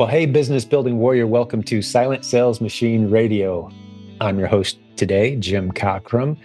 Well, 0.00 0.08
hey, 0.08 0.24
business 0.24 0.64
building 0.64 0.96
warrior, 0.96 1.26
welcome 1.26 1.62
to 1.64 1.82
Silent 1.82 2.24
Sales 2.24 2.62
Machine 2.62 3.10
Radio. 3.10 3.70
I'm 4.18 4.38
your 4.38 4.48
host 4.48 4.78
today, 4.96 5.36
Jim 5.36 5.70
Cockrum. 5.70 6.38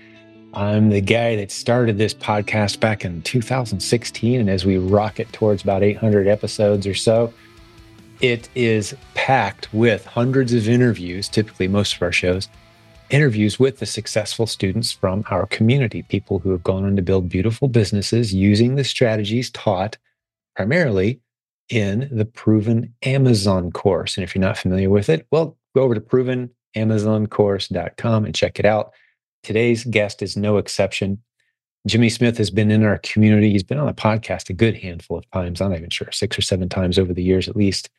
I'm 0.53 0.89
the 0.89 0.99
guy 0.99 1.37
that 1.37 1.51
started 1.51 1.97
this 1.97 2.13
podcast 2.13 2.81
back 2.81 3.05
in 3.05 3.21
2016. 3.21 4.41
And 4.41 4.49
as 4.49 4.65
we 4.65 4.77
rocket 4.77 5.31
towards 5.31 5.63
about 5.63 5.83
800 5.83 6.27
episodes 6.27 6.85
or 6.85 6.95
so, 6.95 7.33
it 8.19 8.49
is 8.55 8.93
packed 9.13 9.73
with 9.73 10.05
hundreds 10.05 10.51
of 10.51 10.67
interviews, 10.67 11.29
typically 11.29 11.69
most 11.69 11.95
of 11.95 12.01
our 12.01 12.11
shows, 12.11 12.49
interviews 13.09 13.57
with 13.57 13.79
the 13.79 13.85
successful 13.85 14.47
students 14.47 14.91
from 14.91 15.23
our 15.31 15.45
community, 15.45 16.03
people 16.03 16.39
who 16.39 16.51
have 16.51 16.63
gone 16.63 16.83
on 16.83 16.97
to 16.97 17.01
build 17.01 17.29
beautiful 17.29 17.69
businesses 17.69 18.33
using 18.33 18.75
the 18.75 18.83
strategies 18.83 19.49
taught 19.49 19.97
primarily 20.57 21.21
in 21.69 22.09
the 22.11 22.25
Proven 22.25 22.93
Amazon 23.03 23.71
course. 23.71 24.17
And 24.17 24.23
if 24.23 24.35
you're 24.35 24.41
not 24.41 24.57
familiar 24.57 24.89
with 24.89 25.09
it, 25.09 25.27
well, 25.31 25.57
go 25.75 25.83
over 25.83 25.95
to 25.95 26.01
provenamazoncourse.com 26.01 28.25
and 28.25 28.35
check 28.35 28.59
it 28.59 28.65
out. 28.65 28.91
Today's 29.43 29.83
guest 29.83 30.21
is 30.21 30.37
no 30.37 30.57
exception. 30.57 31.21
Jimmy 31.87 32.09
Smith 32.09 32.37
has 32.37 32.49
been 32.49 32.71
in 32.71 32.83
our 32.83 32.97
community. 32.99 33.51
He's 33.51 33.63
been 33.63 33.77
on 33.77 33.85
the 33.85 33.93
podcast 33.93 34.49
a 34.49 34.53
good 34.53 34.75
handful 34.75 35.17
of 35.17 35.29
times. 35.31 35.61
I'm 35.61 35.69
not 35.69 35.77
even 35.77 35.91
sure, 35.91 36.11
six 36.11 36.37
or 36.37 36.41
seven 36.41 36.67
times 36.67 36.97
over 36.97 37.13
the 37.13 37.23
years 37.23 37.47
at 37.47 37.55
least, 37.55 37.89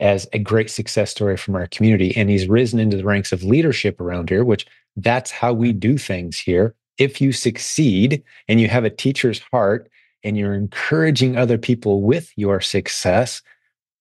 as 0.00 0.26
a 0.32 0.40
great 0.40 0.70
success 0.70 1.12
story 1.12 1.36
from 1.36 1.54
our 1.54 1.68
community. 1.68 2.16
And 2.16 2.28
he's 2.28 2.48
risen 2.48 2.80
into 2.80 2.96
the 2.96 3.04
ranks 3.04 3.30
of 3.30 3.44
leadership 3.44 4.00
around 4.00 4.28
here, 4.28 4.44
which 4.44 4.66
that's 4.96 5.30
how 5.30 5.52
we 5.52 5.72
do 5.72 5.98
things 5.98 6.38
here. 6.38 6.74
If 6.98 7.20
you 7.20 7.32
succeed 7.32 8.22
and 8.48 8.60
you 8.60 8.66
have 8.68 8.84
a 8.84 8.90
teacher's 8.90 9.40
heart 9.52 9.88
and 10.24 10.36
you're 10.36 10.54
encouraging 10.54 11.36
other 11.36 11.58
people 11.58 12.02
with 12.02 12.30
your 12.36 12.60
success, 12.60 13.42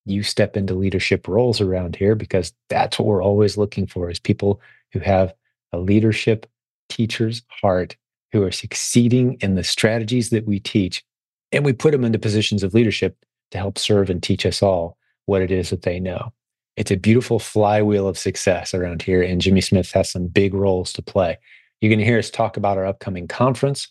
you 0.05 0.23
step 0.23 0.57
into 0.57 0.73
leadership 0.73 1.27
roles 1.27 1.61
around 1.61 1.95
here 1.95 2.15
because 2.15 2.53
that's 2.69 2.97
what 2.97 3.05
we're 3.07 3.23
always 3.23 3.57
looking 3.57 3.87
for 3.87 4.09
is 4.09 4.19
people 4.19 4.61
who 4.93 4.99
have 4.99 5.33
a 5.73 5.79
leadership 5.79 6.47
teacher's 6.89 7.43
heart 7.61 7.95
who 8.31 8.43
are 8.43 8.51
succeeding 8.51 9.37
in 9.41 9.55
the 9.55 9.63
strategies 9.63 10.29
that 10.29 10.45
we 10.45 10.59
teach 10.59 11.03
and 11.51 11.65
we 11.65 11.73
put 11.73 11.91
them 11.91 12.05
into 12.05 12.19
positions 12.19 12.63
of 12.63 12.73
leadership 12.73 13.17
to 13.51 13.57
help 13.57 13.77
serve 13.77 14.09
and 14.09 14.23
teach 14.23 14.45
us 14.45 14.63
all 14.63 14.97
what 15.25 15.41
it 15.41 15.51
is 15.51 15.69
that 15.69 15.83
they 15.83 15.99
know. 15.99 16.31
It's 16.77 16.91
a 16.91 16.97
beautiful 16.97 17.39
flywheel 17.39 18.07
of 18.07 18.17
success 18.17 18.73
around 18.73 19.01
here, 19.01 19.21
and 19.21 19.41
Jimmy 19.41 19.61
Smith 19.61 19.91
has 19.91 20.09
some 20.09 20.27
big 20.27 20.53
roles 20.53 20.93
to 20.93 21.01
play. 21.01 21.37
You're 21.79 21.89
going 21.89 21.99
to 21.99 22.05
hear 22.05 22.19
us 22.19 22.29
talk 22.29 22.57
about 22.57 22.77
our 22.77 22.85
upcoming 22.85 23.27
conference. 23.27 23.89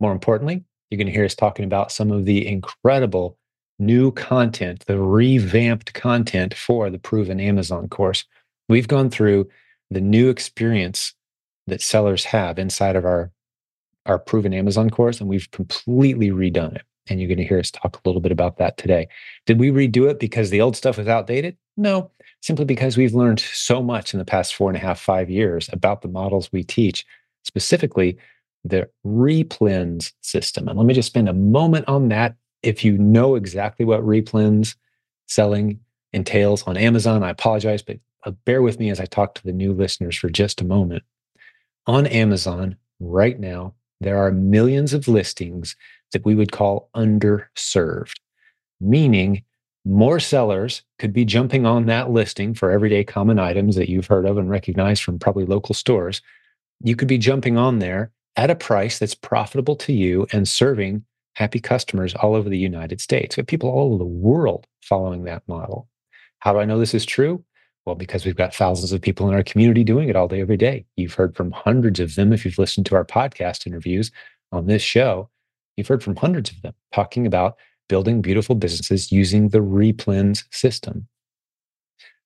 More 0.00 0.12
importantly, 0.12 0.64
you're 0.94 0.98
going 0.98 1.08
to 1.08 1.12
hear 1.12 1.24
us 1.24 1.34
talking 1.34 1.64
about 1.64 1.90
some 1.90 2.12
of 2.12 2.24
the 2.24 2.46
incredible 2.46 3.36
new 3.80 4.12
content, 4.12 4.84
the 4.86 5.00
revamped 5.00 5.92
content 5.92 6.54
for 6.54 6.88
the 6.88 7.00
Proven 7.00 7.40
Amazon 7.40 7.88
course. 7.88 8.24
We've 8.68 8.86
gone 8.86 9.10
through 9.10 9.48
the 9.90 10.00
new 10.00 10.28
experience 10.28 11.14
that 11.66 11.82
sellers 11.82 12.24
have 12.26 12.60
inside 12.60 12.94
of 12.94 13.04
our, 13.04 13.32
our 14.06 14.20
Proven 14.20 14.54
Amazon 14.54 14.88
course, 14.88 15.18
and 15.18 15.28
we've 15.28 15.50
completely 15.50 16.30
redone 16.30 16.76
it. 16.76 16.82
And 17.08 17.18
you're 17.18 17.28
going 17.28 17.38
to 17.38 17.44
hear 17.44 17.58
us 17.58 17.72
talk 17.72 17.96
a 17.96 18.08
little 18.08 18.20
bit 18.20 18.32
about 18.32 18.58
that 18.58 18.76
today. 18.76 19.08
Did 19.44 19.58
we 19.58 19.70
redo 19.72 20.08
it 20.08 20.20
because 20.20 20.50
the 20.50 20.60
old 20.60 20.76
stuff 20.76 20.96
was 20.96 21.08
outdated? 21.08 21.56
No, 21.76 22.12
simply 22.40 22.64
because 22.64 22.96
we've 22.96 23.14
learned 23.14 23.40
so 23.40 23.82
much 23.82 24.14
in 24.14 24.18
the 24.18 24.24
past 24.24 24.54
four 24.54 24.70
and 24.70 24.76
a 24.76 24.80
half, 24.80 25.00
five 25.00 25.28
years 25.28 25.68
about 25.72 26.02
the 26.02 26.08
models 26.08 26.52
we 26.52 26.62
teach, 26.62 27.04
specifically 27.42 28.16
the 28.64 28.88
replens 29.06 30.12
system. 30.22 30.68
And 30.68 30.78
let 30.78 30.86
me 30.86 30.94
just 30.94 31.08
spend 31.08 31.28
a 31.28 31.34
moment 31.34 31.86
on 31.88 32.08
that. 32.08 32.36
If 32.62 32.84
you 32.84 32.96
know 32.96 33.34
exactly 33.34 33.84
what 33.84 34.00
replens 34.00 34.74
selling 35.28 35.80
entails 36.12 36.62
on 36.62 36.76
Amazon, 36.76 37.22
I 37.22 37.30
apologize, 37.30 37.82
but 37.82 37.98
uh, 38.24 38.30
bear 38.46 38.62
with 38.62 38.78
me 38.78 38.90
as 38.90 39.00
I 39.00 39.04
talk 39.04 39.34
to 39.34 39.42
the 39.42 39.52
new 39.52 39.72
listeners 39.72 40.16
for 40.16 40.30
just 40.30 40.60
a 40.60 40.64
moment. 40.64 41.02
On 41.86 42.06
Amazon 42.06 42.76
right 43.00 43.38
now, 43.38 43.74
there 44.00 44.16
are 44.16 44.32
millions 44.32 44.94
of 44.94 45.08
listings 45.08 45.76
that 46.12 46.24
we 46.24 46.34
would 46.34 46.52
call 46.52 46.88
underserved, 46.96 48.14
meaning 48.80 49.44
more 49.84 50.18
sellers 50.18 50.82
could 50.98 51.12
be 51.12 51.26
jumping 51.26 51.66
on 51.66 51.86
that 51.86 52.10
listing 52.10 52.54
for 52.54 52.70
everyday 52.70 53.04
common 53.04 53.38
items 53.38 53.76
that 53.76 53.90
you've 53.90 54.06
heard 54.06 54.24
of 54.24 54.38
and 54.38 54.48
recognized 54.48 55.02
from 55.02 55.18
probably 55.18 55.44
local 55.44 55.74
stores. 55.74 56.22
You 56.82 56.96
could 56.96 57.08
be 57.08 57.18
jumping 57.18 57.58
on 57.58 57.80
there 57.80 58.10
at 58.36 58.50
a 58.50 58.54
price 58.54 58.98
that's 58.98 59.14
profitable 59.14 59.76
to 59.76 59.92
you 59.92 60.26
and 60.32 60.48
serving 60.48 61.04
happy 61.34 61.60
customers 61.60 62.14
all 62.14 62.34
over 62.34 62.48
the 62.48 62.58
United 62.58 63.00
States. 63.00 63.36
We 63.36 63.40
have 63.40 63.46
people 63.46 63.70
all 63.70 63.88
over 63.88 63.98
the 63.98 64.04
world 64.04 64.66
following 64.82 65.24
that 65.24 65.42
model. 65.48 65.88
How 66.38 66.52
do 66.52 66.58
I 66.58 66.64
know 66.64 66.78
this 66.78 66.94
is 66.94 67.04
true? 67.04 67.44
Well, 67.86 67.94
because 67.94 68.24
we've 68.24 68.36
got 68.36 68.54
thousands 68.54 68.92
of 68.92 69.02
people 69.02 69.28
in 69.28 69.34
our 69.34 69.42
community 69.42 69.84
doing 69.84 70.08
it 70.08 70.16
all 70.16 70.28
day, 70.28 70.40
every 70.40 70.56
day. 70.56 70.86
You've 70.96 71.14
heard 71.14 71.36
from 71.36 71.50
hundreds 71.50 72.00
of 72.00 72.14
them 72.14 72.32
if 72.32 72.44
you've 72.44 72.58
listened 72.58 72.86
to 72.86 72.94
our 72.94 73.04
podcast 73.04 73.66
interviews 73.66 74.10
on 74.52 74.66
this 74.66 74.82
show. 74.82 75.28
You've 75.76 75.88
heard 75.88 76.02
from 76.02 76.16
hundreds 76.16 76.50
of 76.50 76.62
them 76.62 76.74
talking 76.92 77.26
about 77.26 77.56
building 77.88 78.22
beautiful 78.22 78.54
businesses 78.54 79.12
using 79.12 79.48
the 79.48 79.58
Replens 79.58 80.44
system. 80.50 81.06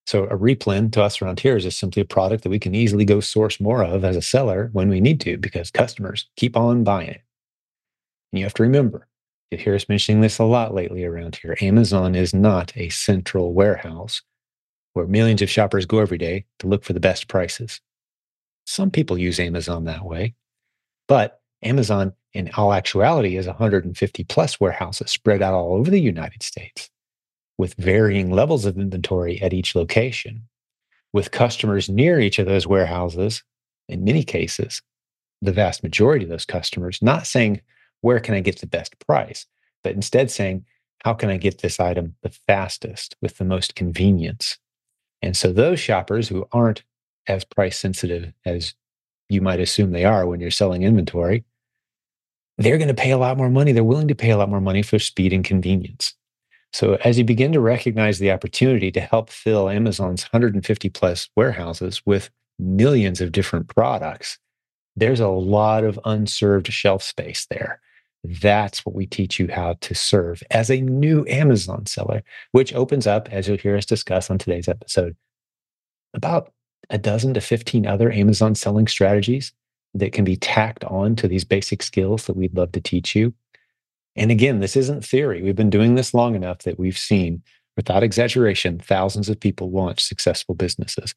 So 0.09 0.25
a 0.25 0.39
replen 0.39 0.91
to 0.93 1.03
us 1.03 1.21
around 1.21 1.39
here 1.39 1.55
is 1.55 1.65
just 1.65 1.79
simply 1.79 2.01
a 2.01 2.07
product 2.07 2.43
that 2.43 2.49
we 2.49 2.59
can 2.59 2.75
easily 2.75 3.05
go 3.05 3.21
source 3.21 3.61
more 3.61 3.85
of 3.85 4.07
as 4.07 4.17
a 4.17 4.23
seller 4.23 4.71
when 4.73 4.89
we 4.89 5.03
need 5.03 5.21
to 5.21 5.37
because 5.37 5.71
customers 5.71 6.31
keep 6.35 6.57
on 6.57 6.83
buying 6.83 7.11
it. 7.11 7.21
And 8.33 8.39
you 8.39 8.47
have 8.47 8.55
to 8.55 8.63
remember, 8.63 9.07
you 9.51 9.59
hear 9.59 9.75
us 9.75 9.87
mentioning 9.87 10.23
this 10.23 10.39
a 10.39 10.45
lot 10.45 10.73
lately 10.73 11.05
around 11.05 11.37
here. 11.37 11.59
Amazon 11.61 12.15
is 12.15 12.33
not 12.33 12.75
a 12.75 12.89
central 12.89 13.53
warehouse 13.53 14.23
where 14.95 15.07
millions 15.07 15.43
of 15.43 15.51
shoppers 15.51 15.85
go 15.85 15.99
every 15.99 16.17
day 16.17 16.47
to 16.61 16.69
look 16.69 16.85
for 16.85 16.95
the 16.95 17.01
best 17.01 17.29
prices. 17.29 17.83
Some 18.65 18.91
people 18.91 19.19
use 19.19 19.39
Amazon 19.39 19.85
that 19.85 20.07
way, 20.07 20.35
but 21.07 21.43
Amazon 21.63 22.15
in 22.33 22.51
all 22.57 22.73
actuality 22.73 23.37
is 23.37 23.47
150 23.47 24.25
plus 24.25 24.59
warehouses 24.59 25.11
spread 25.11 25.43
out 25.43 25.53
all 25.53 25.75
over 25.75 25.91
the 25.91 26.01
United 26.01 26.43
States 26.43 26.89
with 27.59 27.75
varying 27.75 28.31
levels 28.31 28.65
of 28.65 28.79
inventory 28.79 29.43
at 29.43 29.53
each 29.53 29.75
location, 29.75 30.45
with 31.13 31.33
customers 31.33 31.89
near 31.89 32.21
each 32.21 32.39
of 32.39 32.47
those 32.47 32.67
warehouses, 32.67 33.43
in 33.89 34.05
many 34.05 34.23
cases, 34.23 34.81
the 35.43 35.53
vast 35.53 35.83
majority 35.83 36.25
of 36.25 36.31
those 36.31 36.45
customers 36.45 37.03
not 37.03 37.27
saying, 37.27 37.61
Where 38.01 38.21
can 38.21 38.35
I 38.35 38.41
get 38.41 38.61
the 38.61 38.67
best 38.67 38.99
price? 39.07 39.47
but 39.85 39.95
instead 39.95 40.31
saying, 40.31 40.65
How 41.05 41.15
can 41.15 41.31
I 41.31 41.37
get 41.37 41.61
this 41.61 41.81
item 41.81 42.15
the 42.23 42.31
fastest 42.47 43.17
with 43.23 43.39
the 43.39 43.45
most 43.45 43.75
convenience? 43.75 44.59
And 45.23 45.37
so 45.37 45.53
those 45.53 45.81
shoppers 45.81 46.29
who 46.29 46.47
aren't 46.53 46.85
as 47.27 47.45
price 47.45 47.79
sensitive 47.79 48.33
as 48.45 48.75
you 49.29 49.41
might 49.41 49.61
assume 49.61 49.91
they 49.91 50.05
are 50.05 50.27
when 50.27 50.41
you're 50.41 50.51
selling 50.51 50.83
inventory, 50.83 51.45
they're 52.57 52.79
going 52.79 52.89
to 52.89 52.95
pay 52.95 53.11
a 53.11 53.19
lot 53.19 53.37
more 53.37 53.51
money. 53.51 53.73
They're 53.73 53.85
willing 53.85 54.09
to 54.09 54.15
pay 54.15 54.31
a 54.31 54.37
lot 54.37 54.49
more 54.49 54.61
money 54.61 54.83
for 54.83 54.99
speed 54.99 55.33
and 55.33 55.45
convenience. 55.45 56.15
So, 56.73 56.99
as 57.05 57.19
you 57.19 57.25
begin 57.25 57.53
to 57.53 57.61
recognize 57.61 58.19
the 58.19 58.31
opportunity 58.31 58.91
to 58.93 59.01
help 59.01 59.31
fill 59.31 59.71
Amazon's 59.71 60.25
150 60.25 60.91
plus 60.91 61.29
warehouses 61.35 62.03
with 62.05 62.31
millions 62.59 63.21
of 63.21 63.33
different 63.33 63.69
products, 63.69 64.39
there's 64.97 65.21
a 65.21 65.29
lot 65.29 65.85
of 65.85 65.99
unserved 66.05 66.71
shelf 66.73 67.03
space 67.03 67.47
there. 67.51 67.81
That's 68.25 68.85
what 68.85 68.95
we 68.95 69.07
teach 69.07 69.39
you 69.39 69.49
how 69.49 69.77
to 69.81 69.95
serve 69.95 70.43
as 70.51 70.71
a 70.71 70.81
new 70.81 71.25
Amazon 71.29 71.87
seller, 71.87 72.23
which 72.53 72.75
opens 72.75 73.07
up, 73.07 73.33
as 73.33 73.49
you'll 73.49 73.59
hear 73.59 73.77
us 73.77 73.87
discuss 73.87 74.29
on 74.31 74.39
today's 74.39 74.69
episode, 74.69 75.17
about 76.15 76.53
a 76.91 76.99
dozen 76.99 77.33
to 77.35 77.41
15 77.41 77.87
other 77.87 78.11
Amazon 78.11 78.55
selling 78.55 78.89
strategies 78.89 79.53
that 79.95 80.13
can 80.13 80.25
be 80.25 80.37
tacked 80.37 80.85
on 80.85 81.17
to 81.17 81.29
these 81.29 81.45
basic 81.45 81.83
skills 81.83 82.27
that 82.27 82.37
we'd 82.37 82.57
love 82.57 82.73
to 82.73 82.81
teach 82.81 83.15
you 83.15 83.33
and 84.19 84.31
again, 84.31 84.61
this 84.61 84.77
isn't 84.77 85.05
theory. 85.05 85.43
We've 85.43 85.57
been 85.57 85.71
doing 85.71 85.95
this 85.95 86.13
long 86.13 86.35
enough 86.35 86.59
that 86.61 86.79
we've 86.79 86.99
seen, 86.99 87.43
without 87.77 88.03
exaggeration, 88.03 88.81
thousands 88.81 89.29
of 89.29 89.39
people 89.39 89.71
launch 89.71 90.03
successful 90.03 90.55
businesses. 90.55 91.15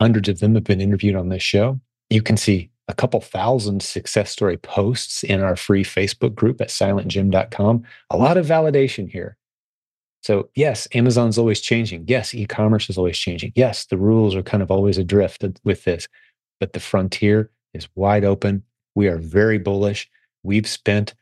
Hundreds 0.00 0.28
of 0.28 0.40
them 0.40 0.54
have 0.54 0.64
been 0.64 0.80
interviewed 0.80 1.16
on 1.16 1.28
this 1.28 1.42
show. 1.42 1.78
You 2.08 2.22
can 2.22 2.38
see 2.38 2.70
a 2.88 2.94
couple 2.94 3.20
thousand 3.20 3.82
success 3.82 4.30
story 4.30 4.56
posts 4.56 5.22
in 5.22 5.40
our 5.40 5.54
free 5.54 5.84
Facebook 5.84 6.34
group 6.34 6.60
at 6.60 6.68
silentjim.com. 6.68 7.84
A 8.10 8.16
lot 8.16 8.38
of 8.38 8.46
validation 8.46 9.08
here. 9.08 9.36
So, 10.22 10.48
yes, 10.54 10.88
Amazon's 10.94 11.38
always 11.38 11.60
changing. 11.60 12.04
Yes, 12.08 12.34
e 12.34 12.46
commerce 12.46 12.90
is 12.90 12.98
always 12.98 13.16
changing. 13.16 13.52
Yes, 13.54 13.86
the 13.86 13.96
rules 13.96 14.34
are 14.34 14.42
kind 14.42 14.62
of 14.62 14.70
always 14.70 14.98
adrift 14.98 15.44
with 15.64 15.84
this, 15.84 16.08
but 16.58 16.72
the 16.72 16.80
frontier 16.80 17.50
is 17.74 17.88
wide 17.94 18.24
open. 18.24 18.62
We 18.94 19.08
are 19.08 19.18
very 19.18 19.58
bullish. 19.58 20.10
We've 20.42 20.66
spent 20.66 21.14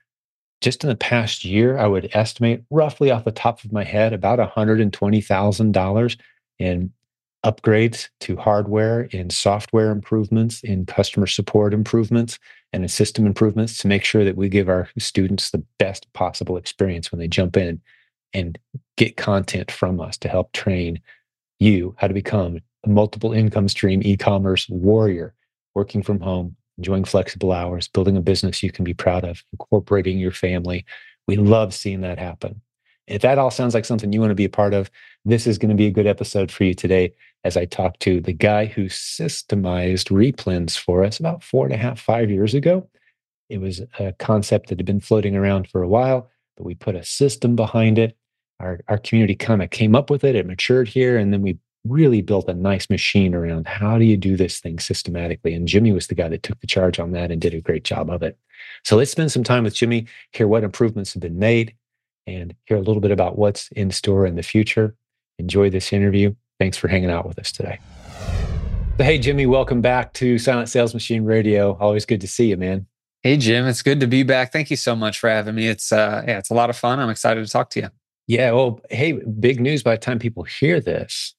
just 0.61 0.83
in 0.83 0.89
the 0.89 0.97
past 0.97 1.45
year, 1.45 1.79
I 1.79 1.87
would 1.87 2.11
estimate 2.13 2.63
roughly 2.71 3.11
off 3.11 3.25
the 3.25 3.31
top 3.31 3.65
of 3.65 3.73
my 3.73 3.85
head 3.85 4.13
about 4.13 4.39
$120,000 4.39 6.17
in 6.59 6.93
upgrades 7.47 8.09
to 8.21 8.37
hardware, 8.37 9.03
in 9.03 9.31
software 9.31 9.91
improvements, 9.91 10.61
in 10.63 10.87
customer 10.87 11.27
support 11.27 11.73
improvements, 11.73 12.39
and 12.73 12.83
in 12.83 12.89
system 12.89 13.27
improvements 13.27 13.79
to 13.79 13.89
make 13.89 14.05
sure 14.05 14.25
that 14.25 14.37
we 14.37 14.49
give 14.49 14.69
our 14.69 14.89
students 14.99 15.51
the 15.51 15.63
best 15.79 16.13
possible 16.13 16.57
experience 16.57 17.13
when 17.13 17.21
they 17.21 17.29
jump 17.29 17.57
in 17.57 17.81
and 18.35 18.59
get 18.97 19.17
content 19.17 19.71
from 19.71 20.01
us 20.01 20.19
to 20.19 20.29
help 20.29 20.53
train 20.53 21.01
you 21.61 21.95
how 21.99 22.09
to 22.09 22.15
become 22.15 22.59
a 22.85 22.89
multiple 22.89 23.33
income 23.33 23.69
stream 23.69 24.03
e-commerce 24.05 24.69
warrior, 24.69 25.35
working 25.75 26.03
from 26.03 26.21
home, 26.21 26.57
enjoying 26.79 27.05
flexible 27.05 27.53
hours, 27.53 27.89
building 27.89 28.17
a 28.17 28.23
business 28.23 28.63
you 28.63 28.71
can 28.71 28.85
be 28.85 28.95
proud 28.95 29.25
of, 29.25 29.45
incorporating 29.53 30.19
your 30.19 30.33
family. 30.33 30.85
We 31.27 31.37
love 31.37 31.75
seeing 31.75 32.01
that 32.03 32.19
happen. 32.19 32.63
If 33.07 33.23
that 33.23 33.39
all 33.39 33.51
sounds 33.51 33.75
like 33.75 33.85
something 33.85 34.13
you 34.13 34.21
want 34.21 34.31
to 34.31 34.37
be 34.37 34.45
a 34.45 34.51
part 34.51 34.75
of, 34.75 34.91
this 35.25 35.47
is 35.47 35.59
going 35.59 35.71
to 35.71 35.75
be 35.75 35.87
a 35.87 35.91
good 35.91 36.07
episode 36.07 36.51
for 36.51 36.65
you 36.65 36.75
today 36.75 37.13
as 37.45 37.57
I 37.57 37.65
talk 37.65 37.99
to 38.01 38.21
the 38.21 38.33
guy 38.33 38.67
who 38.67 38.87
systemized 38.87 40.11
replens 40.11 40.79
for 40.79 41.05
us 41.05 41.19
about 41.19 41.43
four 41.43 41.65
and 41.65 41.75
a 41.75 41.79
half, 41.79 41.99
five 41.99 42.31
years 42.31 42.55
ago. 42.55 42.89
It 43.49 43.61
was 43.61 43.81
a 43.99 44.13
concept 44.19 44.69
that 44.69 44.79
had 44.79 44.87
been 44.87 45.01
floating 45.01 45.35
around 45.37 45.69
for 45.69 45.83
a 45.83 45.89
while, 45.89 46.29
but 46.57 46.67
we 46.67 46.75
put 46.75 46.97
a 46.97 47.05
system 47.05 47.57
behind 47.57 47.99
it. 47.99 48.17
Our, 48.61 48.81
our 48.89 48.99
community 48.99 49.35
kind 49.35 49.63
of 49.63 49.71
came 49.71 49.95
up 49.95 50.11
with 50.11 50.25
it, 50.25 50.35
it 50.35 50.47
matured 50.47 50.89
here, 50.89 51.17
and 51.17 51.33
then 51.33 51.43
we 51.43 51.59
really 51.85 52.23
built 52.23 52.49
a 52.49 52.55
nice 52.55 52.91
machine 52.91 53.35
around 53.35 53.67
how 53.67 53.99
do 53.99 54.05
you 54.05 54.17
do 54.17 54.37
this 54.37 54.61
thing 54.61 54.79
systematically. 54.79 55.55
And 55.55 55.69
Jimmy 55.69 55.93
was 55.93 56.07
the 56.07 56.15
guy 56.15 56.29
that 56.29 56.43
took 56.43 56.61
the 56.61 56.67
charge 56.67 56.99
on 56.99 57.13
that 57.13 57.31
and 57.31 57.41
did 57.41 57.55
a 57.55 57.61
great 57.61 57.85
job 57.85 58.11
of 58.11 58.23
it. 58.23 58.39
So 58.85 58.97
let's 58.97 59.11
spend 59.11 59.33
some 59.33 59.45
time 59.45 59.65
with 59.65 59.75
Jimmy, 59.75 60.07
hear 60.33 60.49
what 60.49 60.65
improvements 60.65 61.15
have 61.15 61.23
been 61.23 61.39
made, 61.39 61.75
and 62.27 62.55
hear 62.67 62.77
a 62.77 62.83
little 62.83 63.01
bit 63.01 63.11
about 63.11 63.39
what's 63.39 63.69
in 63.73 63.91
store 63.91 64.27
in 64.27 64.37
the 64.37 64.43
future. 64.43 64.95
Enjoy 65.39 65.71
this 65.71 65.93
interview. 65.93 66.35
Thanks 66.59 66.77
for 66.77 66.89
hanging 66.89 67.11
out 67.11 67.27
with 67.27 67.39
us 67.39 67.53
today. 67.53 67.79
Hey, 68.99 69.19
Jimmy, 69.19 69.47
welcome 69.47 69.81
back 69.81 70.13
to 70.15 70.39
Silent 70.39 70.69
Sales 70.69 70.93
Machine 70.93 71.25
Radio. 71.25 71.77
Always 71.79 72.05
good 72.05 72.21
to 72.21 72.27
see 72.27 72.51
you, 72.51 72.57
man. 72.57 72.87
Hey, 73.23 73.37
Jim, 73.37 73.67
it's 73.67 73.83
good 73.83 74.01
to 74.01 74.07
be 74.07 74.25
back. 74.25 74.53
Thank 74.53 74.71
you 74.71 74.77
so 74.77 74.97
much 74.97 75.21
for 75.21 75.31
having 75.31 75.55
me. 75.55 75.69
It's 75.69 75.93
uh, 75.93 76.25
yeah, 76.27 76.39
it's 76.39 76.51
a 76.51 76.55
lot 76.55 76.69
of 76.69 76.77
fun. 76.77 76.99
I'm 76.99 77.11
excited 77.11 77.45
to 77.45 77.51
talk 77.51 77.71
to 77.71 77.81
you. 77.81 77.89
Yeah. 78.27 78.51
Well, 78.53 78.81
hey, 78.91 79.13
big 79.13 79.61
news 79.61 79.83
by 79.83 79.93
the 79.93 80.01
time 80.01 80.19
people 80.19 80.43
hear 80.43 80.81
this 80.81 81.35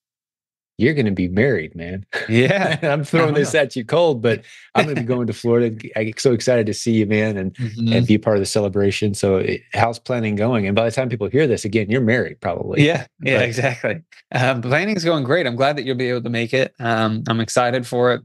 you're 0.80 0.94
going 0.94 1.06
to 1.06 1.12
be 1.12 1.28
married, 1.28 1.76
man. 1.76 2.06
Yeah. 2.30 2.78
I'm 2.84 3.04
throwing 3.04 3.34
this 3.34 3.56
at 3.56 3.76
you 3.76 3.84
cold, 3.84 4.22
but 4.22 4.44
I'm 4.76 4.86
going 4.86 4.96
to 4.96 5.02
be 5.02 5.08
going 5.08 5.26
to 5.28 5.34
Florida. 5.34 5.76
I 5.96 6.04
get 6.04 6.20
so 6.20 6.31
excited 6.31 6.68
to 6.68 6.76
see 6.76 6.94
you, 6.94 7.08
man, 7.08 7.38
and 7.38 7.56
mm-hmm. 7.56 7.92
and 7.92 8.06
be 8.06 8.20
part 8.20 8.38
of 8.38 8.42
the 8.42 8.46
celebration. 8.46 9.16
So, 9.16 9.38
it, 9.38 9.62
how's 9.74 9.98
planning 9.98 10.36
going? 10.36 10.68
And 10.68 10.76
by 10.76 10.86
the 10.86 10.92
time 10.92 11.10
people 11.10 11.28
hear 11.28 11.48
this, 11.48 11.66
again, 11.66 11.90
you're 11.90 12.02
married, 12.02 12.40
probably. 12.40 12.86
Yeah. 12.86 13.08
Yeah. 13.22 13.40
But, 13.40 13.46
exactly. 13.46 14.02
Um, 14.31 14.62
planning 14.62 14.96
is 14.96 15.04
going 15.04 15.24
great. 15.24 15.48
I'm 15.48 15.56
glad 15.56 15.76
that 15.78 15.86
you'll 15.86 15.98
be 15.98 16.10
able 16.10 16.22
to 16.22 16.30
make 16.30 16.54
it. 16.54 16.76
Um, 16.80 17.24
I'm 17.28 17.40
excited 17.40 17.88
for 17.88 18.14
it 18.14 18.22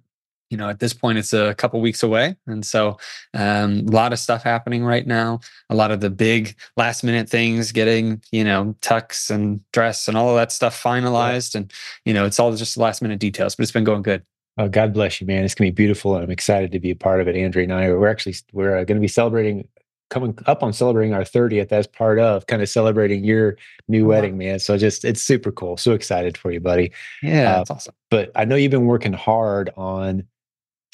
you 0.55 0.59
know, 0.59 0.69
at 0.69 0.79
this 0.79 0.95
point, 0.95 1.19
it's 1.19 1.33
a 1.33 1.53
couple 1.55 1.81
weeks 1.81 2.05
away. 2.05 2.37
And 2.47 2.65
so 2.65 2.97
um, 3.35 3.81
a 3.89 3.91
lot 3.91 4.13
of 4.13 4.21
stuff 4.21 4.45
happening 4.45 4.85
right 4.85 5.05
now. 5.05 5.41
A 5.69 5.75
lot 5.75 5.91
of 5.91 6.01
the 6.01 6.11
big 6.11 6.55
last 6.77 7.03
minute 7.03 7.29
things 7.29 7.73
getting, 7.73 8.23
you 8.31 8.45
know, 8.45 8.77
tux 8.81 9.31
and 9.31 9.69
dress 9.73 10.07
and 10.07 10.17
all 10.17 10.29
of 10.31 10.37
that 10.37 10.53
stuff 10.53 10.81
finalized. 10.81 11.57
And, 11.57 11.73
you 12.05 12.15
know, 12.15 12.25
it's 12.25 12.39
all 12.39 12.55
just 12.55 12.77
last 12.77 13.03
minute 13.03 13.19
details, 13.19 13.57
but 13.57 13.65
it's 13.65 13.73
been 13.73 13.83
going 13.83 14.03
good. 14.03 14.23
Oh, 14.57 14.69
God 14.69 14.93
bless 14.93 15.21
you, 15.21 15.27
man. 15.27 15.45
It's 15.45 15.57
going 15.57 15.67
to 15.67 15.73
be 15.73 15.75
beautiful. 15.75 16.15
And 16.15 16.23
I'm 16.23 16.31
excited 16.31 16.71
to 16.71 16.79
be 16.79 16.93
a 16.93 16.97
part 16.97 17.21
of 17.21 17.27
it. 17.27 17.35
Andrea 17.35 17.65
and 17.65 17.73
I, 17.73 17.89
we're 17.91 18.07
actually, 18.07 18.37
we're 18.53 18.77
uh, 18.77 18.85
going 18.85 18.99
to 18.99 19.01
be 19.01 19.09
celebrating 19.09 19.67
coming 20.11 20.39
up 20.47 20.63
on 20.63 20.73
celebrating 20.73 21.13
our 21.13 21.23
30th 21.23 21.73
as 21.73 21.89
part 21.89 22.21
of 22.21 22.47
kind 22.47 22.63
of 22.63 22.69
celebrating 22.69 23.25
your 23.25 23.57
new 23.89 24.07
wedding, 24.07 24.39
man. 24.39 24.61
So 24.61 24.79
just 24.79 25.05
it's 25.05 25.21
super 25.21 25.51
cool. 25.51 25.77
So 25.77 25.93
excited 25.93 26.39
for 26.39 26.53
you, 26.53 26.61
buddy. 26.61 26.93
Yeah, 27.23 27.55
uh, 27.55 27.59
that's 27.59 27.71
awesome. 27.71 27.95
But 28.11 28.31
I 28.37 28.45
know 28.45 28.55
you've 28.55 28.71
been 28.71 28.87
working 28.87 29.13
hard 29.13 29.71
on 29.77 30.25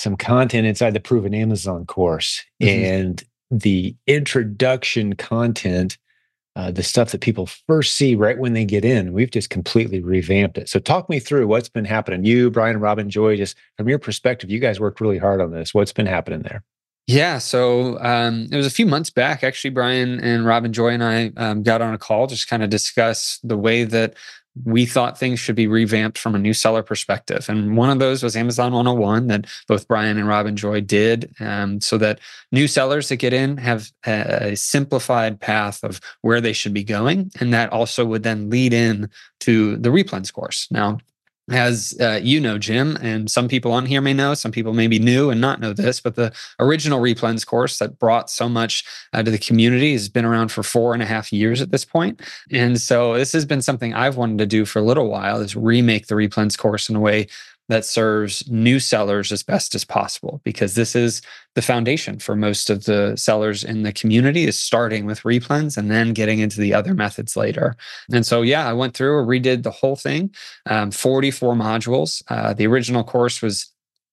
some 0.01 0.17
content 0.17 0.67
inside 0.67 0.95
the 0.95 1.01
Proven 1.01 1.35
Amazon 1.35 1.85
course 1.85 2.43
mm-hmm. 2.63 2.85
and 2.85 3.25
the 3.51 3.95
introduction 4.07 5.15
content, 5.15 5.99
uh, 6.57 6.71
the 6.71 6.83
stuff 6.83 7.11
that 7.11 7.21
people 7.21 7.47
first 7.67 7.95
see 7.95 8.15
right 8.15 8.39
when 8.39 8.55
they 8.55 8.65
get 8.65 8.83
in. 8.83 9.13
We've 9.13 9.31
just 9.31 9.51
completely 9.51 10.01
revamped 10.01 10.57
it. 10.57 10.71
So, 10.71 10.79
talk 10.81 11.11
me 11.11 11.21
through 11.21 11.47
what's 11.49 11.69
been 11.69 11.85
happening. 11.85 12.25
You, 12.25 12.51
Brian, 12.51 12.77
and 12.77 12.83
Robin 12.83 13.11
Joy, 13.11 13.37
just 13.37 13.59
from 13.77 13.89
your 13.89 13.99
perspective, 13.99 14.51
you 14.51 14.59
guys 14.59 14.81
worked 14.81 15.03
really 15.03 15.19
hard 15.19 15.43
on 15.43 15.51
this. 15.51 15.75
What's 15.75 15.93
been 15.93 16.07
happening 16.07 16.41
there? 16.43 16.65
Yeah, 17.07 17.39
so 17.39 17.99
um, 18.01 18.47
it 18.51 18.57
was 18.57 18.67
a 18.67 18.71
few 18.71 18.87
months 18.87 19.11
back. 19.11 19.43
Actually, 19.43 19.71
Brian 19.71 20.21
and 20.21 20.47
Robin 20.47 20.73
Joy 20.73 20.91
and 20.91 21.03
I 21.03 21.33
um, 21.37 21.63
got 21.63 21.83
on 21.83 21.93
a 21.93 21.99
call 21.99 22.27
just 22.27 22.49
kind 22.49 22.63
of 22.63 22.71
discuss 22.71 23.39
the 23.43 23.57
way 23.57 23.85
that 23.85 24.15
we 24.65 24.85
thought 24.85 25.19
things 25.19 25.39
should 25.39 25.55
be 25.55 25.67
revamped 25.67 26.19
from 26.19 26.35
a 26.35 26.39
new 26.39 26.53
seller 26.53 26.83
perspective. 26.83 27.49
And 27.49 27.77
one 27.77 27.91
of 27.91 27.99
those 27.99 28.23
was 28.23 28.37
Amazon 28.37 28.73
101 28.73 29.29
that 29.29 29.47
both 29.69 29.87
Brian 29.87 30.19
and 30.19 30.27
Robin 30.27 30.57
Joy 30.57 30.81
did, 30.81 31.33
um, 31.41 31.81
so 31.81 31.97
that 31.99 32.19
new 32.51 32.67
sellers 32.67 33.09
that 33.09 33.17
get 33.17 33.33
in 33.33 33.57
have 33.59 33.91
a, 34.07 34.57
simplified 34.57 35.41
path 35.41 35.83
of 35.85 36.01
where 36.23 36.41
they 36.41 36.53
should 36.53 36.75
be 36.75 36.83
going. 36.83 37.31
And 37.41 37.55
that 37.55 37.73
also 37.73 38.05
would 38.05 38.25
then 38.25 38.51
lead 38.51 38.73
in 38.73 39.09
to 39.41 39.77
the 39.77 39.91
replens 39.91 40.33
course. 40.33 40.67
Now, 40.71 40.99
as 41.51 41.97
uh, 42.01 42.21
you 42.23 42.41
know, 42.41 42.59
Jim, 42.59 42.97
and 43.01 43.31
some 43.31 43.49
people 43.49 43.73
on 43.73 43.87
here 43.87 44.01
may 44.01 44.15
know, 44.15 44.35
some 44.35 44.53
people 44.53 44.73
may 44.73 44.87
be 44.87 44.99
new 44.99 45.31
and 45.31 45.41
not 45.41 45.61
know 45.61 45.73
this, 45.73 46.01
but 46.01 46.15
the 46.15 46.33
original 46.59 47.01
Replens 47.01 47.45
course 47.45 47.79
that 47.79 47.99
brought 47.99 48.31
so 48.31 48.49
much 48.49 48.85
uh, 49.13 49.23
to 49.23 49.31
the 49.31 49.39
community 49.39 49.93
has 49.93 50.09
been 50.09 50.25
around 50.25 50.53
for 50.53 50.63
four 50.63 50.95
and 50.95 51.03
a 51.03 51.07
half 51.07 51.33
years 51.33 51.61
at 51.61 51.71
this 51.71 51.85
point. 51.85 52.21
And 52.53 52.81
so 52.81 53.15
this 53.15 53.33
has 53.33 53.45
been 53.45 53.63
something 53.63 53.95
I've 53.95 54.17
wanted 54.17 54.39
to 54.39 54.47
do 54.47 54.65
for 54.65 54.79
a 54.79 54.85
little 54.85 55.09
while 55.09 55.41
is 55.41 55.57
remake 55.57 56.07
the 56.07 56.15
Replens 56.15 56.57
course 56.57 56.89
in 56.89 56.97
a 56.97 57.01
way 57.01 57.27
that 57.71 57.85
serves 57.85 58.49
new 58.51 58.81
sellers 58.81 59.31
as 59.31 59.43
best 59.45 59.75
as 59.77 59.85
possible 59.85 60.41
because 60.45 60.75
this 60.75 60.97
is 60.97 61.23
the 61.55 61.63
foundation 61.63 62.19
for 62.19 62.35
most 62.35 62.69
of 62.69 62.85
the 62.85 63.17
sellers 63.17 63.63
in 63.63 63.85
the 63.85 63.93
community 63.93 64.45
is 64.45 64.59
starting 64.59 65.07
with 65.07 65.23
replens 65.23 65.77
and 65.77 65.89
then 65.91 66.13
getting 66.13 66.41
into 66.41 66.61
the 66.61 66.75
other 66.75 66.95
methods 66.95 67.37
later. 67.37 67.77
And 68.13 68.27
so 68.27 68.43
yeah 68.43 68.69
i 68.69 68.73
went 68.73 68.95
through 68.95 69.21
and 69.21 69.29
redid 69.29 69.63
the 69.63 69.71
whole 69.71 69.97
thing 69.97 70.35
um, 70.67 70.91
44 70.91 71.55
modules. 71.55 72.23
Uh, 72.29 72.53
the 72.53 72.67
original 72.67 73.05
course 73.05 73.41
was 73.41 73.73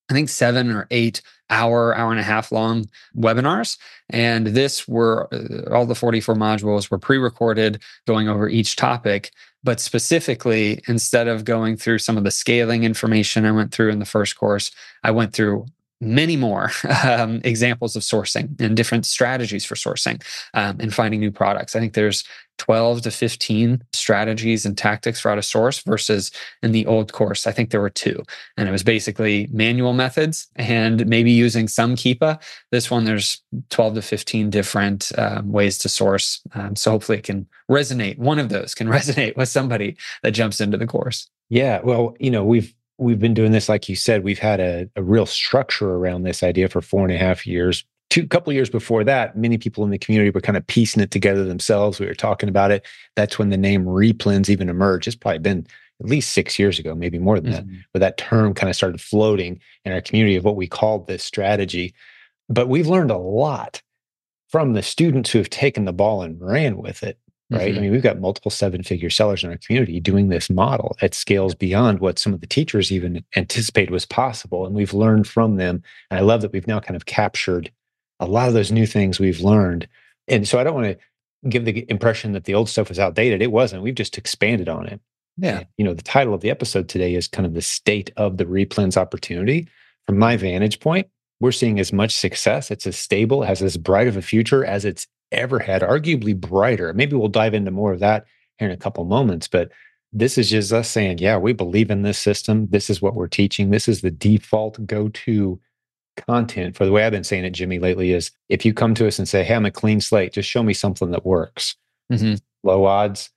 i 0.09 0.13
think 0.13 0.29
seven 0.29 0.71
or 0.71 0.87
eight 0.91 1.21
hour 1.49 1.95
hour 1.95 2.11
and 2.11 2.19
a 2.19 2.23
half 2.23 2.51
long 2.51 2.85
webinars. 3.15 3.77
And 4.09 4.47
this 4.47 4.87
were 4.87 5.27
uh, 5.33 5.73
all 5.73 5.85
the 5.85 5.95
44 5.95 6.35
modules 6.35 6.89
were 6.89 6.97
pre-recorded 6.97 7.81
going 8.05 8.27
over 8.27 8.49
each 8.49 8.75
topic. 8.75 9.31
But 9.63 9.79
specifically, 9.79 10.81
instead 10.87 11.27
of 11.27 11.43
going 11.43 11.77
through 11.77 11.99
some 11.99 12.17
of 12.17 12.23
the 12.23 12.31
scaling 12.31 12.83
information 12.83 13.45
I 13.45 13.51
went 13.51 13.73
through 13.73 13.91
in 13.91 13.99
the 13.99 14.05
first 14.05 14.37
course, 14.37 14.71
I 15.03 15.11
went 15.11 15.33
through 15.33 15.65
many 15.99 16.37
more 16.37 16.71
um, 17.03 17.41
examples 17.43 17.95
of 17.95 18.03
sourcing 18.03 18.59
and 18.59 18.77
different 18.77 19.05
strategies 19.05 19.65
for 19.65 19.75
sourcing 19.75 20.23
um, 20.53 20.77
and 20.79 20.93
finding 20.93 21.19
new 21.19 21.31
products. 21.31 21.75
I 21.75 21.79
think 21.79 21.93
there's 21.93 22.23
12 22.57 23.03
to 23.03 23.11
15 23.11 23.83
strategies 23.93 24.65
and 24.65 24.77
tactics 24.77 25.19
for 25.19 25.29
how 25.29 25.35
to 25.35 25.43
source 25.43 25.79
versus 25.79 26.31
in 26.63 26.71
the 26.71 26.85
old 26.85 27.13
course, 27.13 27.45
I 27.45 27.51
think 27.51 27.69
there 27.69 27.81
were 27.81 27.89
two. 27.89 28.23
And 28.57 28.67
it 28.67 28.71
was 28.71 28.83
basically 28.83 29.47
manual 29.51 29.93
methods 29.93 30.47
and 30.55 31.05
maybe 31.07 31.31
using 31.31 31.67
some 31.67 31.95
Keepa. 31.95 32.41
This 32.71 32.89
one, 32.89 33.05
there's 33.05 33.41
12 33.69 33.95
to 33.95 34.01
15 34.01 34.49
different 34.49 35.11
um, 35.17 35.51
ways 35.51 35.77
to 35.79 35.89
source. 35.89 36.41
Um, 36.53 36.75
so 36.75 36.91
hopefully 36.91 37.19
it 37.19 37.23
can 37.23 37.47
resonate. 37.69 38.17
One 38.17 38.39
of 38.39 38.49
those 38.49 38.73
can 38.73 38.87
resonate 38.97 39.37
with 39.37 39.49
somebody 39.49 39.97
that 40.23 40.31
jumps 40.31 40.59
into 40.59 40.77
the 40.77 40.87
course. 40.87 41.29
Yeah. 41.49 41.79
Well, 41.83 42.15
you 42.19 42.31
know, 42.31 42.43
we've, 42.43 42.73
we've 42.97 43.19
been 43.19 43.33
doing 43.33 43.51
this, 43.51 43.69
like 43.69 43.87
you 43.89 43.95
said, 43.95 44.23
we've 44.23 44.39
had 44.39 44.59
a, 44.59 44.89
a 44.95 45.03
real 45.03 45.25
structure 45.25 45.91
around 45.91 46.23
this 46.23 46.43
idea 46.43 46.67
for 46.67 46.81
four 46.81 47.03
and 47.03 47.13
a 47.13 47.17
half 47.17 47.45
years 47.45 47.85
two 48.09 48.27
couple 48.27 48.53
years 48.53 48.69
before 48.69 49.03
that, 49.03 49.37
many 49.37 49.57
people 49.57 49.83
in 49.83 49.89
the 49.89 49.97
community 49.97 50.29
were 50.29 50.41
kind 50.41 50.57
of 50.57 50.65
piecing 50.67 51.03
it 51.03 51.11
together 51.11 51.43
themselves. 51.43 51.99
We 51.99 52.05
were 52.05 52.13
talking 52.13 52.49
about 52.49 52.71
it. 52.71 52.85
That's 53.15 53.37
when 53.37 53.49
the 53.49 53.57
name 53.57 53.85
replens 53.85 54.49
even 54.49 54.69
emerged. 54.69 55.07
It's 55.07 55.15
probably 55.15 55.39
been 55.39 55.67
at 55.99 56.07
least 56.07 56.33
six 56.33 56.59
years 56.59 56.79
ago, 56.79 56.95
maybe 56.95 57.19
more 57.19 57.39
than 57.39 57.53
mm-hmm. 57.53 57.71
that, 57.71 57.85
but 57.93 57.99
that 57.99 58.17
term 58.17 58.53
kind 58.53 58.69
of 58.69 58.75
started 58.75 59.01
floating 59.01 59.59
in 59.83 59.91
our 59.91 60.01
community 60.01 60.35
of 60.35 60.43
what 60.43 60.55
we 60.55 60.67
called 60.67 61.07
this 61.07 61.23
strategy. 61.23 61.93
But 62.49 62.69
we've 62.69 62.87
learned 62.87 63.11
a 63.11 63.17
lot 63.17 63.81
from 64.49 64.73
the 64.73 64.83
students 64.83 65.31
who 65.31 65.39
have 65.39 65.49
taken 65.49 65.85
the 65.85 65.93
ball 65.93 66.21
and 66.21 66.39
ran 66.39 66.77
with 66.77 67.03
it. 67.03 67.19
Right. 67.49 67.69
Mm-hmm. 67.69 67.77
I 67.77 67.81
mean, 67.81 67.91
we've 67.91 68.03
got 68.03 68.19
multiple 68.19 68.51
seven 68.51 68.83
figure 68.83 69.09
sellers 69.09 69.43
in 69.43 69.49
our 69.49 69.57
community 69.57 70.01
doing 70.01 70.27
this 70.27 70.49
model 70.49 70.97
at 71.01 71.13
scales 71.13 71.55
beyond 71.55 71.99
what 71.99 72.19
some 72.19 72.33
of 72.33 72.41
the 72.41 72.47
teachers 72.47 72.91
even 72.91 73.23
anticipated 73.37 73.91
was 73.91 74.05
possible. 74.05 74.65
And 74.65 74.75
we've 74.75 74.93
learned 74.93 75.27
from 75.27 75.55
them. 75.55 75.81
And 76.11 76.19
I 76.19 76.23
love 76.23 76.41
that 76.41 76.51
we've 76.51 76.67
now 76.67 76.81
kind 76.81 76.97
of 76.97 77.05
captured 77.05 77.71
a 78.19 78.25
lot 78.25 78.49
of 78.49 78.53
those 78.53 78.71
new 78.71 78.85
things 78.85 79.19
we've 79.19 79.39
learned. 79.39 79.87
And 80.27 80.45
so 80.45 80.59
I 80.59 80.65
don't 80.65 80.75
want 80.75 80.87
to 80.87 81.49
give 81.49 81.63
the 81.63 81.85
impression 81.89 82.33
that 82.33 82.43
the 82.43 82.53
old 82.53 82.67
stuff 82.67 82.89
was 82.89 82.99
outdated. 82.99 83.41
It 83.41 83.51
wasn't. 83.51 83.83
We've 83.83 83.95
just 83.95 84.17
expanded 84.17 84.67
on 84.67 84.85
it. 84.87 84.99
Yeah. 85.37 85.63
you 85.77 85.85
know, 85.85 85.93
the 85.93 86.03
title 86.03 86.33
of 86.33 86.41
the 86.41 86.49
episode 86.49 86.89
today 86.89 87.13
is 87.13 87.27
kind 87.27 87.45
of 87.45 87.53
the 87.53 87.61
state 87.61 88.11
of 88.17 88.37
the 88.37 88.45
replens 88.45 88.97
opportunity. 88.97 89.69
From 90.05 90.17
my 90.17 90.35
vantage 90.35 90.79
point, 90.79 91.07
we're 91.39 91.51
seeing 91.51 91.79
as 91.79 91.93
much 91.93 92.15
success. 92.15 92.71
It's 92.71 92.87
as 92.87 92.97
stable, 92.97 93.43
has 93.43 93.61
as 93.61 93.77
bright 93.77 94.07
of 94.07 94.17
a 94.17 94.21
future 94.21 94.65
as 94.65 94.83
it's 94.83 95.05
ever 95.31 95.59
had, 95.59 95.81
arguably 95.81 96.39
brighter. 96.39 96.93
Maybe 96.93 97.15
we'll 97.15 97.27
dive 97.27 97.53
into 97.53 97.71
more 97.71 97.93
of 97.93 97.99
that 97.99 98.25
here 98.57 98.67
in 98.67 98.73
a 98.73 98.77
couple 98.77 99.03
moments. 99.05 99.47
But 99.47 99.71
this 100.13 100.37
is 100.37 100.49
just 100.49 100.71
us 100.71 100.89
saying, 100.89 101.19
yeah, 101.19 101.37
we 101.37 101.53
believe 101.53 101.91
in 101.91 102.01
this 102.01 102.17
system. 102.17 102.67
This 102.69 102.89
is 102.89 103.01
what 103.01 103.15
we're 103.15 103.27
teaching. 103.27 103.69
This 103.69 103.87
is 103.87 104.01
the 104.01 104.11
default 104.11 104.85
go 104.85 105.09
to 105.09 105.59
content 106.15 106.75
for 106.75 106.85
the 106.85 106.91
way 106.91 107.03
I've 107.03 107.11
been 107.11 107.23
saying 107.23 107.45
it, 107.45 107.51
Jimmy, 107.51 107.77
lately 107.77 108.11
is 108.11 108.31
if 108.49 108.65
you 108.65 108.73
come 108.73 108.95
to 108.95 109.07
us 109.07 109.19
and 109.19 109.27
say, 109.27 109.43
Hey, 109.43 109.53
I'm 109.53 109.65
a 109.65 109.71
clean 109.71 110.01
slate, 110.01 110.33
just 110.33 110.49
show 110.49 110.63
me 110.63 110.73
something 110.73 111.11
that 111.11 111.25
works. 111.25 111.75
Mm-hmm. 112.11 112.35
Low 112.63 112.85
odds, 112.85 113.29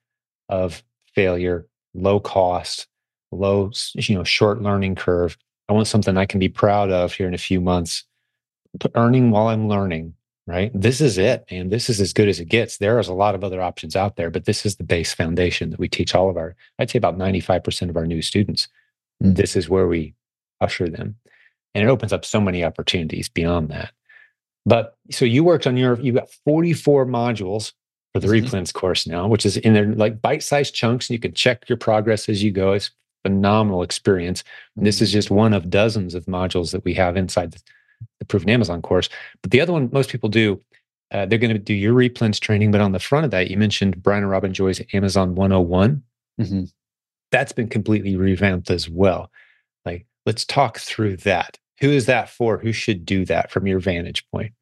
of 0.50 0.82
failure, 1.14 1.66
low 1.94 2.20
cost, 2.20 2.86
low, 3.32 3.70
you 3.94 4.16
know, 4.16 4.24
short 4.24 4.60
learning 4.60 4.96
curve. 4.96 5.38
I 5.68 5.72
want 5.72 5.86
something 5.86 6.16
I 6.16 6.26
can 6.26 6.40
be 6.40 6.48
proud 6.48 6.90
of 6.90 7.14
here 7.14 7.28
in 7.28 7.34
a 7.34 7.38
few 7.38 7.60
months. 7.60 8.04
Earning 8.94 9.30
while 9.30 9.48
I'm 9.48 9.68
learning, 9.68 10.14
right? 10.46 10.70
This 10.74 11.00
is 11.00 11.18
it, 11.18 11.44
and 11.50 11.70
this 11.70 11.88
is 11.88 12.00
as 12.00 12.12
good 12.12 12.28
as 12.28 12.40
it 12.40 12.48
gets. 12.48 12.78
There 12.78 12.98
is 12.98 13.08
a 13.08 13.14
lot 13.14 13.34
of 13.34 13.44
other 13.44 13.60
options 13.60 13.96
out 13.96 14.16
there, 14.16 14.30
but 14.30 14.44
this 14.44 14.66
is 14.66 14.76
the 14.76 14.84
base 14.84 15.12
foundation 15.12 15.70
that 15.70 15.78
we 15.78 15.88
teach 15.88 16.14
all 16.14 16.28
of 16.28 16.36
our, 16.36 16.56
I'd 16.78 16.90
say 16.90 16.98
about 16.98 17.18
95% 17.18 17.88
of 17.88 17.96
our 17.96 18.06
new 18.06 18.22
students. 18.22 18.68
Mm. 19.22 19.36
This 19.36 19.56
is 19.56 19.68
where 19.68 19.86
we 19.86 20.14
usher 20.60 20.88
them. 20.88 21.16
And 21.74 21.84
it 21.84 21.90
opens 21.90 22.12
up 22.12 22.24
so 22.24 22.40
many 22.40 22.64
opportunities 22.64 23.28
beyond 23.28 23.68
that. 23.68 23.92
But 24.66 24.96
so 25.10 25.24
you 25.24 25.44
worked 25.44 25.66
on 25.66 25.76
your, 25.76 25.98
you've 26.00 26.16
got 26.16 26.30
44 26.44 27.06
modules 27.06 27.72
for 28.12 28.20
the 28.20 28.26
mm-hmm. 28.26 28.78
course 28.78 29.06
now, 29.06 29.28
which 29.28 29.46
is 29.46 29.56
in 29.56 29.72
there 29.72 29.86
like 29.86 30.20
bite-sized 30.20 30.74
chunks. 30.74 31.08
And 31.08 31.14
you 31.14 31.20
can 31.20 31.32
check 31.32 31.68
your 31.68 31.78
progress 31.78 32.28
as 32.28 32.42
you 32.42 32.50
go. 32.50 32.72
It's 32.72 32.90
phenomenal 33.24 33.82
experience. 33.82 34.42
And 34.76 34.84
this 34.84 35.00
is 35.00 35.10
mm-hmm. 35.10 35.18
just 35.18 35.30
one 35.30 35.52
of 35.54 35.70
dozens 35.70 36.14
of 36.14 36.26
modules 36.26 36.72
that 36.72 36.84
we 36.84 36.94
have 36.94 37.16
inside 37.16 37.52
the, 37.52 37.60
the 38.20 38.24
Proven 38.24 38.48
Amazon 38.48 38.80
course. 38.80 39.08
But 39.42 39.50
the 39.50 39.60
other 39.60 39.72
one 39.72 39.90
most 39.92 40.10
people 40.10 40.28
do, 40.28 40.60
uh, 41.10 41.26
they're 41.26 41.38
going 41.38 41.52
to 41.52 41.58
do 41.58 41.74
your 41.74 41.94
replens 41.94 42.38
training. 42.38 42.70
But 42.70 42.80
on 42.80 42.92
the 42.92 43.00
front 43.00 43.24
of 43.24 43.32
that, 43.32 43.50
you 43.50 43.56
mentioned 43.56 44.00
Brian 44.00 44.22
and 44.22 44.30
Robin 44.30 44.54
Joy's 44.54 44.80
Amazon 44.92 45.34
101. 45.34 46.02
Mm-hmm. 46.40 46.64
That's 47.32 47.52
been 47.52 47.68
completely 47.68 48.16
revamped 48.16 48.70
as 48.70 48.88
well. 48.88 49.30
Like, 49.84 50.06
let's 50.26 50.44
talk 50.44 50.78
through 50.78 51.16
that. 51.18 51.58
Who 51.80 51.90
is 51.90 52.06
that 52.06 52.28
for? 52.28 52.58
Who 52.58 52.72
should 52.72 53.04
do 53.04 53.24
that 53.24 53.50
from 53.50 53.66
your 53.66 53.80
vantage 53.80 54.24
point? 54.30 54.52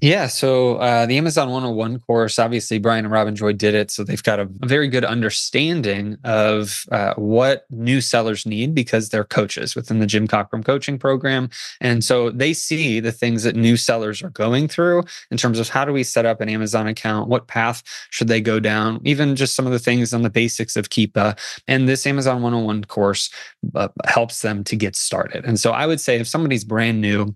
Yeah. 0.00 0.26
So 0.26 0.76
uh, 0.76 1.06
the 1.06 1.16
Amazon 1.18 1.50
101 1.50 2.00
course, 2.00 2.38
obviously, 2.38 2.78
Brian 2.78 3.04
and 3.04 3.12
Robin 3.12 3.34
Joy 3.34 3.52
did 3.52 3.74
it. 3.74 3.90
So 3.90 4.04
they've 4.04 4.22
got 4.22 4.38
a, 4.38 4.48
very 4.60 4.88
good 4.88 5.04
understanding 5.04 6.16
of 6.24 6.84
uh, 6.92 7.14
what 7.14 7.64
new 7.70 8.00
sellers 8.00 8.44
need 8.44 8.74
because 8.74 9.08
they're 9.08 9.24
coaches 9.24 9.74
within 9.74 9.98
the 9.98 10.06
Jim 10.06 10.28
Cockrum 10.28 10.64
coaching 10.64 10.98
program. 10.98 11.48
And 11.80 12.04
so 12.04 12.30
they 12.30 12.52
see 12.52 13.00
the 13.00 13.12
things 13.12 13.42
that 13.44 13.56
new 13.56 13.76
sellers 13.76 14.22
are 14.22 14.30
going 14.30 14.68
through 14.68 15.04
in 15.30 15.36
terms 15.36 15.58
of 15.58 15.68
how 15.68 15.84
do 15.84 15.92
we 15.92 16.04
set 16.04 16.26
up 16.26 16.40
an 16.40 16.48
Amazon 16.48 16.86
account? 16.86 17.28
What 17.28 17.46
path 17.46 17.82
should 18.10 18.28
they 18.28 18.40
go 18.40 18.60
down? 18.60 19.00
Even 19.04 19.36
just 19.36 19.54
some 19.54 19.66
of 19.66 19.72
the 19.72 19.78
things 19.78 20.12
on 20.12 20.22
the 20.22 20.30
basics 20.30 20.76
of 20.76 20.90
Keepa. 20.90 21.38
And 21.66 21.88
this 21.88 22.06
Amazon 22.06 22.42
101 22.42 22.84
course 22.84 23.30
uh, 23.74 23.88
helps 24.06 24.42
them 24.42 24.64
to 24.64 24.76
get 24.76 24.96
started. 24.96 25.44
And 25.44 25.58
so 25.58 25.72
I 25.72 25.86
would 25.86 26.00
say 26.00 26.18
if 26.18 26.28
somebody's 26.28 26.64
brand 26.64 27.00
new, 27.00 27.34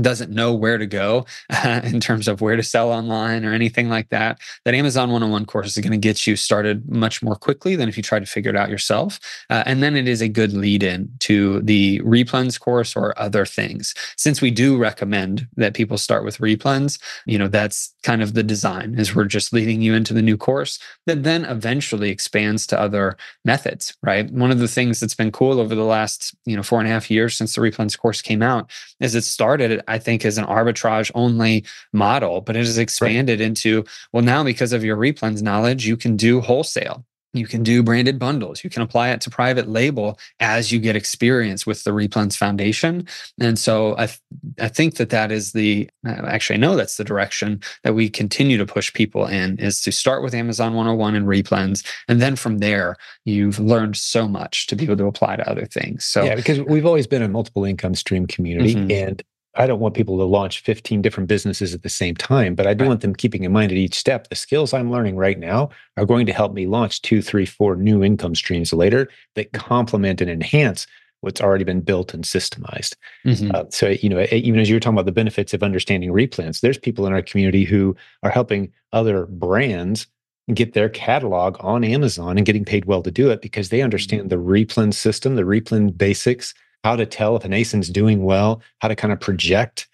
doesn't 0.00 0.30
know 0.30 0.54
where 0.54 0.78
to 0.78 0.86
go 0.86 1.26
uh, 1.50 1.80
in 1.84 2.00
terms 2.00 2.28
of 2.28 2.40
where 2.40 2.56
to 2.56 2.62
sell 2.62 2.90
online 2.90 3.44
or 3.44 3.52
anything 3.52 3.88
like 3.88 4.08
that, 4.08 4.38
that 4.64 4.74
Amazon 4.74 5.10
101 5.10 5.44
course 5.46 5.76
is 5.76 5.82
going 5.82 5.92
to 5.92 5.98
get 5.98 6.26
you 6.26 6.36
started 6.36 6.88
much 6.90 7.22
more 7.22 7.36
quickly 7.36 7.76
than 7.76 7.88
if 7.88 7.96
you 7.96 8.02
try 8.02 8.18
to 8.18 8.26
figure 8.26 8.50
it 8.50 8.56
out 8.56 8.70
yourself. 8.70 9.20
Uh, 9.50 9.62
and 9.66 9.82
then 9.82 9.96
it 9.96 10.08
is 10.08 10.22
a 10.22 10.28
good 10.28 10.52
lead 10.52 10.82
in 10.82 11.10
to 11.20 11.60
the 11.60 12.00
replens 12.00 12.58
course 12.58 12.96
or 12.96 13.18
other 13.18 13.44
things. 13.44 13.94
Since 14.16 14.40
we 14.40 14.50
do 14.50 14.78
recommend 14.78 15.46
that 15.56 15.74
people 15.74 15.98
start 15.98 16.24
with 16.24 16.38
replens, 16.38 16.98
you 17.26 17.38
know, 17.38 17.48
that's 17.48 17.94
kind 18.02 18.22
of 18.22 18.34
the 18.34 18.42
design 18.42 18.94
is 18.98 19.14
we're 19.14 19.24
just 19.24 19.52
leading 19.52 19.82
you 19.82 19.94
into 19.94 20.14
the 20.14 20.22
new 20.22 20.36
course 20.36 20.78
that 21.06 21.22
then 21.22 21.44
eventually 21.44 22.10
expands 22.10 22.66
to 22.66 22.80
other 22.80 23.16
methods, 23.44 23.96
right? 24.02 24.30
One 24.30 24.50
of 24.50 24.58
the 24.58 24.68
things 24.68 25.00
that's 25.00 25.14
been 25.14 25.32
cool 25.32 25.60
over 25.60 25.74
the 25.74 25.84
last, 25.84 26.34
you 26.46 26.56
know, 26.56 26.62
four 26.62 26.78
and 26.80 26.88
a 26.88 26.92
half 26.92 27.10
years 27.10 27.36
since 27.36 27.54
the 27.54 27.60
replens 27.60 27.98
course 27.98 28.22
came 28.22 28.42
out 28.42 28.70
is 29.00 29.14
it 29.14 29.24
started 29.24 29.81
I 29.88 29.98
think, 29.98 30.24
is 30.24 30.38
an 30.38 30.46
arbitrage 30.46 31.10
only 31.14 31.64
model, 31.92 32.40
but 32.40 32.56
it 32.56 32.60
has 32.60 32.78
expanded 32.78 33.40
right. 33.40 33.46
into, 33.46 33.84
well, 34.12 34.22
now 34.22 34.42
because 34.44 34.72
of 34.72 34.84
your 34.84 34.96
replens 34.96 35.42
knowledge, 35.42 35.86
you 35.86 35.96
can 35.96 36.16
do 36.16 36.40
wholesale. 36.40 37.04
You 37.34 37.46
can 37.46 37.62
do 37.62 37.82
branded 37.82 38.18
bundles. 38.18 38.62
You 38.62 38.68
can 38.68 38.82
apply 38.82 39.08
it 39.08 39.22
to 39.22 39.30
private 39.30 39.66
label 39.66 40.18
as 40.38 40.70
you 40.70 40.78
get 40.78 40.96
experience 40.96 41.66
with 41.66 41.82
the 41.84 41.90
Replens 41.90 42.36
Foundation. 42.36 43.08
And 43.40 43.58
so 43.58 43.94
I, 43.96 44.06
th- 44.06 44.20
I 44.60 44.68
think 44.68 44.96
that 44.96 45.08
that 45.10 45.32
is 45.32 45.52
the, 45.52 45.88
actually, 46.04 46.56
I 46.56 46.60
know 46.60 46.76
that's 46.76 46.98
the 46.98 47.04
direction 47.04 47.62
that 47.84 47.94
we 47.94 48.10
continue 48.10 48.58
to 48.58 48.66
push 48.66 48.92
people 48.92 49.26
in 49.26 49.58
is 49.58 49.80
to 49.80 49.92
start 49.92 50.22
with 50.22 50.34
Amazon 50.34 50.74
101 50.74 51.14
and 51.14 51.26
Replens. 51.26 51.86
And 52.06 52.20
then 52.20 52.36
from 52.36 52.58
there, 52.58 52.96
you've 53.24 53.58
learned 53.58 53.96
so 53.96 54.28
much 54.28 54.66
to 54.66 54.76
be 54.76 54.84
able 54.84 54.98
to 54.98 55.06
apply 55.06 55.36
to 55.36 55.50
other 55.50 55.64
things. 55.64 56.04
So, 56.04 56.24
yeah, 56.24 56.34
because 56.34 56.60
we've 56.60 56.86
always 56.86 57.06
been 57.06 57.22
a 57.22 57.28
multiple 57.28 57.64
income 57.64 57.94
stream 57.94 58.26
community. 58.26 58.74
Mm-hmm. 58.74 58.90
And 58.90 59.22
I 59.54 59.66
don't 59.66 59.80
want 59.80 59.94
people 59.94 60.16
to 60.18 60.24
launch 60.24 60.60
15 60.60 61.02
different 61.02 61.28
businesses 61.28 61.74
at 61.74 61.82
the 61.82 61.90
same 61.90 62.14
time, 62.14 62.54
but 62.54 62.66
I 62.66 62.74
do 62.74 62.84
right. 62.84 62.88
want 62.88 63.00
them 63.02 63.14
keeping 63.14 63.44
in 63.44 63.52
mind 63.52 63.70
at 63.70 63.78
each 63.78 63.94
step 63.94 64.28
the 64.28 64.34
skills 64.34 64.72
I'm 64.72 64.90
learning 64.90 65.16
right 65.16 65.38
now 65.38 65.70
are 65.96 66.06
going 66.06 66.26
to 66.26 66.32
help 66.32 66.54
me 66.54 66.66
launch 66.66 67.02
two, 67.02 67.20
three, 67.20 67.44
four 67.44 67.76
new 67.76 68.02
income 68.02 68.34
streams 68.34 68.72
later 68.72 69.08
that 69.34 69.52
complement 69.52 70.20
and 70.20 70.30
enhance 70.30 70.86
what's 71.20 71.40
already 71.40 71.64
been 71.64 71.80
built 71.80 72.14
and 72.14 72.24
systemized. 72.24 72.96
Mm-hmm. 73.24 73.50
Uh, 73.54 73.64
so, 73.70 73.90
you 73.90 74.08
know, 74.08 74.26
even 74.32 74.58
as 74.58 74.68
you 74.68 74.76
were 74.76 74.80
talking 74.80 74.96
about 74.96 75.06
the 75.06 75.12
benefits 75.12 75.54
of 75.54 75.62
understanding 75.62 76.10
replens, 76.10 76.60
there's 76.60 76.78
people 76.78 77.06
in 77.06 77.12
our 77.12 77.22
community 77.22 77.64
who 77.64 77.94
are 78.22 78.30
helping 78.30 78.72
other 78.92 79.26
brands 79.26 80.06
get 80.54 80.72
their 80.72 80.88
catalog 80.88 81.56
on 81.60 81.84
Amazon 81.84 82.36
and 82.36 82.46
getting 82.46 82.64
paid 82.64 82.86
well 82.86 83.02
to 83.02 83.10
do 83.10 83.30
it 83.30 83.40
because 83.40 83.68
they 83.68 83.82
understand 83.82 84.22
mm-hmm. 84.22 84.28
the 84.28 84.36
replen 84.36 84.92
system, 84.92 85.36
the 85.36 85.42
replen 85.42 85.96
basics 85.96 86.54
how 86.84 86.96
to 86.96 87.06
tell 87.06 87.36
if 87.36 87.44
an 87.44 87.52
ASIN's 87.52 87.88
doing 87.88 88.24
well, 88.24 88.62
how 88.80 88.88
to 88.88 88.96
kind 88.96 89.12
of 89.12 89.20
project, 89.20 89.88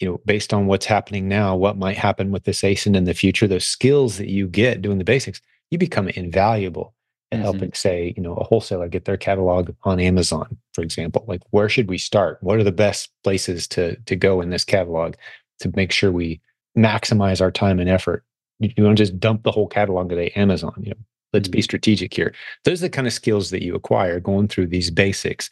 you 0.00 0.08
know, 0.08 0.20
based 0.26 0.52
on 0.52 0.66
what's 0.66 0.86
happening 0.86 1.28
now, 1.28 1.54
what 1.54 1.76
might 1.76 1.96
happen 1.96 2.32
with 2.32 2.44
this 2.44 2.62
ASIN 2.62 2.96
in 2.96 3.04
the 3.04 3.14
future, 3.14 3.46
those 3.46 3.66
skills 3.66 4.18
that 4.18 4.28
you 4.28 4.48
get 4.48 4.82
doing 4.82 4.98
the 4.98 5.04
basics, 5.04 5.40
you 5.70 5.78
become 5.78 6.08
invaluable 6.08 6.94
in 7.30 7.38
mm-hmm. 7.38 7.44
helping, 7.44 7.72
say, 7.72 8.12
you 8.16 8.22
know, 8.22 8.34
a 8.34 8.44
wholesaler 8.44 8.88
get 8.88 9.04
their 9.04 9.16
catalog 9.16 9.70
on 9.84 10.00
Amazon, 10.00 10.56
for 10.72 10.82
example. 10.82 11.24
Like, 11.28 11.42
where 11.50 11.68
should 11.68 11.88
we 11.88 11.98
start? 11.98 12.38
What 12.42 12.58
are 12.58 12.64
the 12.64 12.72
best 12.72 13.10
places 13.22 13.66
to 13.68 13.96
to 13.96 14.16
go 14.16 14.40
in 14.40 14.50
this 14.50 14.64
catalog 14.64 15.14
to 15.60 15.72
make 15.76 15.92
sure 15.92 16.10
we 16.10 16.40
maximize 16.76 17.40
our 17.40 17.52
time 17.52 17.78
and 17.78 17.88
effort? 17.88 18.24
You, 18.58 18.70
you 18.76 18.84
to 18.84 18.94
just 18.94 19.18
dump 19.18 19.44
the 19.44 19.52
whole 19.52 19.68
catalog 19.68 20.12
at 20.12 20.36
Amazon, 20.36 20.74
you 20.78 20.90
know. 20.90 20.96
Let's 21.32 21.48
mm-hmm. 21.48 21.52
be 21.52 21.62
strategic 21.62 22.12
here. 22.12 22.34
Those 22.64 22.82
are 22.82 22.86
the 22.86 22.90
kind 22.90 23.06
of 23.06 23.12
skills 23.12 23.50
that 23.50 23.62
you 23.62 23.74
acquire 23.74 24.20
going 24.20 24.48
through 24.48 24.66
these 24.66 24.90
basics 24.90 25.48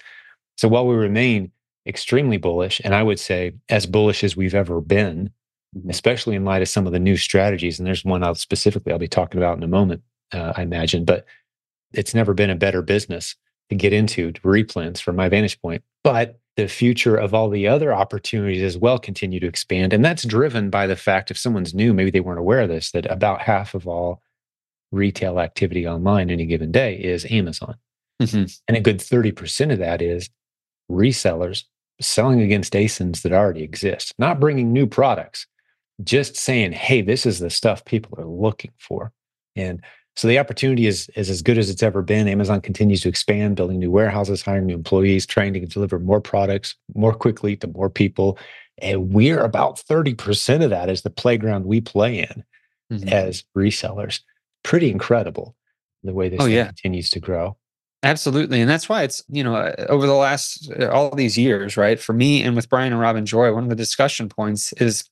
so 0.60 0.68
while 0.68 0.86
we 0.86 0.94
remain 0.94 1.52
extremely 1.86 2.36
bullish, 2.36 2.82
and 2.84 2.94
I 2.94 3.02
would 3.02 3.18
say 3.18 3.54
as 3.70 3.86
bullish 3.86 4.22
as 4.22 4.36
we've 4.36 4.54
ever 4.54 4.82
been, 4.82 5.30
mm-hmm. 5.74 5.88
especially 5.88 6.36
in 6.36 6.44
light 6.44 6.60
of 6.60 6.68
some 6.68 6.86
of 6.86 6.92
the 6.92 6.98
new 6.98 7.16
strategies, 7.16 7.78
and 7.78 7.86
there's 7.86 8.04
one 8.04 8.22
I'll 8.22 8.34
specifically 8.34 8.92
I'll 8.92 8.98
be 8.98 9.08
talking 9.08 9.38
about 9.38 9.56
in 9.56 9.62
a 9.62 9.68
moment, 9.68 10.02
uh, 10.34 10.52
I 10.54 10.60
imagine, 10.60 11.06
but 11.06 11.24
it's 11.94 12.14
never 12.14 12.34
been 12.34 12.50
a 12.50 12.56
better 12.56 12.82
business 12.82 13.36
to 13.70 13.74
get 13.74 13.94
into 13.94 14.32
to 14.32 14.40
replens 14.42 15.00
from 15.00 15.16
my 15.16 15.30
vantage 15.30 15.58
point. 15.62 15.82
But 16.04 16.38
the 16.58 16.68
future 16.68 17.16
of 17.16 17.32
all 17.32 17.48
the 17.48 17.66
other 17.66 17.94
opportunities 17.94 18.62
as 18.62 18.76
well 18.76 18.98
continue 18.98 19.40
to 19.40 19.46
expand. 19.46 19.94
And 19.94 20.04
that's 20.04 20.24
driven 20.24 20.68
by 20.68 20.86
the 20.86 20.94
fact 20.94 21.30
if 21.30 21.38
someone's 21.38 21.72
new, 21.72 21.94
maybe 21.94 22.10
they 22.10 22.20
weren't 22.20 22.38
aware 22.38 22.60
of 22.60 22.68
this, 22.68 22.90
that 22.90 23.10
about 23.10 23.40
half 23.40 23.72
of 23.72 23.88
all 23.88 24.20
retail 24.92 25.40
activity 25.40 25.88
online 25.88 26.28
any 26.28 26.44
given 26.44 26.70
day 26.70 26.96
is 26.96 27.24
Amazon. 27.30 27.76
Mm-hmm. 28.20 28.44
And 28.68 28.76
a 28.76 28.80
good 28.80 28.98
30% 28.98 29.72
of 29.72 29.78
that 29.78 30.02
is 30.02 30.28
resellers 30.90 31.64
selling 32.00 32.40
against 32.40 32.72
ASINs 32.72 33.22
that 33.22 33.32
already 33.32 33.62
exist, 33.62 34.14
not 34.18 34.40
bringing 34.40 34.72
new 34.72 34.86
products, 34.86 35.46
just 36.02 36.36
saying, 36.36 36.72
hey, 36.72 37.02
this 37.02 37.26
is 37.26 37.38
the 37.38 37.50
stuff 37.50 37.84
people 37.84 38.18
are 38.18 38.26
looking 38.26 38.72
for. 38.78 39.12
And 39.54 39.82
so 40.16 40.28
the 40.28 40.38
opportunity 40.38 40.86
is, 40.86 41.08
is 41.14 41.30
as 41.30 41.42
good 41.42 41.58
as 41.58 41.70
it's 41.70 41.82
ever 41.82 42.02
been. 42.02 42.28
Amazon 42.28 42.60
continues 42.60 43.02
to 43.02 43.08
expand, 43.08 43.56
building 43.56 43.78
new 43.78 43.90
warehouses, 43.90 44.42
hiring 44.42 44.66
new 44.66 44.74
employees, 44.74 45.26
trying 45.26 45.52
to 45.54 45.60
deliver 45.66 45.98
more 45.98 46.20
products 46.20 46.74
more 46.94 47.14
quickly 47.14 47.56
to 47.56 47.66
more 47.68 47.90
people. 47.90 48.38
And 48.78 49.12
we're 49.12 49.40
about 49.40 49.76
30% 49.76 50.64
of 50.64 50.70
that 50.70 50.88
is 50.88 51.02
the 51.02 51.10
playground 51.10 51.66
we 51.66 51.80
play 51.80 52.20
in 52.20 52.44
mm-hmm. 52.90 53.08
as 53.08 53.44
resellers. 53.56 54.20
Pretty 54.62 54.90
incredible 54.90 55.54
the 56.02 56.14
way 56.14 56.28
this 56.28 56.40
oh, 56.40 56.46
yeah. 56.46 56.66
continues 56.66 57.10
to 57.10 57.20
grow. 57.20 57.56
Absolutely. 58.02 58.60
And 58.60 58.70
that's 58.70 58.88
why 58.88 59.02
it's, 59.02 59.22
you 59.28 59.44
know, 59.44 59.54
uh, 59.56 59.74
over 59.90 60.06
the 60.06 60.14
last 60.14 60.70
uh, 60.78 60.88
all 60.88 61.14
these 61.14 61.36
years, 61.36 61.76
right? 61.76 62.00
For 62.00 62.14
me 62.14 62.42
and 62.42 62.56
with 62.56 62.68
Brian 62.68 62.92
and 62.92 63.00
Robin 63.00 63.26
Joy, 63.26 63.52
one 63.52 63.64
of 63.64 63.68
the 63.68 63.76
discussion 63.76 64.28
points 64.28 64.72
is 64.74 65.04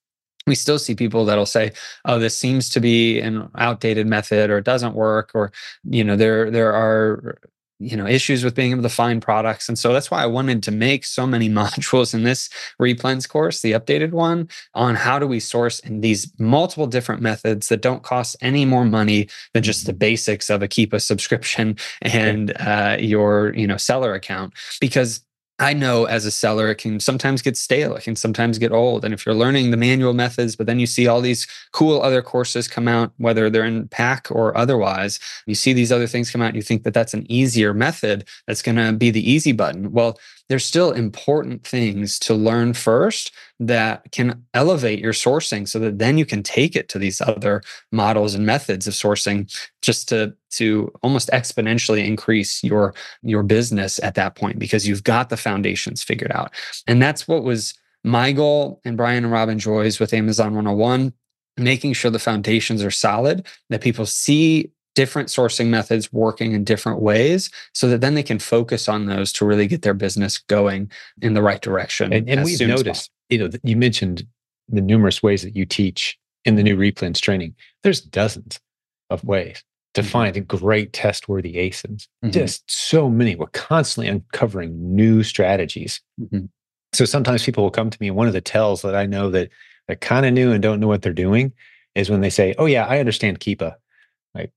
we 0.46 0.54
still 0.54 0.78
see 0.78 0.94
people 0.94 1.26
that'll 1.26 1.44
say, 1.44 1.72
"Oh, 2.06 2.18
this 2.18 2.34
seems 2.36 2.70
to 2.70 2.80
be 2.80 3.20
an 3.20 3.50
outdated 3.58 4.06
method, 4.06 4.48
or 4.48 4.56
it 4.58 4.64
doesn't 4.64 4.94
work, 4.94 5.32
or 5.34 5.52
you 5.84 6.02
know, 6.02 6.16
there 6.16 6.50
there 6.50 6.72
are 6.72 7.36
you 7.78 7.96
know 7.96 8.06
issues 8.06 8.44
with 8.44 8.54
being 8.54 8.72
able 8.72 8.82
to 8.82 8.88
find 8.88 9.22
products. 9.22 9.68
And 9.68 9.78
so 9.78 9.92
that's 9.92 10.10
why 10.10 10.22
i 10.22 10.26
wanted 10.26 10.62
to 10.64 10.70
make 10.70 11.04
so 11.04 11.26
many 11.26 11.48
modules 11.60 12.14
in 12.14 12.24
this 12.24 12.48
replens 12.80 13.28
course 13.28 13.60
the 13.60 13.72
updated 13.72 14.12
one 14.12 14.48
on 14.74 14.94
how 14.94 15.18
do 15.18 15.26
we 15.26 15.40
source 15.40 15.78
in 15.80 16.00
these 16.00 16.32
multiple 16.38 16.86
different 16.86 17.22
methods 17.22 17.68
that 17.68 17.82
don't 17.82 18.02
cost 18.02 18.36
any 18.40 18.64
more 18.64 18.84
money 18.84 19.28
than 19.54 19.62
just 19.62 19.86
the 19.86 19.92
basics 19.92 20.50
of 20.50 20.62
a 20.62 20.68
keepa 20.68 21.00
subscription 21.00 21.76
and 22.02 22.52
uh, 22.60 22.96
your 22.98 23.54
you 23.54 23.66
know 23.66 23.76
seller 23.76 24.14
account. 24.14 24.52
Because 24.80 25.22
I 25.60 25.74
know 25.74 26.04
as 26.04 26.24
a 26.24 26.30
seller, 26.30 26.68
it 26.68 26.76
can 26.76 27.00
sometimes 27.00 27.42
get 27.42 27.56
stale. 27.56 27.96
It 27.96 28.04
can 28.04 28.14
sometimes 28.14 28.58
get 28.58 28.70
old. 28.70 29.04
And 29.04 29.12
if 29.12 29.26
you're 29.26 29.34
learning 29.34 29.70
the 29.70 29.76
manual 29.76 30.12
methods, 30.14 30.54
but 30.54 30.66
then 30.66 30.78
you 30.78 30.86
see 30.86 31.08
all 31.08 31.20
these 31.20 31.48
cool 31.72 32.00
other 32.00 32.22
courses 32.22 32.68
come 32.68 32.86
out, 32.86 33.12
whether 33.16 33.50
they're 33.50 33.64
in 33.64 33.88
PAC 33.88 34.28
or 34.30 34.56
otherwise, 34.56 35.18
you 35.46 35.56
see 35.56 35.72
these 35.72 35.90
other 35.90 36.06
things 36.06 36.30
come 36.30 36.42
out, 36.42 36.48
and 36.48 36.56
you 36.56 36.62
think 36.62 36.84
that 36.84 36.94
that's 36.94 37.14
an 37.14 37.30
easier 37.30 37.74
method 37.74 38.24
that's 38.46 38.62
going 38.62 38.76
to 38.76 38.92
be 38.92 39.10
the 39.10 39.28
easy 39.28 39.50
button. 39.50 39.90
Well, 39.90 40.18
there's 40.48 40.64
still 40.64 40.92
important 40.92 41.66
things 41.66 42.18
to 42.20 42.34
learn 42.34 42.72
first 42.72 43.32
that 43.60 44.10
can 44.12 44.44
elevate 44.54 45.00
your 45.00 45.12
sourcing 45.12 45.68
so 45.68 45.78
that 45.80 45.98
then 45.98 46.16
you 46.18 46.24
can 46.24 46.42
take 46.42 46.76
it 46.76 46.88
to 46.90 46.98
these 46.98 47.20
other 47.20 47.62
models 47.90 48.34
and 48.34 48.46
methods 48.46 48.86
of 48.86 48.94
sourcing 48.94 49.52
just 49.82 50.08
to 50.08 50.34
to 50.50 50.92
almost 51.02 51.30
exponentially 51.30 52.04
increase 52.06 52.62
your 52.62 52.94
your 53.22 53.42
business 53.42 53.98
at 54.02 54.14
that 54.14 54.34
point 54.34 54.58
because 54.58 54.86
you've 54.86 55.04
got 55.04 55.28
the 55.28 55.36
foundations 55.36 56.02
figured 56.02 56.32
out 56.32 56.52
and 56.86 57.02
that's 57.02 57.28
what 57.28 57.42
was 57.42 57.74
my 58.04 58.32
goal 58.32 58.80
and 58.84 58.96
brian 58.96 59.24
and 59.24 59.32
robin 59.32 59.58
joy's 59.58 60.00
with 60.00 60.14
amazon 60.14 60.54
101 60.54 61.12
making 61.56 61.92
sure 61.92 62.10
the 62.10 62.18
foundations 62.18 62.82
are 62.82 62.90
solid 62.90 63.46
that 63.68 63.80
people 63.80 64.06
see 64.06 64.70
different 64.98 65.28
sourcing 65.28 65.68
methods 65.68 66.12
working 66.12 66.54
in 66.54 66.64
different 66.64 67.00
ways 67.00 67.50
so 67.72 67.88
that 67.88 68.00
then 68.00 68.14
they 68.14 68.22
can 68.22 68.40
focus 68.40 68.88
on 68.88 69.06
those 69.06 69.32
to 69.32 69.44
really 69.44 69.68
get 69.68 69.82
their 69.82 69.94
business 69.94 70.38
going 70.38 70.90
in 71.22 71.34
the 71.34 71.42
right 71.42 71.62
direction. 71.62 72.12
And, 72.12 72.28
and 72.28 72.44
we've 72.44 72.60
noticed, 72.60 73.08
you 73.28 73.38
know, 73.38 73.48
you 73.62 73.76
mentioned 73.76 74.26
the 74.68 74.80
numerous 74.80 75.22
ways 75.22 75.42
that 75.42 75.54
you 75.54 75.64
teach 75.64 76.18
in 76.44 76.56
the 76.56 76.64
new 76.64 76.76
replens 76.76 77.20
training. 77.20 77.54
There's 77.84 78.00
dozens 78.00 78.58
of 79.08 79.22
ways 79.22 79.62
to 79.98 80.08
mm-hmm. 80.08 80.10
find 80.10 80.48
great 80.48 80.92
test 80.92 81.28
worthy 81.28 81.54
ASINs. 81.54 82.08
Mm-hmm. 82.24 82.30
Just 82.30 82.70
so 82.70 83.08
many. 83.08 83.36
We're 83.36 83.46
constantly 83.48 84.08
uncovering 84.08 84.94
new 84.94 85.22
strategies. 85.22 86.00
Mm-hmm. 86.20 86.46
So 86.92 87.04
sometimes 87.04 87.44
people 87.44 87.64
will 87.64 87.70
come 87.70 87.90
to 87.90 87.98
me, 88.00 88.08
and 88.08 88.16
one 88.16 88.26
of 88.26 88.32
the 88.32 88.40
tells 88.40 88.82
that 88.82 88.94
I 88.94 89.06
know 89.06 89.30
that 89.30 89.50
they're 89.86 89.96
kind 89.96 90.24
of 90.26 90.32
new 90.32 90.52
and 90.52 90.62
don't 90.62 90.80
know 90.80 90.86
what 90.86 91.02
they're 91.02 91.12
doing 91.12 91.52
is 91.94 92.10
when 92.10 92.20
they 92.20 92.30
say, 92.30 92.54
Oh, 92.58 92.66
yeah, 92.66 92.86
I 92.86 92.98
understand 92.98 93.40
Keepa 93.40 93.74
Like 94.34 94.52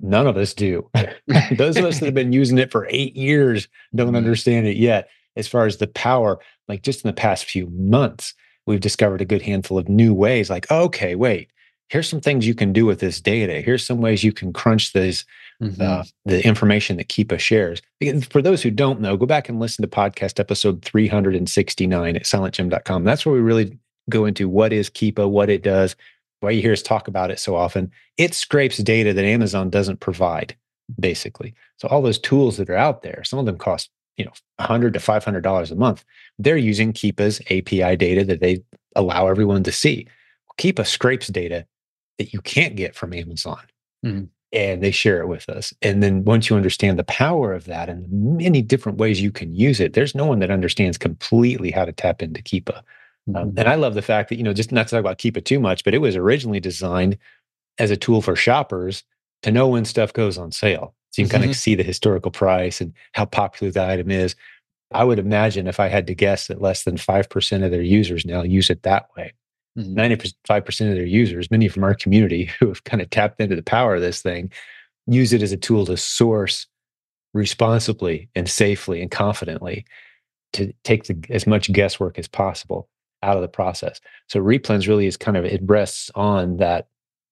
none 0.00 0.26
of 0.26 0.36
us 0.36 0.54
do. 0.54 0.88
Those 1.52 1.76
of 1.76 1.84
us 1.84 1.98
that 2.00 2.06
have 2.06 2.14
been 2.14 2.32
using 2.32 2.58
it 2.58 2.70
for 2.70 2.86
eight 2.90 3.16
years 3.16 3.68
don't 3.94 4.08
mm-hmm. 4.08 4.16
understand 4.16 4.66
it 4.66 4.76
yet. 4.76 5.08
As 5.36 5.46
far 5.46 5.66
as 5.66 5.76
the 5.76 5.86
power, 5.86 6.38
like 6.68 6.82
just 6.82 7.04
in 7.04 7.08
the 7.08 7.14
past 7.14 7.44
few 7.44 7.68
months, 7.70 8.32
we've 8.66 8.80
discovered 8.80 9.20
a 9.20 9.26
good 9.26 9.42
handful 9.42 9.78
of 9.78 9.88
new 9.88 10.14
ways. 10.14 10.48
Like, 10.48 10.70
okay, 10.70 11.14
wait, 11.14 11.50
here's 11.88 12.08
some 12.08 12.20
things 12.20 12.46
you 12.46 12.54
can 12.54 12.72
do 12.72 12.84
with 12.86 13.00
this 13.00 13.20
data. 13.20 13.60
Here's 13.60 13.86
some 13.86 14.00
ways 14.00 14.24
you 14.24 14.32
can 14.32 14.52
crunch 14.52 14.92
this, 14.92 15.24
mm-hmm. 15.62 15.80
uh, 15.80 16.04
the 16.24 16.44
information 16.44 16.96
that 16.96 17.08
Keepa 17.08 17.38
shares. 17.38 17.80
For 18.30 18.42
those 18.42 18.62
who 18.62 18.70
don't 18.70 19.00
know, 19.00 19.16
go 19.16 19.26
back 19.26 19.48
and 19.48 19.60
listen 19.60 19.82
to 19.82 19.88
podcast 19.88 20.40
episode 20.40 20.84
369 20.84 22.16
at 22.16 22.22
silentjim.com. 22.24 23.04
That's 23.04 23.24
where 23.24 23.34
we 23.34 23.40
really 23.40 23.78
go 24.10 24.24
into 24.24 24.48
what 24.48 24.72
is 24.72 24.90
Keepa, 24.90 25.28
what 25.28 25.50
it 25.50 25.62
does, 25.62 25.96
why 26.40 26.50
you 26.50 26.62
hear 26.62 26.72
us 26.72 26.82
talk 26.82 27.08
about 27.08 27.30
it 27.30 27.38
so 27.38 27.56
often, 27.56 27.90
it 28.16 28.34
scrapes 28.34 28.78
data 28.78 29.12
that 29.12 29.24
Amazon 29.24 29.70
doesn't 29.70 30.00
provide, 30.00 30.56
basically. 30.98 31.54
So 31.78 31.88
all 31.88 32.02
those 32.02 32.18
tools 32.18 32.56
that 32.56 32.70
are 32.70 32.76
out 32.76 33.02
there, 33.02 33.22
some 33.24 33.38
of 33.38 33.46
them 33.46 33.58
cost, 33.58 33.90
you 34.16 34.24
know, 34.24 34.32
100 34.56 34.94
to 34.94 35.00
$500 35.00 35.70
a 35.70 35.74
month. 35.74 36.04
They're 36.38 36.56
using 36.56 36.92
Keepa's 36.92 37.40
API 37.50 37.96
data 37.96 38.24
that 38.24 38.40
they 38.40 38.62
allow 38.94 39.28
everyone 39.28 39.62
to 39.64 39.72
see. 39.72 40.06
Keepa 40.58 40.86
scrapes 40.86 41.28
data 41.28 41.66
that 42.18 42.32
you 42.32 42.40
can't 42.40 42.76
get 42.76 42.94
from 42.94 43.12
Amazon. 43.12 43.60
Mm-hmm. 44.04 44.24
And 44.52 44.82
they 44.82 44.90
share 44.90 45.20
it 45.20 45.26
with 45.26 45.48
us. 45.48 45.74
And 45.82 46.02
then 46.02 46.24
once 46.24 46.48
you 46.48 46.56
understand 46.56 46.98
the 46.98 47.04
power 47.04 47.52
of 47.52 47.64
that 47.64 47.88
and 47.88 48.04
the 48.04 48.08
many 48.08 48.62
different 48.62 48.98
ways 48.98 49.20
you 49.20 49.32
can 49.32 49.54
use 49.54 49.80
it, 49.80 49.92
there's 49.92 50.14
no 50.14 50.24
one 50.24 50.38
that 50.38 50.50
understands 50.50 50.96
completely 50.96 51.70
how 51.70 51.84
to 51.84 51.92
tap 51.92 52.22
into 52.22 52.42
Keepa. 52.42 52.78
Um, 53.28 53.34
mm-hmm. 53.34 53.58
and 53.58 53.68
I 53.68 53.74
love 53.74 53.94
the 53.94 54.02
fact 54.02 54.28
that, 54.28 54.36
you 54.36 54.44
know, 54.44 54.52
just 54.52 54.72
not 54.72 54.86
to 54.86 54.92
talk 54.92 55.00
about 55.00 55.18
Keepa 55.18 55.44
too 55.44 55.58
much, 55.58 55.84
but 55.84 55.94
it 55.94 55.98
was 55.98 56.16
originally 56.16 56.60
designed 56.60 57.18
as 57.78 57.90
a 57.90 57.96
tool 57.96 58.22
for 58.22 58.36
shoppers 58.36 59.02
to 59.42 59.50
know 59.50 59.68
when 59.68 59.84
stuff 59.84 60.12
goes 60.12 60.38
on 60.38 60.52
sale. 60.52 60.94
So 61.10 61.22
you 61.22 61.28
can 61.28 61.36
mm-hmm. 61.36 61.42
kind 61.42 61.50
of 61.50 61.56
see 61.56 61.74
the 61.74 61.82
historical 61.82 62.30
price 62.30 62.80
and 62.80 62.92
how 63.12 63.24
popular 63.24 63.72
the 63.72 63.84
item 63.84 64.10
is. 64.10 64.36
I 64.92 65.04
would 65.04 65.18
imagine 65.18 65.66
if 65.66 65.80
I 65.80 65.88
had 65.88 66.06
to 66.06 66.14
guess 66.14 66.46
that 66.46 66.62
less 66.62 66.84
than 66.84 66.96
5% 66.96 67.64
of 67.64 67.70
their 67.70 67.82
users 67.82 68.24
now 68.24 68.42
use 68.42 68.70
it 68.70 68.84
that 68.84 69.08
way. 69.16 69.32
Mm-hmm. 69.76 69.98
95% 69.98 70.66
of 70.88 70.96
their 70.96 71.04
users, 71.04 71.50
many 71.50 71.68
from 71.68 71.84
our 71.84 71.94
community 71.94 72.44
who 72.60 72.68
have 72.68 72.84
kind 72.84 73.02
of 73.02 73.10
tapped 73.10 73.40
into 73.40 73.56
the 73.56 73.62
power 73.62 73.94
of 73.94 74.00
this 74.00 74.22
thing, 74.22 74.50
use 75.06 75.32
it 75.32 75.42
as 75.42 75.52
a 75.52 75.56
tool 75.56 75.86
to 75.86 75.96
source 75.96 76.66
responsibly 77.34 78.28
and 78.34 78.48
safely 78.48 79.02
and 79.02 79.10
confidently 79.10 79.84
to 80.54 80.72
take 80.84 81.04
the, 81.04 81.22
as 81.28 81.46
much 81.46 81.70
guesswork 81.72 82.18
as 82.18 82.26
possible 82.26 82.88
out 83.22 83.36
of 83.36 83.42
the 83.42 83.48
process. 83.48 84.00
So 84.28 84.40
replens 84.40 84.88
really 84.88 85.06
is 85.06 85.16
kind 85.16 85.36
of 85.36 85.44
it 85.44 85.60
rests 85.64 86.10
on 86.14 86.56
that 86.56 86.88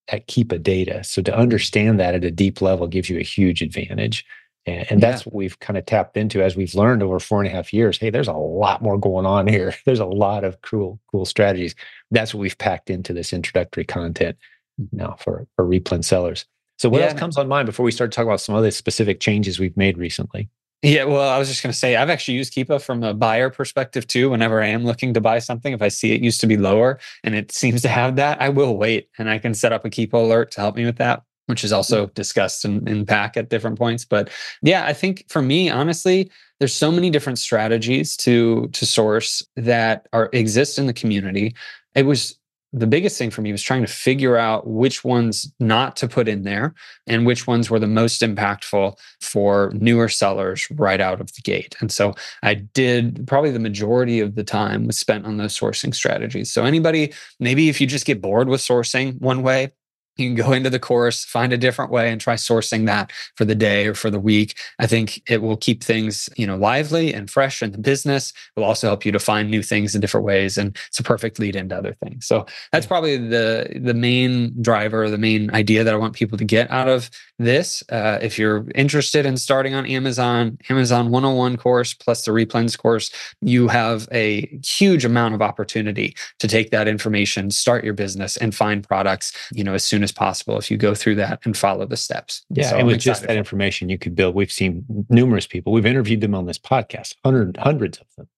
at 0.09 0.28
Keepa 0.28 0.62
data. 0.62 1.02
So 1.04 1.22
to 1.22 1.37
understand 1.37 1.98
that 2.00 2.14
at 2.14 2.24
a 2.24 2.30
deep 2.30 2.61
level 2.61 2.87
gives 2.87 3.09
you 3.09 3.18
a 3.18 3.22
huge 3.22 3.62
advantage. 3.62 4.24
And, 4.66 4.87
and 4.90 5.00
yeah. 5.00 5.11
that's 5.11 5.27
what 5.27 5.35
we've 5.35 5.59
kind 5.61 5.77
of 5.77 5.85
tapped 5.87 6.16
into 6.16 6.42
as 6.42 6.57
we've 6.57 6.74
learned 6.74 7.03
over 7.03 7.18
four 7.20 7.42
and 7.42 7.48
a 7.48 7.55
half 7.55 7.72
years. 7.72 7.98
Hey, 7.98 8.11
there's 8.11 8.29
a 8.29 8.33
lot 8.33 8.83
more 8.83 8.98
going 8.98 9.27
on 9.27 9.46
here. 9.46 9.74
There's 9.85 10.00
a 10.00 10.07
lot 10.07 10.44
of 10.44 10.61
cool, 10.62 10.98
cool 11.11 11.24
strategies. 11.24 11.74
That's 12.11 12.33
what 12.33 12.40
we've 12.40 12.57
packed 12.59 12.90
into 12.90 13.12
this 13.12 13.33
introductory 13.33 13.85
content 13.85 14.37
mm-hmm. 14.81 14.96
now 14.96 15.16
for, 15.18 15.46
for 15.57 15.66
replen 15.66 16.05
sellers. 16.05 16.46
So 16.79 16.88
what 16.88 17.00
yeah. 17.00 17.09
else 17.09 17.18
comes 17.18 17.37
on 17.37 17.48
mind 17.48 17.66
before 17.66 17.85
we 17.85 17.92
start 17.92 18.12
talking 18.12 18.29
about 18.29 18.40
some 18.40 18.55
other 18.55 18.70
specific 18.70 19.20
changes 19.20 19.59
we've 19.59 19.77
made 19.77 19.98
recently? 19.98 20.48
Yeah, 20.85 21.05
well, 21.05 21.31
I 21.31 21.38
was 21.38 21.48
just 21.48 21.62
going 21.62 21.72
to 21.72 21.79
say 21.79 21.96
I've 21.96 22.11
actually 22.11 22.35
used 22.35 22.53
Keepa 22.53 22.83
from 22.83 23.03
a 23.03 23.14
buyer 23.14 23.48
perspective 23.48 24.07
too. 24.07 24.29
Whenever 24.29 24.62
I 24.62 24.66
am 24.66 24.85
looking 24.85 25.14
to 25.14 25.20
buy 25.20 25.38
something, 25.38 25.72
if 25.72 25.81
I 25.81 25.88
see 25.88 26.12
it 26.12 26.20
used 26.20 26.42
to 26.42 26.46
be 26.46 26.59
lower 26.59 26.98
and 27.22 27.35
it 27.35 27.53
seems 27.53 27.81
to 27.83 27.88
have 27.88 28.16
that, 28.16 28.40
I 28.42 28.50
will 28.50 28.77
wait 28.77 29.09
and 29.16 29.31
I 29.31 29.38
can 29.38 29.55
set 29.55 29.72
up 29.72 29.85
a 29.87 29.90
Keepa 29.90 30.12
alert 30.12 30.50
to 30.53 30.61
help 30.61 30.77
me 30.77 30.85
with 30.85 30.96
that, 30.96 31.22
which 31.46 31.64
is 31.64 31.72
also 31.72 32.07
discussed 32.09 32.64
in, 32.64 32.87
in 32.88 33.04
PAC 33.07 33.37
at 33.37 33.48
different 33.48 33.78
points. 33.78 34.04
But 34.04 34.30
yeah, 34.62 34.85
I 34.87 34.92
think 34.92 35.24
for 35.28 35.42
me, 35.42 35.68
honestly, 35.68 36.30
there's 36.59 36.74
so 36.74 36.90
many 36.90 37.11
different 37.11 37.38
strategies 37.38 38.16
to 38.18 38.68
to 38.68 38.87
source 38.87 39.42
that 39.57 40.09
are 40.12 40.30
exist 40.33 40.78
in 40.78 40.87
the 40.87 40.92
community. 40.92 41.54
It 41.94 42.07
was 42.07 42.38
the 42.74 42.87
biggest 42.88 43.16
thing 43.16 43.30
for 43.30 43.40
me 43.40 43.52
was 43.52 43.62
trying 43.62 43.83
to 43.83 43.92
figure 43.92 44.37
out 44.37 44.66
which 44.66 45.04
ones 45.04 45.52
not 45.61 45.94
to 45.94 46.09
put 46.09 46.26
in 46.26 46.42
there 46.42 46.74
and 47.07 47.24
which 47.24 47.46
ones 47.46 47.70
were 47.70 47.78
the 47.78 47.87
most 47.87 48.20
impactful 48.20 48.98
for 49.20 49.70
newer 49.74 50.09
sellers 50.09 50.66
right 50.72 51.00
out 51.00 51.20
of 51.20 51.28
the 51.35 51.42
gate. 51.42 51.76
And 51.80 51.92
so 51.92 52.14
I 52.42 52.54
did 52.54 53.28
probably 53.28 53.52
the 53.52 53.61
majority 53.61 54.18
of 54.18 54.35
the 54.35 54.42
time 54.42 54.88
was 54.88 54.98
spent 54.98 55.24
on 55.24 55.37
those 55.37 55.57
sourcing 55.57 55.94
strategies. 55.94 56.50
So 56.50 56.64
anybody, 56.64 57.12
maybe 57.38 57.68
if 57.68 57.80
you 57.80 57.87
just 57.87 58.07
get 58.07 58.20
bored 58.20 58.48
with 58.48 58.61
sourcing 58.61 59.20
one 59.20 59.42
way, 59.42 59.70
you 60.16 60.29
can 60.29 60.37
go 60.37 60.53
into 60.53 60.70
the 60.70 60.79
course, 60.79 61.24
find 61.24 61.53
a 61.53 61.59
different 61.59 61.90
way 61.90 62.11
and 62.11 62.20
try 62.20 62.35
sourcing 62.35 62.87
that 62.87 63.12
for 63.37 63.44
the 63.44 63.55
day 63.55 63.87
or 63.87 63.94
for 63.94 64.11
the 64.11 64.20
week. 64.20 64.59
I 64.79 64.87
think 64.87 65.22
it 65.29 65.42
will 65.42 65.57
keep 65.57 65.83
things, 65.83 66.29
you 66.37 66.46
know, 66.46 66.57
lively 66.57 67.12
and 67.12 67.31
fresh 67.31 67.62
in 67.62 67.72
the 67.72 67.79
business. 67.79 68.31
It 68.31 68.61
will 68.61 68.66
also 68.66 68.87
help 68.87 69.05
you 69.05 69.12
to 69.12 69.18
find 69.18 69.50
new 69.50 69.62
things 69.62 69.94
in 69.94 70.00
different 70.00 70.27
ways. 70.27 70.57
And 70.57 70.77
it's 70.88 71.00
a 71.00 71.03
perfect 71.03 71.38
lead 71.38 71.57
into 71.57 71.77
other 71.77 71.94
things. 71.94 72.27
So 72.27 72.46
that's 72.72 72.87
probably 72.87 73.16
the 73.16 73.81
the 73.81 73.94
main 73.94 74.55
driver, 74.62 75.11
the 75.11 75.18
main 75.18 75.53
idea 75.55 75.85
that 75.85 75.94
I 75.94 75.96
want 75.96 76.14
people 76.14 76.38
to 76.38 76.44
get 76.44 76.70
out 76.70 76.88
of 76.88 77.11
this. 77.38 77.82
Uh, 77.88 78.18
if 78.22 78.38
you're 78.38 78.66
interested 78.74 79.26
in 79.26 79.36
starting 79.36 79.74
on 79.74 79.86
Amazon, 79.86 80.58
Amazon 80.68 81.10
101 81.10 81.56
course 81.56 81.94
plus 81.94 82.24
the 82.24 82.30
replens 82.30 82.78
course, 82.78 83.10
you 83.40 83.68
have 83.68 84.08
a 84.12 84.58
huge 84.64 85.04
amount 85.04 85.34
of 85.34 85.42
opportunity 85.42 86.16
to 86.38 86.48
take 86.48 86.70
that 86.70 86.86
information, 86.86 87.50
start 87.50 87.84
your 87.84 87.94
business 87.94 88.36
and 88.36 88.54
find 88.54 88.86
products, 88.86 89.32
you 89.52 89.64
know, 89.64 89.74
as 89.74 89.84
soon 89.84 90.02
as 90.02 90.12
possible 90.12 90.58
if 90.58 90.70
you 90.70 90.76
go 90.76 90.94
through 90.94 91.16
that 91.16 91.40
and 91.44 91.56
follow 91.56 91.86
the 91.86 91.96
steps. 91.96 92.44
Yeah, 92.50 92.70
so 92.70 92.76
and 92.78 92.86
with 92.86 93.00
just 93.00 93.22
that 93.22 93.36
information 93.36 93.88
you 93.88 93.98
could 93.98 94.14
build, 94.14 94.34
we've 94.34 94.52
seen 94.52 94.84
numerous 95.08 95.46
people. 95.46 95.72
We've 95.72 95.86
interviewed 95.86 96.20
them 96.20 96.34
on 96.34 96.46
this 96.46 96.58
podcast, 96.58 97.14
hundred, 97.24 97.56
hundreds 97.56 97.98
of 97.98 98.06
them. 98.16 98.28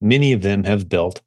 Many 0.00 0.32
of 0.32 0.42
them 0.42 0.64
have 0.64 0.88
built 0.88 1.20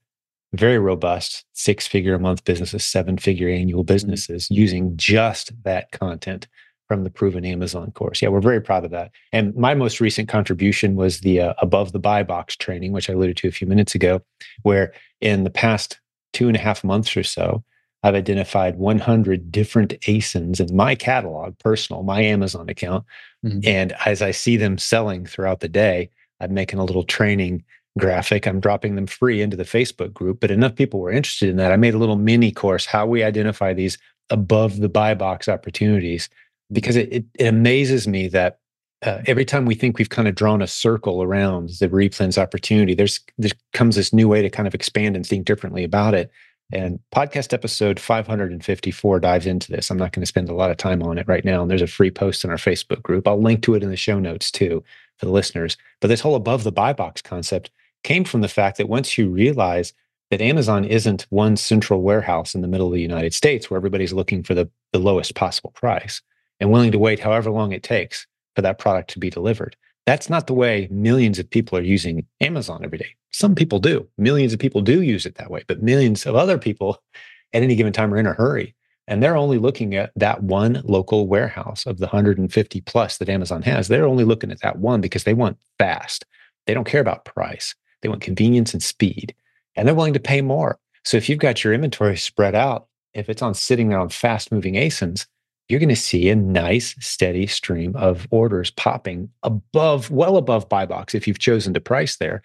very 0.53 0.79
robust 0.79 1.45
six 1.53 1.86
figure 1.86 2.15
a 2.15 2.19
month 2.19 2.43
businesses, 2.43 2.86
seven 2.86 3.17
figure 3.17 3.49
annual 3.49 3.84
mm-hmm. 3.84 3.93
businesses 3.93 4.45
mm-hmm. 4.45 4.55
using 4.55 4.97
just 4.97 5.51
that 5.63 5.91
content 5.91 6.47
from 6.89 7.04
the 7.04 7.10
proven 7.10 7.45
Amazon 7.45 7.91
course. 7.91 8.19
Yeah, 8.19 8.30
we're 8.30 8.41
very 8.41 8.60
proud 8.60 8.84
of 8.84 8.89
that. 8.91 9.12
And 9.32 9.56
my 9.56 9.75
most 9.75 10.02
recent 10.02 10.28
contribution 10.28 10.95
was 10.95 11.19
the 11.19 11.39
uh, 11.39 11.54
above 11.62 11.91
the 11.91 11.99
buy 11.99 12.23
box 12.23 12.56
training, 12.56 12.91
which 12.91 13.10
I 13.10 13.13
alluded 13.13 13.38
to 13.38 13.47
a 13.47 13.52
few 13.52 13.67
minutes 13.67 13.93
ago, 13.93 14.21
where 14.63 14.91
in 15.21 15.43
the 15.43 15.52
past 15.52 15.99
two 16.34 16.47
and 16.47 16.58
a 16.58 16.60
half 16.60 16.84
months 16.84 17.15
or 17.15 17.23
so, 17.23 17.63
I've 18.02 18.15
identified 18.15 18.78
100 18.78 19.52
different 19.52 19.93
ASINs 20.02 20.60
in 20.60 20.75
my 20.75 20.95
catalog, 20.95 21.60
personal, 21.60 22.02
my 22.02 22.21
Amazon 22.21 22.69
account. 22.69 23.06
Mm-hmm. 23.45 23.60
And 23.63 23.93
as 24.06 24.23
I 24.23 24.32
see 24.32 24.58
them 24.58 24.80
selling 24.80 25.28
throughout 25.28 25.60
the 25.60 25.69
day, 25.69 26.10
I'm 26.39 26.54
making 26.56 26.80
a 26.80 26.86
little 26.86 27.04
training 27.04 27.63
graphic. 27.99 28.47
I'm 28.47 28.60
dropping 28.60 28.95
them 28.95 29.06
free 29.06 29.41
into 29.41 29.58
the 29.58 29.63
Facebook 29.63 30.12
group. 30.12 30.39
But 30.39 30.49
enough 30.49 30.75
people 30.75 31.02
were 31.02 31.12
interested 31.12 31.49
in 31.49 31.58
that. 31.58 31.71
I 31.71 31.75
made 31.75 31.93
a 31.93 31.99
little 31.99 32.15
mini 32.15 32.52
course 32.52 32.86
how 32.86 33.06
we 33.06 33.21
identify 33.21 33.73
these 33.73 33.97
above 34.32 34.80
the 34.80 34.89
buy 34.89 35.13
box 35.13 35.47
opportunities 35.47 36.30
because 36.71 36.95
it, 36.95 37.12
it, 37.12 37.25
it 37.38 37.47
amazes 37.47 38.08
me 38.08 38.27
that 38.29 38.60
uh, 39.05 39.21
every 39.25 39.45
time 39.45 39.65
we 39.65 39.75
think 39.75 39.97
we've 39.97 40.10
kind 40.10 40.27
of 40.27 40.36
drawn 40.36 40.62
a 40.62 40.67
circle 40.67 41.23
around 41.23 41.69
the 41.79 41.88
replens 41.88 42.38
opportunity, 42.38 42.93
there's 42.93 43.19
there 43.38 43.51
comes 43.73 43.95
this 43.95 44.12
new 44.12 44.27
way 44.27 44.41
to 44.41 44.49
kind 44.49 44.67
of 44.67 44.75
expand 44.75 45.15
and 45.15 45.25
think 45.25 45.45
differently 45.45 45.84
about 45.84 46.13
it. 46.13 46.32
And 46.71 46.99
podcast 47.13 47.51
episode 47.53 47.99
554 47.99 49.19
dives 49.19 49.47
into 49.47 49.71
this. 49.71 49.89
I'm 49.89 49.97
not 49.97 50.12
going 50.12 50.21
to 50.21 50.27
spend 50.27 50.49
a 50.49 50.53
lot 50.53 50.69
of 50.69 50.77
time 50.77 51.01
on 51.01 51.17
it 51.17 51.27
right 51.27 51.43
now. 51.43 51.62
And 51.62 51.71
there's 51.71 51.82
a 51.82 51.88
free 51.88 52.12
post 52.12 52.43
in 52.43 52.51
our 52.51 52.58
Facebook 52.58 53.01
group. 53.01 53.27
I'll 53.27 53.41
link 53.41 53.63
to 53.63 53.73
it 53.73 53.82
in 53.82 53.89
the 53.89 53.95
show 53.95 54.19
notes 54.19 54.51
too 54.51 54.84
for 55.17 55.25
the 55.25 55.32
listeners. 55.32 55.77
But 55.99 56.10
this 56.10 56.21
whole 56.21 56.36
above 56.36 56.63
the 56.63 56.71
buy 56.71 56.93
box 56.93 57.21
concept 57.21 57.71
came 58.03 58.23
from 58.23 58.41
the 58.41 58.47
fact 58.47 58.77
that 58.77 58.88
once 58.88 59.17
you 59.17 59.29
realize 59.29 59.93
that 60.29 60.41
Amazon 60.41 60.86
isn't 60.86 61.25
one 61.29 61.58
central 61.58 62.03
warehouse 62.03 62.53
in 62.53 62.62
the 62.62 62.67
middle 62.67 62.88
of 62.88 62.93
the 62.93 63.01
United 63.01 63.34
States 63.34 63.69
where 63.69 63.77
everybody's 63.77 64.13
looking 64.13 64.43
for 64.43 64.53
the, 64.53 64.69
the 64.93 64.99
lowest 64.99 65.34
possible 65.34 65.71
price 65.71 66.21
and 66.60 66.72
willing 66.72 66.91
to 66.91 67.00
wait 67.00 67.19
however 67.19 67.50
long 67.50 67.72
it 67.72 67.84
takes 67.84 68.28
for 68.56 68.62
that 68.62 68.80
product 68.80 69.10
to 69.12 69.19
be 69.19 69.30
delivered. 69.30 69.76
That's 70.06 70.30
not 70.30 70.48
the 70.48 70.54
way 70.54 70.88
millions 70.91 71.39
of 71.39 71.50
people 71.50 71.78
are 71.78 71.84
using 71.84 72.26
Amazon 72.41 72.82
every 72.84 72.98
day. 72.98 73.15
Some 73.32 73.56
people 73.56 73.80
do. 73.80 74.08
Millions 74.17 74.54
of 74.54 74.60
people 74.60 74.82
do 74.82 75.02
use 75.02 75.26
it 75.26 75.36
that 75.36 75.52
way, 75.52 75.63
but 75.67 75.84
millions 75.84 76.26
of 76.26 76.36
other 76.36 76.58
people 76.58 77.02
at 77.54 77.63
any 77.63 77.76
given 77.76 77.93
time 77.93 78.13
are 78.13 78.17
in 78.17 78.28
a 78.28 78.34
hurry. 78.34 78.76
And 79.08 79.24
they're 79.24 79.38
only 79.38 79.58
looking 79.58 79.95
at 79.95 80.12
that 80.15 80.43
one 80.43 80.82
local 80.84 81.28
warehouse 81.28 81.86
of 81.88 81.98
the 81.98 82.06
150 82.06 82.82
plus 82.82 83.17
that 83.17 83.30
Amazon 83.30 83.63
has. 83.63 83.88
They're 83.88 84.06
only 84.06 84.24
looking 84.24 84.52
at 84.52 84.62
that 84.62 84.78
one 84.78 85.02
because 85.02 85.24
they 85.24 85.34
want 85.34 85.58
fast. 85.80 86.26
They 86.67 86.76
don't 86.76 86.88
care 86.88 87.02
about 87.02 87.26
price. 87.26 87.74
They 88.02 88.10
want 88.10 88.22
convenience 88.22 88.74
and 88.74 88.84
speed, 88.84 89.34
and 89.76 89.88
they're 89.88 89.95
willing 89.95 90.13
to 90.13 90.19
pay 90.19 90.41
more. 90.41 90.78
So 91.04 91.17
if 91.17 91.28
you've 91.28 91.39
got 91.39 91.63
your 91.63 91.74
inventory 91.74 92.17
spread 92.17 92.56
out, 92.56 92.88
if 93.13 93.30
it's 93.30 93.41
on 93.41 93.56
sitting 93.56 93.89
there 93.89 94.00
on 94.00 94.10
fast 94.10 94.52
moving 94.52 94.76
ASINs, 94.76 95.26
you're 95.69 95.79
going 95.79 95.89
to 95.89 95.95
see 95.95 96.29
a 96.29 96.36
nice 96.36 96.95
steady 96.99 97.45
stream 97.45 97.95
of 97.95 98.27
orders 98.32 98.71
popping 98.71 99.29
above, 99.43 100.10
well 100.10 100.36
above 100.36 100.67
buy 100.67 100.86
box 100.86 101.13
if 101.13 101.27
you've 101.27 101.39
chosen 101.39 101.73
to 101.75 101.79
price 101.79 102.17
there. 102.17 102.41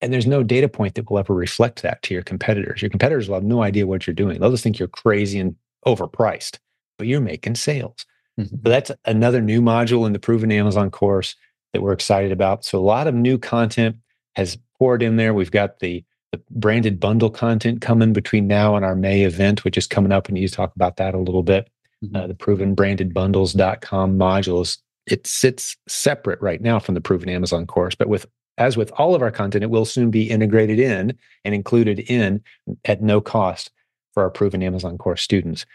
And 0.00 0.12
there's 0.12 0.26
no 0.26 0.42
data 0.42 0.68
point 0.68 0.94
that 0.94 1.08
will 1.10 1.18
ever 1.18 1.34
reflect 1.34 1.82
that 1.82 2.02
to 2.02 2.14
your 2.14 2.22
competitors. 2.22 2.82
Your 2.82 2.90
competitors 2.90 3.28
will 3.28 3.36
have 3.36 3.44
no 3.44 3.62
idea 3.62 3.86
what 3.86 4.06
you're 4.06 4.14
doing. 4.14 4.40
They'll 4.40 4.50
just 4.50 4.62
think 4.62 4.78
you're 4.78 4.88
crazy 4.88 5.38
and 5.38 5.54
overpriced, 5.86 6.58
but 6.98 7.06
you're 7.06 7.20
making 7.20 7.54
sales. 7.54 8.04
Mm-hmm. 8.38 8.56
So 8.56 8.70
that's 8.70 8.90
another 9.04 9.40
new 9.40 9.60
module 9.60 10.06
in 10.06 10.12
the 10.12 10.18
Proven 10.18 10.52
Amazon 10.52 10.90
course 10.90 11.36
that 11.72 11.82
we're 11.82 11.92
excited 11.92 12.32
about. 12.32 12.64
So 12.64 12.78
a 12.78 12.80
lot 12.80 13.06
of 13.06 13.14
new 13.14 13.38
content 13.38 13.96
has 14.34 14.58
poured 14.78 15.02
in 15.02 15.16
there. 15.16 15.34
We've 15.34 15.50
got 15.50 15.78
the, 15.80 16.04
the 16.32 16.40
branded 16.50 17.00
bundle 17.00 17.30
content 17.30 17.80
coming 17.80 18.12
between 18.12 18.46
now 18.46 18.76
and 18.76 18.84
our 18.84 18.96
May 18.96 19.22
event, 19.22 19.64
which 19.64 19.78
is 19.78 19.86
coming 19.86 20.12
up. 20.12 20.28
And 20.28 20.38
you 20.38 20.48
talk 20.48 20.74
about 20.74 20.96
that 20.96 21.14
a 21.14 21.18
little 21.18 21.42
bit. 21.42 21.68
Mm-hmm. 22.04 22.16
Uh, 22.16 22.26
the 22.26 22.34
provenbrandedbundles.com 22.34 24.18
modules, 24.18 24.78
it 25.06 25.26
sits 25.26 25.76
separate 25.88 26.40
right 26.42 26.60
now 26.60 26.78
from 26.78 26.94
the 26.94 27.00
Proven 27.00 27.28
Amazon 27.28 27.66
course, 27.66 27.94
but 27.94 28.08
with 28.08 28.26
as 28.58 28.76
with 28.76 28.90
all 28.92 29.14
of 29.14 29.22
our 29.22 29.30
content, 29.30 29.64
it 29.64 29.70
will 29.70 29.84
soon 29.84 30.10
be 30.10 30.30
integrated 30.30 30.78
in 30.78 31.16
and 31.44 31.54
included 31.54 32.00
in 32.00 32.42
at 32.86 33.02
no 33.02 33.20
cost 33.20 33.70
for 34.14 34.22
our 34.22 34.30
Proven 34.30 34.62
Amazon 34.62 34.96
course 34.96 35.22
students. 35.22 35.66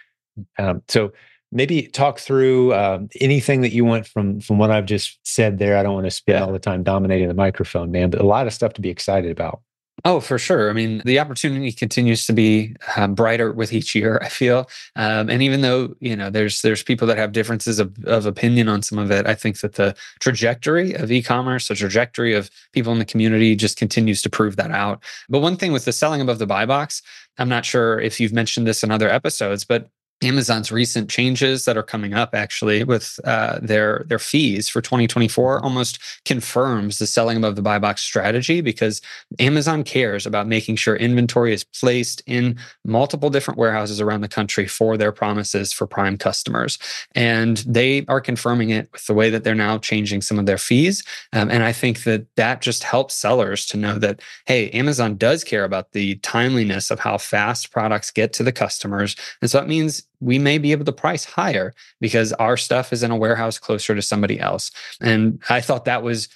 Mm. 0.60 0.70
Um, 0.70 0.84
so 0.88 1.12
maybe 1.52 1.84
talk 1.84 2.20
through 2.20 2.74
um, 2.74 3.10
anything 3.20 3.62
that 3.62 3.74
you 3.74 3.86
want 3.86 4.08
from 4.08 4.40
from 4.40 4.58
what 4.58 4.72
I've 4.72 4.86
just 4.86 5.20
said 5.24 5.60
there. 5.60 5.78
I 5.78 5.84
don't 5.84 5.94
want 5.94 6.06
to 6.06 6.12
spend 6.12 6.40
yeah. 6.40 6.46
all 6.46 6.52
the 6.52 6.60
time 6.60 6.84
dominating 6.84 7.28
the 7.28 7.34
microphone, 7.34 7.92
man, 7.92 8.10
but 8.10 8.22
a 8.22 8.26
lot 8.26 8.48
of 8.48 8.54
stuff 8.54 8.74
to 8.74 8.82
be 8.82 8.90
excited 8.90 9.32
about. 9.32 9.62
Oh, 10.04 10.20
for 10.20 10.40
sure. 10.40 10.70
I 10.70 10.74
mean, 10.74 11.02
the 11.06 11.20
opportunity 11.20 11.72
continues 11.72 12.26
to 12.26 12.34
be 12.34 12.76
um, 12.96 13.14
brighter 13.14 13.52
with 13.52 13.72
each 13.72 13.94
year. 13.94 14.20
I 14.24 14.30
feel, 14.30 14.68
um, 14.96 15.30
and 15.30 15.44
even 15.44 15.62
though 15.62 15.96
you 16.00 16.16
know 16.16 16.32
there's 16.32 16.62
there's 16.64 16.82
people 16.82 17.08
that 17.08 17.18
have 17.18 17.34
differences 17.34 17.80
of, 17.80 17.94
of 18.06 18.26
opinion 18.26 18.68
on 18.68 18.82
some 18.82 18.98
of 18.98 19.12
it, 19.12 19.28
I 19.28 19.36
think 19.36 19.60
that 19.60 19.74
the 19.74 19.96
trajectory 20.20 20.94
of 20.94 21.12
e-commerce, 21.12 21.68
the 21.68 21.76
trajectory 21.76 22.34
of 22.34 22.50
people 22.74 22.92
in 22.94 23.00
the 23.00 23.06
community, 23.06 23.56
just 23.56 23.78
continues 23.78 24.24
to 24.24 24.30
prove 24.30 24.56
that 24.56 24.72
out. 24.72 25.04
But 25.30 25.42
one 25.42 25.56
thing 25.56 25.72
with 25.72 25.86
the 25.86 25.94
selling 25.94 26.22
above 26.22 26.40
the 26.40 26.48
buy 26.48 26.66
box, 26.66 27.04
I'm 27.38 27.50
not 27.50 27.66
sure 27.66 28.00
if 28.00 28.20
you've 28.20 28.34
mentioned 28.34 28.66
this 28.66 28.84
in 28.84 28.90
other 28.90 29.10
episodes, 29.10 29.66
but 29.66 29.88
Amazon's 30.24 30.72
recent 30.72 31.10
changes 31.10 31.66
that 31.66 31.78
are 31.78 31.84
coming 31.84 32.14
up 32.14 32.36
actually 32.36 32.84
with 32.84 33.20
uh, 33.24 33.60
their 33.62 34.06
their 34.08 34.20
fees 34.20 34.70
for 34.70 34.82
2024 34.82 35.64
almost 35.64 36.00
confirms 36.26 37.00
the 37.00 37.08
selling 37.08 37.38
above 37.38 37.56
the 37.56 37.62
buy 37.62 37.80
box 37.80 38.02
strategy 38.02 38.62
because 38.62 39.02
Amazon 39.40 39.84
cares 39.84 40.26
about 40.26 40.48
making 40.48 40.76
sure 40.76 40.96
inventory 40.96 41.54
is 41.54 41.64
placed 41.64 42.22
in 42.28 42.58
multiple 42.86 43.30
different 43.30 43.58
warehouses 43.58 44.00
around 44.00 44.22
the 44.22 44.28
country 44.28 44.68
for 44.68 44.96
their 44.96 45.12
promises 45.12 45.74
for 45.74 45.88
prime 45.88 46.18
customers. 46.18 46.78
And 47.16 47.58
they 47.68 48.06
are 48.08 48.22
confirming 48.22 48.70
it 48.70 48.90
with 48.92 49.06
the 49.08 49.14
way 49.14 49.30
that 49.32 49.44
they're 49.44 49.56
now 49.56 49.80
changing 49.80 50.22
some 50.22 50.38
of 50.38 50.46
their 50.46 50.58
fees. 50.60 51.04
Um, 51.34 51.50
and 51.50 51.64
I 51.64 51.72
think 51.72 52.04
that 52.04 52.28
that 52.36 52.62
just 52.62 52.84
helps 52.84 53.16
sellers 53.16 53.66
to 53.68 53.78
know 53.78 53.98
that 54.00 54.22
hey 54.46 54.70
Amazon 54.70 55.18
does 55.18 55.44
care 55.44 55.64
about 55.64 55.94
the 55.94 56.16
timeliness 56.18 56.92
of 56.92 57.00
how 57.00 57.18
fast 57.18 57.72
products 57.72 58.12
get 58.12 58.34
to 58.34 58.44
the 58.44 58.52
customers. 58.52 59.16
And 59.42 59.50
so 59.50 59.60
that 59.60 59.68
means 59.68 60.04
we 60.22 60.40
may 60.40 60.58
be 60.58 60.72
able 60.72 60.86
to 60.86 60.92
price 60.92 61.26
higher 61.26 61.74
because 62.00 62.32
our 62.34 62.56
stuff 62.56 62.94
is 62.94 63.04
in 63.04 63.12
a 63.12 63.18
warehouse 63.18 63.60
closer 63.60 63.96
to 63.96 64.02
somebody 64.02 64.40
else. 64.40 64.72
And 65.02 65.42
I 65.50 65.60
thought 65.60 65.86
that 65.86 66.04
was 66.04 66.30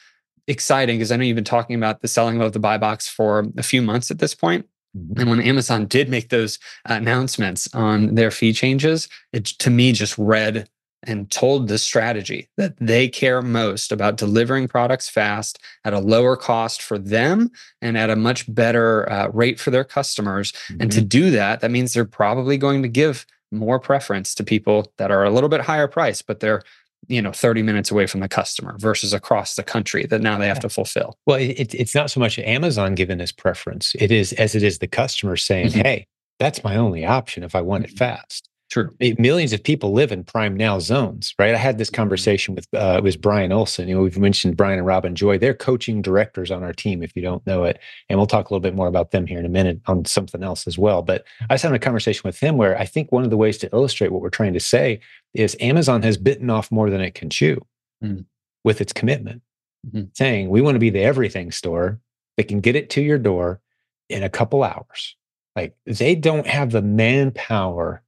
exciting 0.48 0.98
because 0.98 1.12
I 1.12 1.18
know 1.18 1.24
you've 1.24 1.36
been 1.36 1.44
talking 1.44 1.76
about 1.76 2.02
the 2.02 2.08
selling 2.08 2.42
of 2.42 2.54
the 2.54 2.60
buy 2.60 2.78
box 2.78 3.08
for 3.08 3.46
a 3.58 3.64
few 3.64 3.82
months 3.82 4.12
at 4.12 4.20
this 4.20 4.36
point. 4.36 4.68
Mm-hmm. 4.98 5.20
And 5.20 5.30
when 5.30 5.42
Amazon 5.42 5.86
did 5.86 6.10
make 6.10 6.30
those 6.30 6.60
announcements 6.86 7.74
on 7.74 8.16
their 8.16 8.32
fee 8.32 8.54
changes, 8.54 9.08
it 9.34 9.46
to 9.46 9.70
me 9.70 9.92
just 9.92 10.18
read 10.18 10.68
and 11.08 11.30
told 11.30 11.68
the 11.68 11.78
strategy 11.78 12.50
that 12.58 12.76
they 12.78 13.08
care 13.08 13.42
most 13.42 13.92
about 13.92 14.18
delivering 14.18 14.68
products 14.68 15.08
fast 15.08 15.60
at 15.84 15.94
a 15.94 16.00
lower 16.00 16.36
cost 16.36 16.82
for 16.82 16.98
them 16.98 17.52
and 17.82 17.98
at 17.98 18.10
a 18.10 18.16
much 18.16 18.52
better 18.54 19.10
uh, 19.12 19.28
rate 19.30 19.60
for 19.60 19.72
their 19.72 19.84
customers. 19.84 20.52
Mm-hmm. 20.52 20.82
And 20.82 20.92
to 20.92 21.00
mm-hmm. 21.00 21.08
do 21.08 21.32
that, 21.32 21.62
that 21.62 21.72
means 21.72 21.94
they're 21.94 22.06
probably 22.06 22.58
going 22.58 22.82
to 22.82 22.90
give 22.90 23.26
more 23.56 23.80
preference 23.80 24.36
to 24.36 24.44
people 24.44 24.92
that 24.98 25.12
are 25.12 25.24
a 25.24 25.32
little 25.32 25.50
bit 25.50 25.62
higher 25.62 25.88
price, 25.88 26.22
but 26.22 26.40
they're 26.40 26.62
you 27.08 27.22
know 27.22 27.32
30 27.32 27.62
minutes 27.62 27.92
away 27.92 28.08
from 28.08 28.20
the 28.20 28.28
customer 28.28 28.76
versus 28.78 29.14
across 29.14 29.56
the 29.56 29.64
country 29.64 30.06
that 30.08 30.22
now 30.22 30.38
they 30.38 30.48
have 30.48 30.60
to 30.60 30.70
fulfill 30.70 31.18
well 31.26 31.38
it, 31.38 31.74
it's 31.74 31.94
not 31.94 32.10
so 32.10 32.20
much 32.20 32.40
amazon 32.40 32.96
giving 32.96 33.18
this 33.18 33.32
preference 33.32 33.94
it 34.00 34.12
is 34.12 34.34
as 34.34 34.56
it 34.56 34.64
is 34.64 34.80
the 34.80 34.88
customer 34.88 35.36
saying 35.38 35.68
mm-hmm. 35.68 35.82
hey 35.82 36.08
that's 36.40 36.64
my 36.64 36.76
only 36.76 37.06
option 37.06 37.44
if 37.44 37.54
i 37.54 37.62
want 37.62 37.84
it 37.84 37.90
mm-hmm. 37.90 37.98
fast 37.98 38.50
True. 38.76 38.94
Millions 39.18 39.54
of 39.54 39.64
people 39.64 39.94
live 39.94 40.12
in 40.12 40.26
prime 40.26 40.58
now 40.58 40.80
zones, 40.80 41.34
right? 41.40 41.56
I 41.56 41.58
had 41.58 41.78
this 41.78 41.88
mm-hmm. 41.88 41.96
conversation 41.96 42.56
with 42.56 42.68
uh, 42.74 42.96
it 42.98 43.04
was 43.06 43.16
Brian 43.16 43.54
Olson. 43.54 43.88
You 43.88 43.96
know, 43.96 44.02
we've 44.02 44.18
mentioned 44.18 44.58
Brian 44.58 44.80
and 44.80 44.86
Robin 44.86 45.16
Joy. 45.16 45.38
They're 45.38 45.54
coaching 45.54 46.02
directors 46.02 46.52
on 46.52 46.62
our 46.62 46.74
team, 46.74 47.02
if 47.02 47.16
you 47.16 47.22
don't 47.22 47.48
know 47.48 47.64
it, 47.64 47.80
and 48.10 48.20
we'll 48.20 48.28
talk 48.28 48.50
a 48.50 48.54
little 48.54 48.60
bit 48.60 48.76
more 48.76 48.88
about 48.88 49.12
them 49.12 49.28
here 49.28 49.40
in 49.40 49.46
a 49.46 49.50
minute 49.50 49.80
on 49.86 50.04
something 50.04 50.44
else 50.44 50.68
as 50.68 50.78
well. 50.78 51.02
But 51.04 51.24
I 51.50 51.54
was 51.54 51.62
having 51.62 51.78
a 51.78 51.80
conversation 51.80 52.24
with 52.26 52.38
him 52.38 52.58
where 52.58 52.78
I 52.78 52.84
think 52.84 53.14
one 53.14 53.24
of 53.24 53.30
the 53.30 53.38
ways 53.38 53.58
to 53.60 53.70
illustrate 53.72 54.12
what 54.12 54.22
we're 54.22 54.30
trying 54.30 54.52
to 54.52 54.60
say 54.60 55.00
is 55.34 55.56
Amazon 55.62 56.02
has 56.02 56.18
bitten 56.18 56.50
off 56.50 56.70
more 56.70 56.90
than 56.90 57.00
it 57.00 57.16
can 57.16 57.30
chew 57.30 57.66
mm. 58.04 58.26
with 58.66 58.82
its 58.82 58.92
commitment, 58.92 59.42
mm-hmm. 59.88 60.08
saying 60.12 60.50
we 60.50 60.60
want 60.60 60.76
to 60.76 60.80
be 60.80 60.90
the 60.90 61.00
everything 61.00 61.50
store 61.50 62.02
that 62.36 62.50
can 62.50 62.60
get 62.60 62.76
it 62.76 62.90
to 62.90 63.02
your 63.02 63.20
door 63.20 63.62
in 64.10 64.22
a 64.22 64.30
couple 64.30 64.66
hours. 64.66 65.16
Like 65.56 65.78
they 65.86 66.14
don't 66.14 66.46
have 66.48 66.72
the 66.72 66.82
manpower 66.82 68.02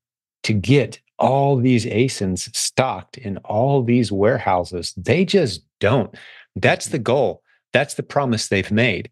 to 0.48 0.54
get 0.54 0.98
all 1.20 1.58
these 1.58 1.86
ASINs 1.86 2.56
stocked 2.56 3.18
in 3.18 3.36
all 3.40 3.84
these 3.84 4.14
warehouses. 4.14 4.94
They 4.96 5.26
just 5.26 5.62
don't. 5.82 6.16
That's 6.56 6.88
the 6.88 7.00
goal. 7.00 7.44
That's 7.74 7.96
the 7.96 8.04
promise 8.04 8.48
they've 8.48 8.72
made. 8.72 9.12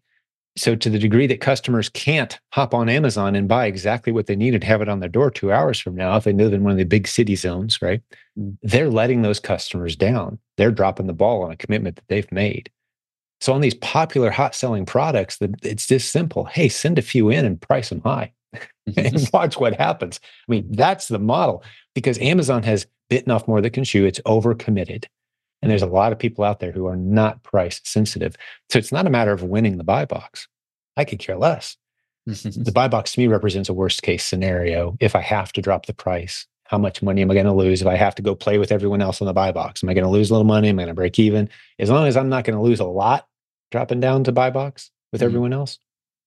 So, 0.56 0.74
to 0.74 0.88
the 0.88 0.98
degree 0.98 1.26
that 1.26 1.42
customers 1.42 1.90
can't 1.90 2.40
hop 2.52 2.72
on 2.72 2.88
Amazon 2.88 3.36
and 3.36 3.46
buy 3.46 3.66
exactly 3.66 4.14
what 4.14 4.28
they 4.28 4.36
need 4.36 4.54
and 4.54 4.64
have 4.64 4.80
it 4.80 4.88
on 4.88 5.00
their 5.00 5.10
door 5.10 5.30
two 5.30 5.52
hours 5.52 5.78
from 5.78 5.94
now, 5.94 6.16
if 6.16 6.24
they 6.24 6.32
live 6.32 6.54
in 6.54 6.64
one 6.64 6.72
of 6.72 6.78
the 6.78 6.84
big 6.84 7.06
city 7.06 7.36
zones, 7.36 7.82
right? 7.82 8.00
Mm. 8.38 8.56
They're 8.62 8.88
letting 8.88 9.20
those 9.20 9.38
customers 9.38 9.94
down. 9.94 10.38
They're 10.56 10.70
dropping 10.70 11.08
the 11.08 11.12
ball 11.12 11.42
on 11.42 11.52
a 11.52 11.56
commitment 11.56 11.96
that 11.96 12.08
they've 12.08 12.32
made. 12.32 12.70
So, 13.42 13.52
on 13.52 13.60
these 13.60 13.74
popular 13.74 14.30
hot 14.30 14.54
selling 14.54 14.86
products, 14.86 15.36
it's 15.62 15.86
just 15.86 16.10
simple. 16.10 16.46
Hey, 16.46 16.70
send 16.70 16.98
a 16.98 17.02
few 17.02 17.28
in 17.28 17.44
and 17.44 17.60
price 17.60 17.90
them 17.90 18.00
high 18.00 18.32
and 18.96 19.28
watch 19.32 19.58
what 19.58 19.74
happens. 19.74 20.20
I 20.48 20.52
mean, 20.52 20.66
that's 20.70 21.08
the 21.08 21.18
model 21.18 21.64
because 21.94 22.18
Amazon 22.18 22.62
has 22.62 22.86
bitten 23.08 23.32
off 23.32 23.48
more 23.48 23.60
than 23.60 23.72
can 23.72 23.84
chew. 23.84 24.04
It's 24.04 24.20
overcommitted. 24.20 25.06
And 25.62 25.70
there's 25.70 25.82
a 25.82 25.86
lot 25.86 26.12
of 26.12 26.18
people 26.18 26.44
out 26.44 26.60
there 26.60 26.72
who 26.72 26.86
are 26.86 26.96
not 26.96 27.42
price 27.42 27.80
sensitive. 27.84 28.36
So 28.70 28.78
it's 28.78 28.92
not 28.92 29.06
a 29.06 29.10
matter 29.10 29.32
of 29.32 29.42
winning 29.42 29.78
the 29.78 29.84
buy 29.84 30.04
box. 30.04 30.46
I 30.96 31.04
could 31.04 31.18
care 31.18 31.36
less. 31.36 31.76
the 32.26 32.70
buy 32.74 32.88
box 32.88 33.12
to 33.12 33.20
me 33.20 33.26
represents 33.26 33.68
a 33.68 33.74
worst 33.74 34.02
case 34.02 34.24
scenario. 34.24 34.96
If 35.00 35.16
I 35.16 35.20
have 35.20 35.52
to 35.54 35.62
drop 35.62 35.86
the 35.86 35.94
price, 35.94 36.46
how 36.64 36.78
much 36.78 37.02
money 37.02 37.22
am 37.22 37.30
I 37.30 37.34
going 37.34 37.46
to 37.46 37.52
lose? 37.52 37.80
If 37.80 37.88
I 37.88 37.96
have 37.96 38.14
to 38.16 38.22
go 38.22 38.34
play 38.34 38.58
with 38.58 38.72
everyone 38.72 39.00
else 39.00 39.20
on 39.20 39.26
the 39.26 39.32
buy 39.32 39.52
box, 39.52 39.82
am 39.82 39.88
I 39.88 39.94
going 39.94 40.04
to 40.04 40.10
lose 40.10 40.30
a 40.30 40.34
little 40.34 40.44
money? 40.44 40.68
Am 40.68 40.78
I 40.78 40.82
going 40.82 40.88
to 40.88 40.94
break 40.94 41.18
even? 41.18 41.48
As 41.78 41.90
long 41.90 42.06
as 42.06 42.16
I'm 42.16 42.28
not 42.28 42.44
going 42.44 42.56
to 42.56 42.62
lose 42.62 42.80
a 42.80 42.84
lot 42.84 43.26
dropping 43.70 44.00
down 44.00 44.24
to 44.24 44.32
buy 44.32 44.50
box 44.50 44.90
with 45.12 45.20
mm-hmm. 45.20 45.26
everyone 45.26 45.52
else, 45.52 45.78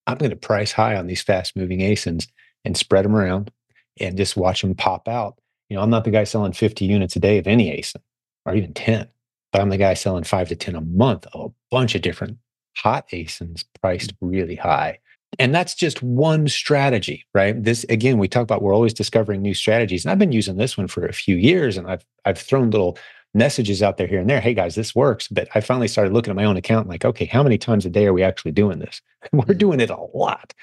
I'm 0.08 0.18
going 0.18 0.32
to 0.32 0.38
price 0.38 0.72
high 0.72 0.96
on 0.96 1.08
these 1.08 1.22
fast 1.22 1.56
moving 1.56 1.80
ASINs 1.80 2.28
and 2.66 2.78
spread 2.78 3.06
them 3.06 3.16
around 3.16 3.52
and 4.00 4.18
just 4.18 4.38
watch 4.38 4.62
them 4.62 4.76
pop 4.76 5.08
out. 5.08 5.40
You 5.70 5.78
know, 5.78 5.84
I'm 5.84 5.90
not 5.90 6.04
the 6.04 6.12
guy 6.12 6.24
selling 6.24 6.54
50 6.54 6.86
units 6.86 7.16
a 7.16 7.20
day 7.20 7.38
of 7.38 7.48
any 7.48 7.70
ASIN 7.78 8.02
or 8.46 8.56
even 8.56 8.74
10. 8.74 9.08
but 9.52 9.62
I'm 9.62 9.70
the 9.70 9.78
guy 9.78 9.94
selling 9.94 10.24
five 10.24 10.50
to 10.50 10.56
10 10.56 10.76
a 10.76 10.82
month 10.82 11.26
of 11.34 11.52
a 11.52 11.54
bunch 11.72 11.96
of 11.96 12.02
different 12.02 12.38
hot 12.78 13.08
ASINs 13.10 13.66
priced 13.82 14.14
really 14.22 14.56
high. 14.56 15.00
And 15.38 15.54
that's 15.54 15.76
just 15.76 16.02
one 16.02 16.48
strategy, 16.48 17.26
right? 17.36 17.62
This 17.62 17.84
again, 17.86 18.18
we 18.18 18.28
talk 18.28 18.44
about 18.44 18.64
we're 18.64 18.74
always 18.74 18.94
discovering 18.94 19.42
new 19.42 19.54
strategies. 19.54 20.04
And 20.04 20.12
I've 20.12 20.20
been 20.20 20.32
using 20.32 20.58
this 20.58 20.78
one 20.78 20.88
for 20.88 21.06
a 21.06 21.14
few 21.14 21.36
years 21.36 21.78
and 21.78 21.88
I've 21.88 22.06
I've 22.26 22.40
thrown 22.40 22.72
little 22.72 22.98
messages 23.36 23.84
out 23.84 23.98
there 23.98 24.08
here 24.08 24.20
and 24.20 24.30
there. 24.30 24.42
Hey 24.42 24.56
guys, 24.56 24.74
this 24.74 24.96
works. 24.96 25.28
But 25.28 25.48
I 25.54 25.62
finally 25.62 25.88
started 25.88 26.14
looking 26.14 26.32
at 26.32 26.36
my 26.36 26.46
own 26.46 26.58
account 26.58 26.88
like, 26.88 27.06
okay, 27.06 27.26
how 27.26 27.44
many 27.44 27.60
times 27.60 27.86
a 27.86 27.90
day 27.90 28.08
are 28.08 28.14
we 28.14 28.24
actually 28.24 28.52
doing 28.52 28.80
this? 28.80 29.02
we're 29.32 29.44
mm-hmm. 29.44 29.58
doing 29.58 29.80
it 29.80 29.92
a 29.92 30.02
lot. 30.16 30.54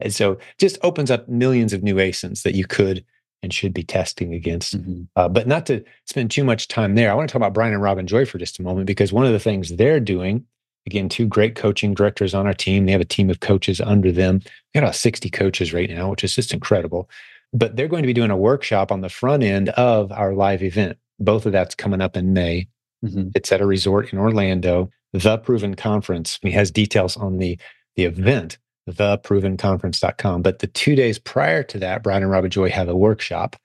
And 0.00 0.14
so 0.14 0.38
just 0.58 0.78
opens 0.82 1.10
up 1.10 1.28
millions 1.28 1.72
of 1.72 1.82
new 1.82 1.96
ASINs 1.96 2.42
that 2.42 2.54
you 2.54 2.66
could 2.66 3.04
and 3.42 3.52
should 3.52 3.72
be 3.72 3.82
testing 3.82 4.34
against. 4.34 4.78
Mm-hmm. 4.78 5.02
Uh, 5.16 5.28
but 5.28 5.46
not 5.46 5.66
to 5.66 5.82
spend 6.06 6.30
too 6.30 6.44
much 6.44 6.68
time 6.68 6.94
there. 6.94 7.10
I 7.10 7.14
want 7.14 7.28
to 7.28 7.32
talk 7.32 7.40
about 7.40 7.54
Brian 7.54 7.72
and 7.72 7.82
Robin 7.82 8.06
Joy 8.06 8.26
for 8.26 8.38
just 8.38 8.58
a 8.58 8.62
moment 8.62 8.86
because 8.86 9.12
one 9.12 9.26
of 9.26 9.32
the 9.32 9.38
things 9.38 9.70
they're 9.76 10.00
doing, 10.00 10.44
again, 10.86 11.08
two 11.08 11.26
great 11.26 11.54
coaching 11.54 11.94
directors 11.94 12.34
on 12.34 12.46
our 12.46 12.54
team. 12.54 12.86
They 12.86 12.92
have 12.92 13.00
a 13.00 13.06
team 13.06 13.30
of 13.30 13.40
coaches 13.40 13.80
under 13.80 14.12
them. 14.12 14.40
We 14.44 14.80
got 14.80 14.84
about 14.84 14.94
60 14.94 15.30
coaches 15.30 15.72
right 15.72 15.88
now, 15.88 16.10
which 16.10 16.24
is 16.24 16.34
just 16.34 16.52
incredible. 16.52 17.08
But 17.52 17.76
they're 17.76 17.88
going 17.88 18.02
to 18.02 18.06
be 18.06 18.12
doing 18.12 18.30
a 18.30 18.36
workshop 18.36 18.92
on 18.92 19.00
the 19.00 19.08
front 19.08 19.42
end 19.42 19.70
of 19.70 20.12
our 20.12 20.34
live 20.34 20.62
event. 20.62 20.98
Both 21.18 21.46
of 21.46 21.52
that's 21.52 21.74
coming 21.74 22.00
up 22.00 22.16
in 22.16 22.32
May. 22.32 22.68
Mm-hmm. 23.04 23.30
It's 23.34 23.50
at 23.50 23.60
a 23.60 23.66
resort 23.66 24.12
in 24.12 24.18
Orlando, 24.18 24.90
the 25.12 25.38
Proven 25.38 25.74
Conference. 25.74 26.38
He 26.42 26.50
has 26.52 26.70
details 26.70 27.16
on 27.16 27.38
the 27.38 27.58
the 27.96 28.04
event 28.04 28.58
theprovenconference.com. 28.90 30.42
But 30.42 30.58
the 30.58 30.66
two 30.66 30.94
days 30.94 31.18
prior 31.18 31.62
to 31.64 31.78
that, 31.78 32.02
Brian 32.02 32.22
and 32.22 32.30
Robin 32.30 32.50
Joy 32.50 32.70
have 32.70 32.88
a 32.88 32.96
workshop 32.96 33.56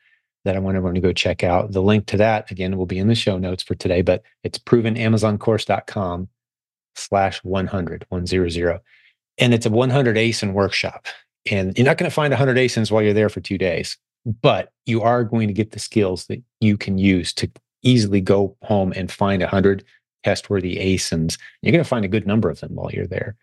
that 0.45 0.55
I 0.55 0.59
want 0.59 0.77
everyone 0.77 0.95
to 0.95 1.01
go 1.01 1.11
check 1.11 1.43
out. 1.43 1.71
The 1.71 1.81
link 1.81 2.05
to 2.07 2.17
that, 2.17 2.49
again, 2.51 2.77
will 2.77 2.85
be 2.85 2.99
in 2.99 3.07
the 3.07 3.15
show 3.15 3.37
notes 3.37 3.63
for 3.63 3.75
today, 3.75 4.01
but 4.01 4.23
it's 4.43 4.59
provenamazoncourse.com 4.59 6.29
slash 6.95 7.43
100, 7.43 8.05
100. 8.09 8.81
And 9.37 9.53
it's 9.53 9.65
a 9.65 9.69
100 9.69 10.15
ASIN 10.15 10.53
workshop. 10.53 11.07
And 11.51 11.77
you're 11.77 11.85
not 11.85 11.97
going 11.97 12.09
to 12.09 12.13
find 12.13 12.31
100 12.31 12.57
ASINs 12.57 12.91
while 12.91 13.01
you're 13.01 13.13
there 13.13 13.29
for 13.29 13.41
two 13.41 13.57
days, 13.57 13.97
but 14.41 14.71
you 14.85 15.01
are 15.01 15.23
going 15.23 15.47
to 15.47 15.53
get 15.53 15.71
the 15.71 15.79
skills 15.79 16.27
that 16.27 16.41
you 16.61 16.77
can 16.77 16.97
use 16.97 17.33
to 17.33 17.49
easily 17.83 18.21
go 18.21 18.55
home 18.63 18.93
and 18.95 19.11
find 19.11 19.41
100 19.41 19.83
test 20.23 20.49
worthy 20.49 20.77
ASINs. 20.77 21.37
You're 21.61 21.71
going 21.71 21.83
to 21.83 21.89
find 21.89 22.05
a 22.05 22.09
good 22.09 22.25
number 22.25 22.49
of 22.49 22.59
them 22.59 22.75
while 22.75 22.91
you're 22.91 23.07
there. 23.07 23.35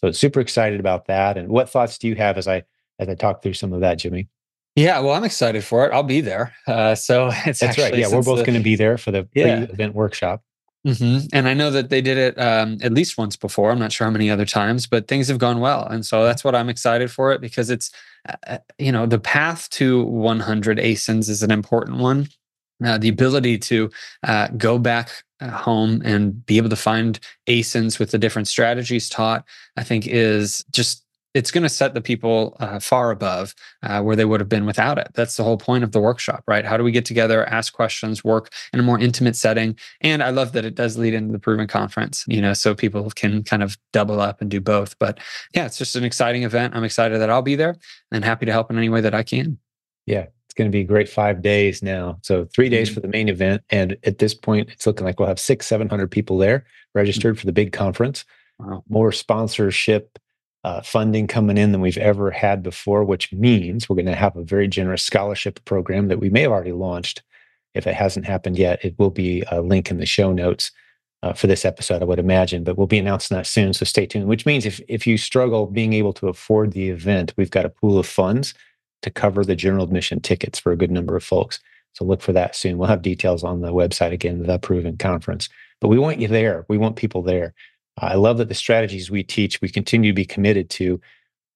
So 0.00 0.12
super 0.12 0.40
excited 0.40 0.80
about 0.80 1.06
that. 1.06 1.36
And 1.36 1.48
what 1.48 1.68
thoughts 1.68 1.98
do 1.98 2.08
you 2.08 2.14
have 2.16 2.38
as 2.38 2.46
I 2.46 2.64
as 2.98 3.08
I 3.08 3.14
talk 3.14 3.42
through 3.42 3.54
some 3.54 3.72
of 3.72 3.80
that, 3.80 3.98
Jimmy? 3.98 4.28
Yeah, 4.76 5.00
well, 5.00 5.14
I'm 5.14 5.24
excited 5.24 5.64
for 5.64 5.86
it. 5.86 5.92
I'll 5.92 6.04
be 6.04 6.20
there. 6.20 6.54
Uh, 6.66 6.94
so 6.94 7.30
it's 7.46 7.60
that's 7.60 7.78
right. 7.78 7.96
Yeah, 7.96 8.08
we're 8.08 8.22
both 8.22 8.46
going 8.46 8.58
to 8.58 8.64
be 8.64 8.76
there 8.76 8.96
for 8.96 9.10
the 9.10 9.28
yeah. 9.34 9.62
event 9.62 9.94
workshop. 9.94 10.42
Mm-hmm. 10.86 11.26
And 11.32 11.48
I 11.48 11.54
know 11.54 11.70
that 11.70 11.90
they 11.90 12.00
did 12.00 12.16
it 12.16 12.38
um, 12.38 12.78
at 12.82 12.92
least 12.92 13.18
once 13.18 13.36
before. 13.36 13.72
I'm 13.72 13.80
not 13.80 13.90
sure 13.90 14.06
how 14.06 14.12
many 14.12 14.30
other 14.30 14.46
times, 14.46 14.86
but 14.86 15.08
things 15.08 15.26
have 15.28 15.38
gone 15.38 15.58
well, 15.58 15.84
and 15.84 16.06
so 16.06 16.24
that's 16.24 16.44
what 16.44 16.54
I'm 16.54 16.68
excited 16.68 17.10
for 17.10 17.32
it 17.32 17.40
because 17.40 17.68
it's, 17.68 17.90
uh, 18.28 18.36
uh 18.46 18.58
you 18.78 18.92
know, 18.92 19.04
the 19.04 19.18
path 19.18 19.68
to 19.70 20.04
100 20.04 20.78
ASINs 20.78 21.28
is 21.28 21.42
an 21.42 21.50
important 21.50 21.98
one. 21.98 22.28
Uh, 22.84 22.96
the 22.96 23.08
ability 23.08 23.58
to 23.58 23.90
uh, 24.22 24.48
go 24.56 24.78
back 24.78 25.24
home 25.42 26.02
and 26.04 26.44
be 26.46 26.56
able 26.56 26.68
to 26.68 26.76
find 26.76 27.20
ASINs 27.48 27.98
with 27.98 28.10
the 28.10 28.18
different 28.18 28.48
strategies 28.48 29.08
taught, 29.08 29.44
I 29.76 29.84
think 29.84 30.06
is 30.06 30.64
just 30.72 31.04
it's 31.34 31.50
going 31.50 31.62
to 31.62 31.68
set 31.68 31.94
the 31.94 32.00
people 32.00 32.56
uh, 32.58 32.80
far 32.80 33.10
above 33.10 33.54
uh, 33.82 34.00
where 34.02 34.16
they 34.16 34.24
would 34.24 34.40
have 34.40 34.48
been 34.48 34.64
without 34.64 34.98
it. 34.98 35.08
That's 35.14 35.36
the 35.36 35.44
whole 35.44 35.58
point 35.58 35.84
of 35.84 35.92
the 35.92 36.00
workshop, 36.00 36.42
right? 36.48 36.64
How 36.64 36.76
do 36.76 36.82
we 36.82 36.90
get 36.90 37.04
together, 37.04 37.44
ask 37.48 37.72
questions, 37.72 38.24
work 38.24 38.50
in 38.72 38.80
a 38.80 38.82
more 38.82 38.98
intimate 38.98 39.36
setting? 39.36 39.76
And 40.00 40.22
I 40.22 40.30
love 40.30 40.52
that 40.52 40.64
it 40.64 40.74
does 40.74 40.96
lead 40.96 41.14
into 41.14 41.32
the 41.32 41.38
Proven 41.38 41.66
Conference, 41.66 42.24
you 42.26 42.40
know, 42.40 42.54
so 42.54 42.74
people 42.74 43.10
can 43.10 43.44
kind 43.44 43.62
of 43.62 43.76
double 43.92 44.20
up 44.20 44.40
and 44.40 44.50
do 44.50 44.60
both. 44.60 44.98
But 44.98 45.20
yeah, 45.54 45.66
it's 45.66 45.78
just 45.78 45.96
an 45.96 46.04
exciting 46.04 46.44
event. 46.44 46.74
I'm 46.74 46.84
excited 46.84 47.20
that 47.20 47.30
I'll 47.30 47.42
be 47.42 47.56
there 47.56 47.76
and 48.10 48.24
happy 48.24 48.46
to 48.46 48.52
help 48.52 48.70
in 48.70 48.78
any 48.78 48.88
way 48.88 49.02
that 49.02 49.14
I 49.14 49.22
can. 49.22 49.58
Yeah, 50.06 50.26
going 50.58 50.70
to 50.70 50.76
be 50.76 50.82
a 50.82 50.84
great 50.84 51.08
five 51.08 51.40
days 51.40 51.82
now. 51.82 52.18
So 52.22 52.44
three 52.54 52.68
days 52.68 52.88
mm-hmm. 52.88 52.94
for 52.94 53.00
the 53.00 53.08
main 53.08 53.28
event, 53.30 53.62
and 53.70 53.96
at 54.04 54.18
this 54.18 54.34
point, 54.34 54.68
it's 54.70 54.86
looking 54.86 55.06
like 55.06 55.18
we'll 55.18 55.28
have 55.28 55.40
six, 55.40 55.66
seven 55.66 55.88
hundred 55.88 56.10
people 56.10 56.36
there 56.36 56.66
registered 56.94 57.34
mm-hmm. 57.34 57.40
for 57.40 57.46
the 57.46 57.52
big 57.52 57.72
conference. 57.72 58.26
Wow. 58.58 58.84
More 58.88 59.12
sponsorship 59.12 60.18
uh, 60.64 60.82
funding 60.82 61.28
coming 61.28 61.56
in 61.56 61.72
than 61.72 61.80
we've 61.80 61.96
ever 61.96 62.30
had 62.30 62.62
before, 62.62 63.04
which 63.04 63.32
means 63.32 63.88
we're 63.88 63.96
going 63.96 64.06
to 64.06 64.14
have 64.14 64.36
a 64.36 64.42
very 64.42 64.68
generous 64.68 65.04
scholarship 65.04 65.64
program 65.64 66.08
that 66.08 66.18
we 66.18 66.28
may 66.28 66.42
have 66.42 66.52
already 66.52 66.72
launched. 66.72 67.22
If 67.74 67.86
it 67.86 67.94
hasn't 67.94 68.26
happened 68.26 68.58
yet, 68.58 68.84
it 68.84 68.98
will 68.98 69.10
be 69.10 69.44
a 69.50 69.62
link 69.62 69.90
in 69.90 69.98
the 69.98 70.06
show 70.06 70.32
notes. 70.32 70.72
Uh, 71.20 71.32
for 71.32 71.48
this 71.48 71.64
episode, 71.64 72.00
I 72.00 72.04
would 72.04 72.20
imagine, 72.20 72.62
but 72.62 72.78
we'll 72.78 72.86
be 72.86 72.98
announcing 72.98 73.36
that 73.36 73.46
soon. 73.46 73.72
So 73.72 73.84
stay 73.84 74.06
tuned. 74.06 74.28
Which 74.28 74.46
means 74.46 74.64
if 74.64 74.80
if 74.86 75.04
you 75.04 75.18
struggle 75.18 75.66
being 75.66 75.92
able 75.92 76.12
to 76.12 76.28
afford 76.28 76.72
the 76.72 76.90
event, 76.90 77.34
we've 77.36 77.50
got 77.50 77.66
a 77.66 77.70
pool 77.70 77.98
of 77.98 78.06
funds 78.06 78.54
to 79.02 79.10
cover 79.10 79.44
the 79.44 79.56
general 79.56 79.84
admission 79.84 80.20
tickets 80.20 80.58
for 80.58 80.72
a 80.72 80.76
good 80.76 80.90
number 80.90 81.16
of 81.16 81.24
folks. 81.24 81.60
So 81.94 82.04
look 82.04 82.20
for 82.20 82.32
that 82.32 82.54
soon. 82.54 82.78
We'll 82.78 82.88
have 82.88 83.02
details 83.02 83.44
on 83.44 83.60
the 83.60 83.72
website 83.72 84.12
again, 84.12 84.42
the 84.42 84.58
Proven 84.58 84.96
Conference. 84.96 85.48
But 85.80 85.88
we 85.88 85.98
want 85.98 86.20
you 86.20 86.28
there. 86.28 86.64
We 86.68 86.78
want 86.78 86.96
people 86.96 87.22
there. 87.22 87.54
I 87.98 88.14
love 88.14 88.38
that 88.38 88.48
the 88.48 88.54
strategies 88.54 89.10
we 89.10 89.22
teach, 89.22 89.60
we 89.60 89.68
continue 89.68 90.12
to 90.12 90.16
be 90.16 90.24
committed 90.24 90.70
to 90.70 91.00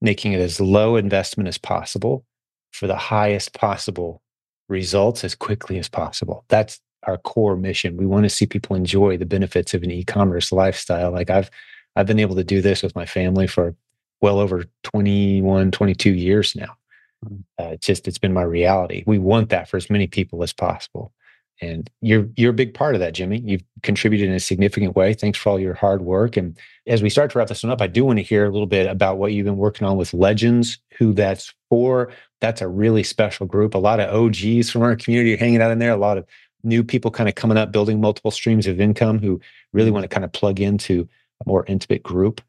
making 0.00 0.32
it 0.32 0.40
as 0.40 0.60
low 0.60 0.96
investment 0.96 1.48
as 1.48 1.58
possible 1.58 2.24
for 2.72 2.86
the 2.86 2.96
highest 2.96 3.54
possible 3.54 4.22
results 4.68 5.22
as 5.22 5.34
quickly 5.34 5.78
as 5.78 5.88
possible. 5.88 6.44
That's 6.48 6.80
our 7.04 7.18
core 7.18 7.56
mission. 7.56 7.96
We 7.96 8.06
want 8.06 8.24
to 8.24 8.30
see 8.30 8.46
people 8.46 8.74
enjoy 8.74 9.16
the 9.16 9.26
benefits 9.26 9.74
of 9.74 9.82
an 9.82 9.90
e-commerce 9.90 10.52
lifestyle. 10.52 11.12
Like 11.12 11.30
I've 11.30 11.50
I've 11.94 12.06
been 12.06 12.20
able 12.20 12.36
to 12.36 12.44
do 12.44 12.62
this 12.62 12.82
with 12.82 12.96
my 12.96 13.04
family 13.04 13.46
for 13.46 13.76
well 14.20 14.38
over 14.38 14.64
21, 14.84 15.70
22 15.72 16.10
years 16.14 16.56
now. 16.56 16.76
Uh, 17.24 17.70
it's 17.72 17.86
just 17.86 18.08
it's 18.08 18.18
been 18.18 18.32
my 18.32 18.42
reality. 18.42 19.04
We 19.06 19.18
want 19.18 19.50
that 19.50 19.68
for 19.68 19.76
as 19.76 19.90
many 19.90 20.06
people 20.06 20.42
as 20.42 20.52
possible, 20.52 21.12
and 21.60 21.88
you're 22.00 22.28
you're 22.36 22.50
a 22.50 22.54
big 22.54 22.74
part 22.74 22.94
of 22.94 23.00
that, 23.00 23.14
Jimmy. 23.14 23.38
You've 23.44 23.64
contributed 23.82 24.28
in 24.28 24.34
a 24.34 24.40
significant 24.40 24.96
way. 24.96 25.14
Thanks 25.14 25.38
for 25.38 25.50
all 25.50 25.60
your 25.60 25.74
hard 25.74 26.02
work. 26.02 26.36
And 26.36 26.58
as 26.86 27.02
we 27.02 27.10
start 27.10 27.30
to 27.30 27.38
wrap 27.38 27.48
this 27.48 27.62
one 27.62 27.72
up, 27.72 27.80
I 27.80 27.86
do 27.86 28.04
want 28.04 28.18
to 28.18 28.24
hear 28.24 28.44
a 28.44 28.50
little 28.50 28.66
bit 28.66 28.86
about 28.86 29.18
what 29.18 29.32
you've 29.32 29.46
been 29.46 29.56
working 29.56 29.86
on 29.86 29.96
with 29.96 30.12
Legends. 30.12 30.78
Who 30.98 31.12
that's 31.12 31.54
for? 31.70 32.12
That's 32.40 32.60
a 32.60 32.68
really 32.68 33.02
special 33.02 33.46
group. 33.46 33.74
A 33.74 33.78
lot 33.78 34.00
of 34.00 34.12
OGs 34.14 34.70
from 34.70 34.82
our 34.82 34.96
community 34.96 35.34
are 35.34 35.38
hanging 35.38 35.62
out 35.62 35.70
in 35.70 35.78
there. 35.78 35.92
A 35.92 35.96
lot 35.96 36.18
of 36.18 36.26
new 36.64 36.84
people 36.84 37.10
kind 37.10 37.28
of 37.28 37.34
coming 37.34 37.56
up, 37.56 37.72
building 37.72 38.00
multiple 38.00 38.30
streams 38.30 38.66
of 38.66 38.80
income 38.80 39.18
who 39.18 39.40
really 39.72 39.90
want 39.90 40.04
to 40.04 40.08
kind 40.08 40.24
of 40.24 40.32
plug 40.32 40.60
into 40.60 41.08
a 41.44 41.48
more 41.48 41.64
intimate 41.66 42.02
group. 42.02 42.40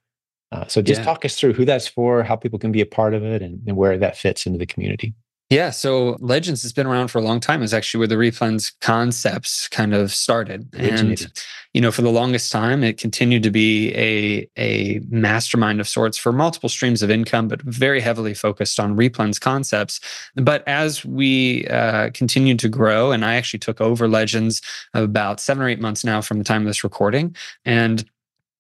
Uh, 0.54 0.68
so 0.68 0.82
just 0.82 1.02
yeah. 1.02 1.06
talk 1.06 1.26
us 1.26 1.40
through 1.40 1.54
who 1.54 1.66
that's 1.66 1.88
for, 1.88 2.24
how 2.24 2.36
people 2.36 2.60
can 2.60 2.72
be 2.72 2.82
a 2.82 2.86
part 2.86 3.14
of 3.14 3.24
it, 3.24 3.42
and, 3.42 3.62
and 3.68 3.76
where 3.76 3.98
that 3.98 4.18
fits 4.18 4.46
into 4.46 4.60
the 4.60 4.66
community. 4.66 5.14
Yeah, 5.50 5.70
so 5.70 6.18
Legends 6.20 6.64
has 6.64 6.74
been 6.74 6.88
around 6.88 7.10
for 7.10 7.20
a 7.20 7.22
long 7.22 7.40
time. 7.40 7.62
Is 7.62 7.76
actually 7.76 8.00
where 8.00 8.08
the 8.08 8.16
replens 8.16 8.74
concepts 8.82 9.68
kind 9.68 9.94
of 9.94 10.12
started, 10.12 10.68
and 10.74 11.32
you 11.74 11.82
know, 11.82 11.92
for 11.92 12.02
the 12.02 12.10
longest 12.10 12.52
time, 12.52 12.84
it 12.84 12.98
continued 12.98 13.44
to 13.44 13.52
be 13.52 13.94
a 13.94 14.50
a 14.58 15.00
mastermind 15.10 15.80
of 15.80 15.88
sorts 15.88 16.18
for 16.18 16.32
multiple 16.32 16.70
streams 16.70 17.04
of 17.04 17.12
income, 17.12 17.48
but 17.50 17.62
very 17.62 18.02
heavily 18.02 18.34
focused 18.34 18.80
on 18.80 18.96
replens 18.96 19.40
concepts. 19.40 20.00
But 20.36 20.68
as 20.68 21.06
we 21.06 21.68
uh, 21.68 22.10
continued 22.16 22.58
to 22.60 22.70
grow, 22.70 23.12
and 23.12 23.24
I 23.24 23.36
actually 23.36 23.60
took 23.60 23.80
over 23.80 24.08
Legends 24.08 24.60
about 24.96 25.40
seven 25.40 25.62
or 25.62 25.70
eight 25.70 25.82
months 25.82 26.04
now 26.04 26.22
from 26.22 26.40
the 26.40 26.44
time 26.44 26.64
of 26.64 26.68
this 26.68 26.84
recording, 26.84 27.36
and 27.64 28.04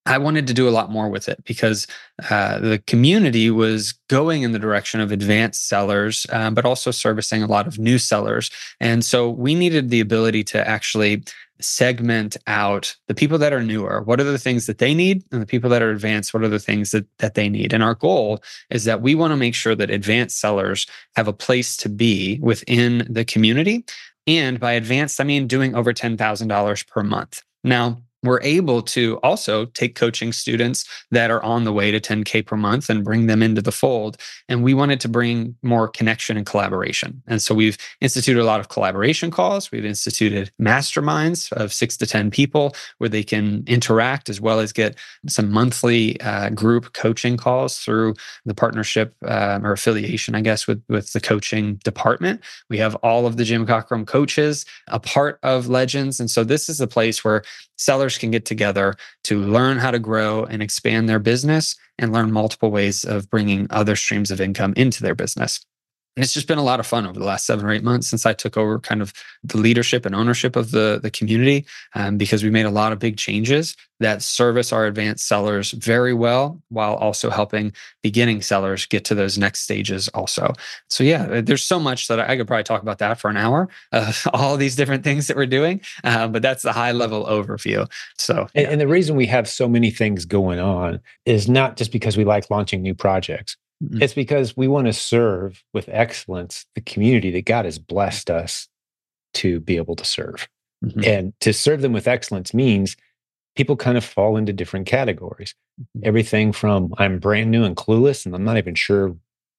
I 0.06 0.18
wanted 0.18 0.48
to 0.48 0.54
do 0.54 0.68
a 0.68 0.72
lot 0.72 0.92
more 0.92 1.10
with 1.10 1.30
it 1.30 1.44
because 1.46 1.88
uh, 2.30 2.60
the 2.60 2.80
community 2.88 3.50
was 3.50 3.94
going 4.10 4.44
in 4.44 4.52
the 4.52 4.60
direction 4.60 5.00
of 5.00 5.12
advanced 5.12 5.68
sellers, 5.68 6.26
uh, 6.32 6.52
but 6.52 6.66
also 6.66 6.92
servicing 6.92 7.42
a 7.42 7.48
lot 7.48 7.68
of 7.68 7.80
new 7.80 7.98
sellers. 7.98 8.52
And 8.80 9.06
so 9.06 9.30
we 9.30 9.56
needed 9.56 9.89
the 9.89 10.02
ability 10.02 10.44
to 10.46 10.68
actually 10.68 11.24
segment 11.62 12.36
out 12.48 12.96
the 13.08 13.13
people 13.13 13.38
that 13.38 13.54
are 13.54 13.63
newer. 13.63 14.02
What 14.02 14.20
are 14.20 14.26
the 14.26 14.38
things 14.38 14.66
that 14.66 14.80
they 14.80 14.94
need? 14.94 15.24
And 15.32 15.42
the 15.42 15.46
people 15.46 15.70
that 15.70 15.82
are 15.82 15.92
advanced, 15.92 16.34
what 16.34 16.44
are 16.44 16.50
the 16.50 16.60
things 16.60 16.92
that, 16.92 17.06
that 17.20 17.36
they 17.36 17.48
need? 17.48 17.74
And 17.74 17.84
our 17.84 17.96
goal 17.96 18.44
is 18.70 18.84
that 18.84 19.02
we 19.02 19.16
want 19.16 19.32
to 19.32 19.38
make 19.38 19.56
sure 19.56 19.76
that 19.76 19.89
advanced 19.89 20.39
sellers 20.39 20.88
have 21.16 21.28
a 21.28 21.34
place 21.34 21.78
to 21.78 21.89
be 21.89 22.39
within 22.42 23.08
the 23.10 23.24
community. 23.24 23.86
And 24.28 24.60
by 24.60 24.74
advanced, 24.74 25.22
I 25.22 25.24
mean 25.24 25.48
doing 25.48 25.76
over 25.76 25.94
$10,000 25.94 26.88
per 26.88 27.04
month. 27.04 27.42
Now, 27.63 28.02
we're 28.24 28.42
able 28.42 28.82
to 28.82 29.18
also 29.18 29.66
take 29.66 29.96
coaching 29.96 30.32
students 30.32 30.86
that 31.12 31.30
are 31.30 31.44
on 31.44 31.64
the 31.64 31.74
way 31.74 31.92
to 31.92 32.00
10K 32.00 32.46
per 32.46 32.56
month 32.56 32.90
and 32.90 33.04
bring 33.04 33.28
them 33.28 33.44
into 33.44 33.62
the 33.62 33.72
fold. 33.72 34.18
And 34.50 34.64
we 34.64 34.74
wanted 34.74 35.00
to 35.02 35.10
bring 35.10 35.56
more 35.62 35.88
connection 35.88 36.38
and 36.38 36.46
collaboration. 36.46 37.22
And 37.28 37.42
so 37.42 37.54
we've 37.54 37.78
instituted 38.02 38.42
a 38.42 38.46
lot 38.46 38.60
of 38.60 38.70
collaboration 38.70 39.32
calls. 39.32 39.72
We've 39.72 39.86
instituted 39.86 40.52
masterminds 40.62 41.52
of 41.54 41.74
six 41.74 41.98
to 41.98 42.06
10 42.06 42.32
people 42.32 42.76
where 42.98 43.10
they 43.10 43.24
can 43.24 43.64
interact 43.68 44.30
as 44.30 44.40
well 44.40 44.60
as 44.60 44.72
get 44.72 44.98
some 45.28 45.52
monthly 45.52 46.20
uh, 46.22 46.50
group 46.50 46.94
coaching 46.94 47.38
calls 47.38 47.80
through 47.80 48.16
the 48.46 48.54
partnership 48.54 49.16
um, 49.26 49.66
or 49.66 49.74
affiliation, 49.74 50.36
I 50.36 50.42
guess, 50.42 50.68
with, 50.68 50.84
with 50.88 51.14
the 51.14 51.22
coaching 51.22 51.76
department. 51.84 52.42
We 52.70 52.78
have 52.78 52.96
all 52.96 53.26
of 53.26 53.38
the 53.38 53.44
Jim 53.44 53.66
Cockrum 53.66 54.08
coaches 54.08 54.66
a 54.88 55.00
part 55.00 55.40
of 55.44 55.68
Legends. 55.68 56.20
And 56.20 56.30
so 56.30 56.44
this 56.44 56.70
is 56.70 56.80
a 56.80 56.88
place 56.88 57.24
where 57.24 57.44
sellers 57.78 58.18
can 58.18 58.32
get 58.32 58.46
together 58.46 58.96
to 59.26 59.40
learn 59.42 59.78
how 59.78 59.92
to 59.92 60.00
grow 60.00 60.44
and 60.46 60.62
expand 60.62 61.08
their 61.08 61.20
business 61.20 61.76
and 61.98 62.12
learn 62.12 62.32
multiple 62.32 62.72
ways 62.72 63.04
of 63.04 63.30
bringing 63.30 63.68
other 63.70 63.96
streams 63.96 64.32
of 64.32 64.42
income 64.42 64.74
into 64.76 65.02
their 65.02 65.16
business. 65.16 65.60
And 66.15 66.23
it's 66.23 66.34
just 66.34 66.47
been 66.47 66.60
a 66.60 66.63
lot 66.63 66.80
of 66.80 66.86
fun 66.86 67.08
over 67.08 67.17
the 67.17 67.26
last 67.26 67.45
seven 67.45 67.65
or 67.65 67.71
eight 67.71 67.84
months 67.84 68.08
since 68.08 68.26
I 68.26 68.34
took 68.34 68.56
over 68.56 68.80
kind 68.80 69.02
of 69.02 69.13
the 69.43 69.58
leadership 69.58 70.06
and 70.06 70.13
ownership 70.13 70.56
of 70.56 70.69
the, 70.71 70.99
the 71.02 71.10
community 71.10 71.65
um, 71.95 72.17
because 72.17 72.43
we 72.43 72.52
made 72.52 72.67
a 72.67 72.71
lot 72.71 72.91
of 72.91 72.99
big 72.99 73.17
changes 73.17 73.76
that 73.99 74.21
service 74.21 74.71
our 74.71 74.86
advanced 74.86 75.28
sellers 75.28 75.71
very 75.71 76.13
well 76.13 76.62
while 76.69 76.95
also 76.95 77.30
helping 77.30 77.71
beginning 78.04 78.41
sellers 78.41 78.86
get 78.86 79.06
to 79.06 79.15
those 79.15 79.38
next 79.38 79.62
stages 79.62 80.08
also. 80.10 80.54
So, 80.89 81.04
yeah, 81.04 81.23
uh, 81.23 81.41
there's 81.41 81.63
so 81.63 81.80
much 81.80 82.08
that 82.10 82.19
I 82.19 82.38
could 82.38 82.45
probably 82.45 82.63
talk 82.63 82.82
about 82.84 82.99
that 82.99 83.19
for 83.19 83.30
an 83.30 83.38
hour, 83.38 83.69
uh, 83.91 84.13
all 84.34 84.58
these 84.58 84.76
different 84.76 85.04
things 85.04 85.28
that 85.28 85.38
we're 85.38 85.45
doing. 85.47 85.82
Uh, 86.04 86.28
but 86.28 86.41
that's 86.41 86.62
the 86.62 86.73
high 86.73 86.91
level 86.91 87.26
overview. 87.26 87.89
So, 88.17 88.47
yeah. 88.54 88.63
and, 88.63 88.73
and 88.73 88.82
the 88.82 88.88
reason 88.88 89.15
we 89.15 89.26
have 89.28 89.47
so 89.47 89.67
many 89.67 89.89
things 89.89 90.26
going 90.26 90.60
on 90.60 90.99
is 91.26 91.49
not 91.49 91.78
just 91.78 91.91
because 91.91 92.17
we 92.17 92.26
like 92.26 92.52
launching 92.52 92.82
new 92.82 92.93
projects 92.93 93.58
Mm-hmm. 93.82 94.02
It's 94.02 94.14
because 94.14 94.58
we 94.58 94.68
want 94.68 94.88
to 94.88 94.94
serve 94.94 95.64
with 95.74 95.90
excellence 95.90 96.66
the 96.76 96.82
community 96.82 97.32
that 97.32 97.46
God 97.46 97.66
has 97.66 97.80
blessed 97.80 98.30
us 98.30 98.68
to 99.36 99.60
be 99.60 99.78
able 99.78 99.96
to 99.96 100.06
serve. 100.06 100.48
Mm-hmm. 100.84 101.04
And 101.06 101.34
to 101.42 101.54
serve 101.54 101.82
them 101.82 101.94
with 101.94 102.08
excellence 102.08 102.54
means 102.54 102.96
people 103.56 103.76
kind 103.76 103.98
of 103.98 104.04
fall 104.04 104.38
into 104.38 104.54
different 104.54 104.86
categories. 104.86 105.56
Mm-hmm. 105.80 106.08
Everything 106.08 106.52
from 106.52 106.94
I'm 106.98 107.20
brand 107.20 107.52
new 107.52 107.64
and 107.64 107.76
clueless, 107.76 108.26
and 108.26 108.36
I'm 108.36 108.44
not 108.44 108.58
even 108.58 108.76
sure 108.76 109.16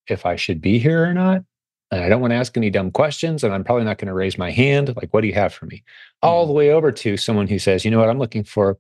if 0.09 0.27
I 0.27 0.37
should 0.37 0.61
be 0.61 0.79
here 0.79 1.05
or 1.05 1.15
not. 1.15 1.43
And 1.91 2.03
I 2.03 2.09
don't 2.09 2.21
want 2.21 2.33
to 2.33 2.37
ask 2.37 2.57
any 2.57 2.71
dumb 2.71 2.91
questions, 2.91 3.45
and 3.45 3.55
I'm 3.55 3.65
probably 3.65 3.85
not 3.85 3.99
going 3.99 4.09
to 4.09 4.15
raise 4.15 4.37
my 4.39 4.51
hand. 4.51 4.95
Like, 4.97 5.13
what 5.13 5.21
do 5.21 5.29
you 5.29 5.35
have 5.35 5.55
for 5.55 5.67
me? 5.67 5.83
All 6.23 6.45
mm-hmm. 6.45 6.49
the 6.49 6.55
way 6.55 6.71
over 6.71 6.93
to 6.93 7.17
someone 7.17 7.47
who 7.47 7.59
says, 7.59 7.85
you 7.85 7.91
know 7.91 8.01
what, 8.01 8.11
I'm 8.11 8.19
looking 8.19 8.45
for 8.45 8.79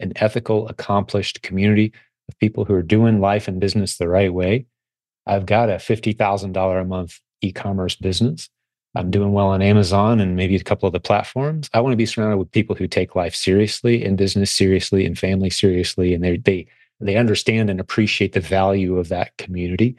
an 0.00 0.12
ethical, 0.16 0.68
accomplished 0.68 1.42
community 1.42 1.92
of 2.28 2.38
people 2.38 2.64
who 2.64 2.74
are 2.74 2.82
doing 2.82 3.20
life 3.20 3.48
and 3.48 3.60
business 3.60 3.96
the 3.96 4.08
right 4.08 4.32
way 4.32 4.66
I've 5.26 5.46
got 5.46 5.70
a 5.70 5.74
$50,000 5.74 6.80
a 6.80 6.84
month 6.84 7.20
e 7.40 7.52
commerce 7.52 7.96
business. 7.96 8.48
I'm 8.94 9.10
doing 9.10 9.32
well 9.32 9.48
on 9.48 9.60
Amazon 9.60 10.20
and 10.20 10.36
maybe 10.36 10.56
a 10.56 10.64
couple 10.64 10.86
of 10.86 10.92
the 10.92 11.00
platforms. 11.00 11.68
I 11.74 11.80
want 11.80 11.92
to 11.92 11.96
be 11.96 12.06
surrounded 12.06 12.38
with 12.38 12.50
people 12.50 12.74
who 12.74 12.88
take 12.88 13.14
life 13.14 13.34
seriously 13.34 14.02
and 14.02 14.16
business 14.16 14.50
seriously 14.50 15.04
and 15.04 15.18
family 15.18 15.50
seriously. 15.50 16.14
And 16.14 16.24
they, 16.24 16.38
they, 16.38 16.66
they 17.00 17.16
understand 17.16 17.68
and 17.68 17.78
appreciate 17.78 18.32
the 18.32 18.40
value 18.40 18.96
of 18.96 19.08
that 19.10 19.36
community. 19.36 19.96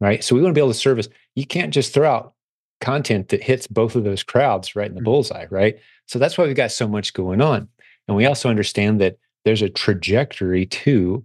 Right. 0.00 0.24
So 0.24 0.34
we 0.34 0.40
want 0.40 0.54
to 0.54 0.58
be 0.58 0.62
able 0.62 0.72
to 0.72 0.78
service. 0.78 1.08
You 1.34 1.44
can't 1.44 1.74
just 1.74 1.92
throw 1.92 2.08
out 2.08 2.34
content 2.80 3.28
that 3.28 3.42
hits 3.42 3.66
both 3.66 3.96
of 3.96 4.04
those 4.04 4.22
crowds 4.22 4.76
right 4.76 4.86
in 4.86 4.94
the 4.94 5.00
mm-hmm. 5.00 5.06
bullseye. 5.06 5.46
Right. 5.50 5.78
So 6.06 6.18
that's 6.18 6.38
why 6.38 6.46
we've 6.46 6.56
got 6.56 6.72
so 6.72 6.88
much 6.88 7.12
going 7.12 7.42
on. 7.42 7.68
And 8.06 8.16
we 8.16 8.24
also 8.24 8.48
understand 8.48 9.00
that 9.00 9.18
there's 9.44 9.62
a 9.62 9.68
trajectory 9.68 10.66
to 10.66 11.24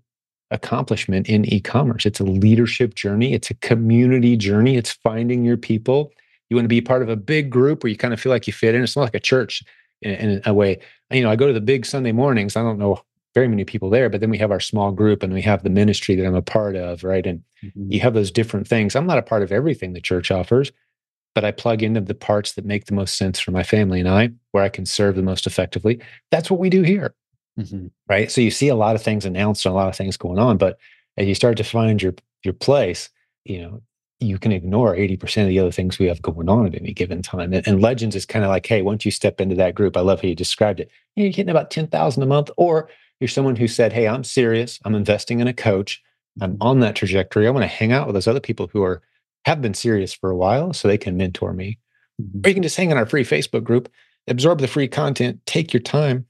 accomplishment 0.53 1.27
in 1.27 1.45
e-commerce. 1.45 2.05
It's 2.05 2.19
a 2.19 2.23
leadership 2.23 2.95
journey, 2.95 3.33
it's 3.33 3.49
a 3.49 3.55
community 3.55 4.37
journey, 4.37 4.77
it's 4.77 4.91
finding 4.91 5.43
your 5.43 5.57
people. 5.57 6.11
You 6.49 6.55
want 6.55 6.65
to 6.65 6.69
be 6.69 6.81
part 6.81 7.01
of 7.01 7.09
a 7.09 7.15
big 7.15 7.49
group 7.49 7.83
where 7.83 7.89
you 7.89 7.97
kind 7.97 8.13
of 8.13 8.19
feel 8.19 8.31
like 8.31 8.47
you 8.47 8.53
fit 8.53 8.75
in. 8.75 8.83
It's 8.83 8.95
not 8.95 9.03
like 9.03 9.15
a 9.15 9.19
church 9.19 9.63
in, 10.01 10.11
in 10.11 10.41
a 10.45 10.53
way. 10.53 10.79
You 11.11 11.23
know, 11.23 11.31
I 11.31 11.35
go 11.35 11.47
to 11.47 11.53
the 11.53 11.61
big 11.61 11.85
Sunday 11.85 12.11
mornings. 12.11 12.55
I 12.55 12.61
don't 12.61 12.77
know 12.77 13.01
very 13.33 13.47
many 13.47 13.65
people 13.65 13.89
there, 13.89 14.09
but 14.09 14.21
then 14.21 14.29
we 14.29 14.37
have 14.37 14.51
our 14.51 14.59
small 14.59 14.91
group 14.91 15.23
and 15.23 15.33
we 15.33 15.41
have 15.41 15.63
the 15.63 15.69
ministry 15.69 16.15
that 16.15 16.25
I'm 16.25 16.35
a 16.35 16.41
part 16.41 16.75
of, 16.75 17.03
right? 17.03 17.25
And 17.25 17.41
mm-hmm. 17.63 17.91
you 17.91 17.99
have 18.01 18.13
those 18.13 18.31
different 18.31 18.67
things. 18.67 18.95
I'm 18.95 19.07
not 19.07 19.17
a 19.17 19.23
part 19.23 19.41
of 19.41 19.51
everything 19.51 19.93
the 19.93 20.01
church 20.01 20.29
offers, 20.29 20.71
but 21.33 21.43
I 21.43 21.51
plug 21.51 21.81
into 21.81 22.01
the 22.01 22.13
parts 22.13 22.53
that 22.53 22.65
make 22.65 22.85
the 22.85 22.93
most 22.93 23.17
sense 23.17 23.39
for 23.39 23.49
my 23.49 23.63
family 23.63 23.99
and 23.99 24.09
I, 24.09 24.29
where 24.51 24.63
I 24.63 24.69
can 24.69 24.85
serve 24.85 25.15
the 25.15 25.23
most 25.23 25.47
effectively. 25.47 25.99
That's 26.29 26.51
what 26.51 26.59
we 26.59 26.69
do 26.69 26.83
here. 26.83 27.15
Mm-hmm. 27.59 27.87
Right. 28.09 28.31
So 28.31 28.41
you 28.41 28.51
see 28.51 28.67
a 28.67 28.75
lot 28.75 28.95
of 28.95 29.03
things 29.03 29.25
announced 29.25 29.65
and 29.65 29.73
a 29.73 29.75
lot 29.75 29.89
of 29.89 29.95
things 29.95 30.17
going 30.17 30.39
on, 30.39 30.57
but 30.57 30.77
as 31.17 31.27
you 31.27 31.35
start 31.35 31.57
to 31.57 31.63
find 31.63 32.01
your 32.01 32.13
your 32.43 32.53
place, 32.53 33.09
you 33.45 33.61
know, 33.61 33.81
you 34.19 34.37
can 34.37 34.51
ignore 34.51 34.95
80% 34.95 35.43
of 35.43 35.47
the 35.49 35.59
other 35.59 35.71
things 35.71 35.99
we 35.99 36.07
have 36.07 36.21
going 36.21 36.49
on 36.49 36.65
at 36.65 36.75
any 36.75 36.93
given 36.93 37.21
time. 37.21 37.53
And, 37.53 37.67
and 37.67 37.81
Legends 37.81 38.15
is 38.15 38.25
kind 38.25 38.43
of 38.43 38.49
like, 38.49 38.65
hey, 38.65 38.81
once 38.81 39.05
you 39.05 39.11
step 39.11 39.39
into 39.39 39.55
that 39.55 39.75
group, 39.75 39.97
I 39.97 40.01
love 40.01 40.21
how 40.21 40.27
you 40.27 40.35
described 40.35 40.79
it. 40.79 40.89
You're 41.15 41.29
getting 41.29 41.49
about 41.49 41.71
10,000 41.71 42.23
a 42.23 42.25
month, 42.25 42.49
or 42.57 42.89
you're 43.19 43.27
someone 43.27 43.55
who 43.55 43.67
said, 43.67 43.93
hey, 43.93 44.07
I'm 44.07 44.23
serious. 44.23 44.79
I'm 44.85 44.95
investing 44.95 45.39
in 45.39 45.47
a 45.47 45.53
coach. 45.53 46.01
I'm 46.41 46.53
mm-hmm. 46.53 46.63
on 46.63 46.79
that 46.79 46.95
trajectory. 46.95 47.47
I 47.47 47.51
want 47.51 47.63
to 47.63 47.67
hang 47.67 47.91
out 47.91 48.07
with 48.07 48.15
those 48.15 48.27
other 48.27 48.39
people 48.39 48.67
who 48.71 48.83
are 48.83 49.01
have 49.45 49.61
been 49.61 49.73
serious 49.73 50.13
for 50.13 50.29
a 50.29 50.37
while 50.37 50.71
so 50.71 50.87
they 50.87 50.97
can 50.97 51.17
mentor 51.17 51.53
me. 51.53 51.77
Mm-hmm. 52.21 52.39
Or 52.43 52.49
you 52.49 52.53
can 52.53 52.63
just 52.63 52.77
hang 52.77 52.91
in 52.91 52.97
our 52.97 53.05
free 53.05 53.25
Facebook 53.25 53.63
group, 53.63 53.91
absorb 54.27 54.59
the 54.59 54.67
free 54.67 54.87
content, 54.87 55.41
take 55.45 55.73
your 55.73 55.81
time, 55.81 56.25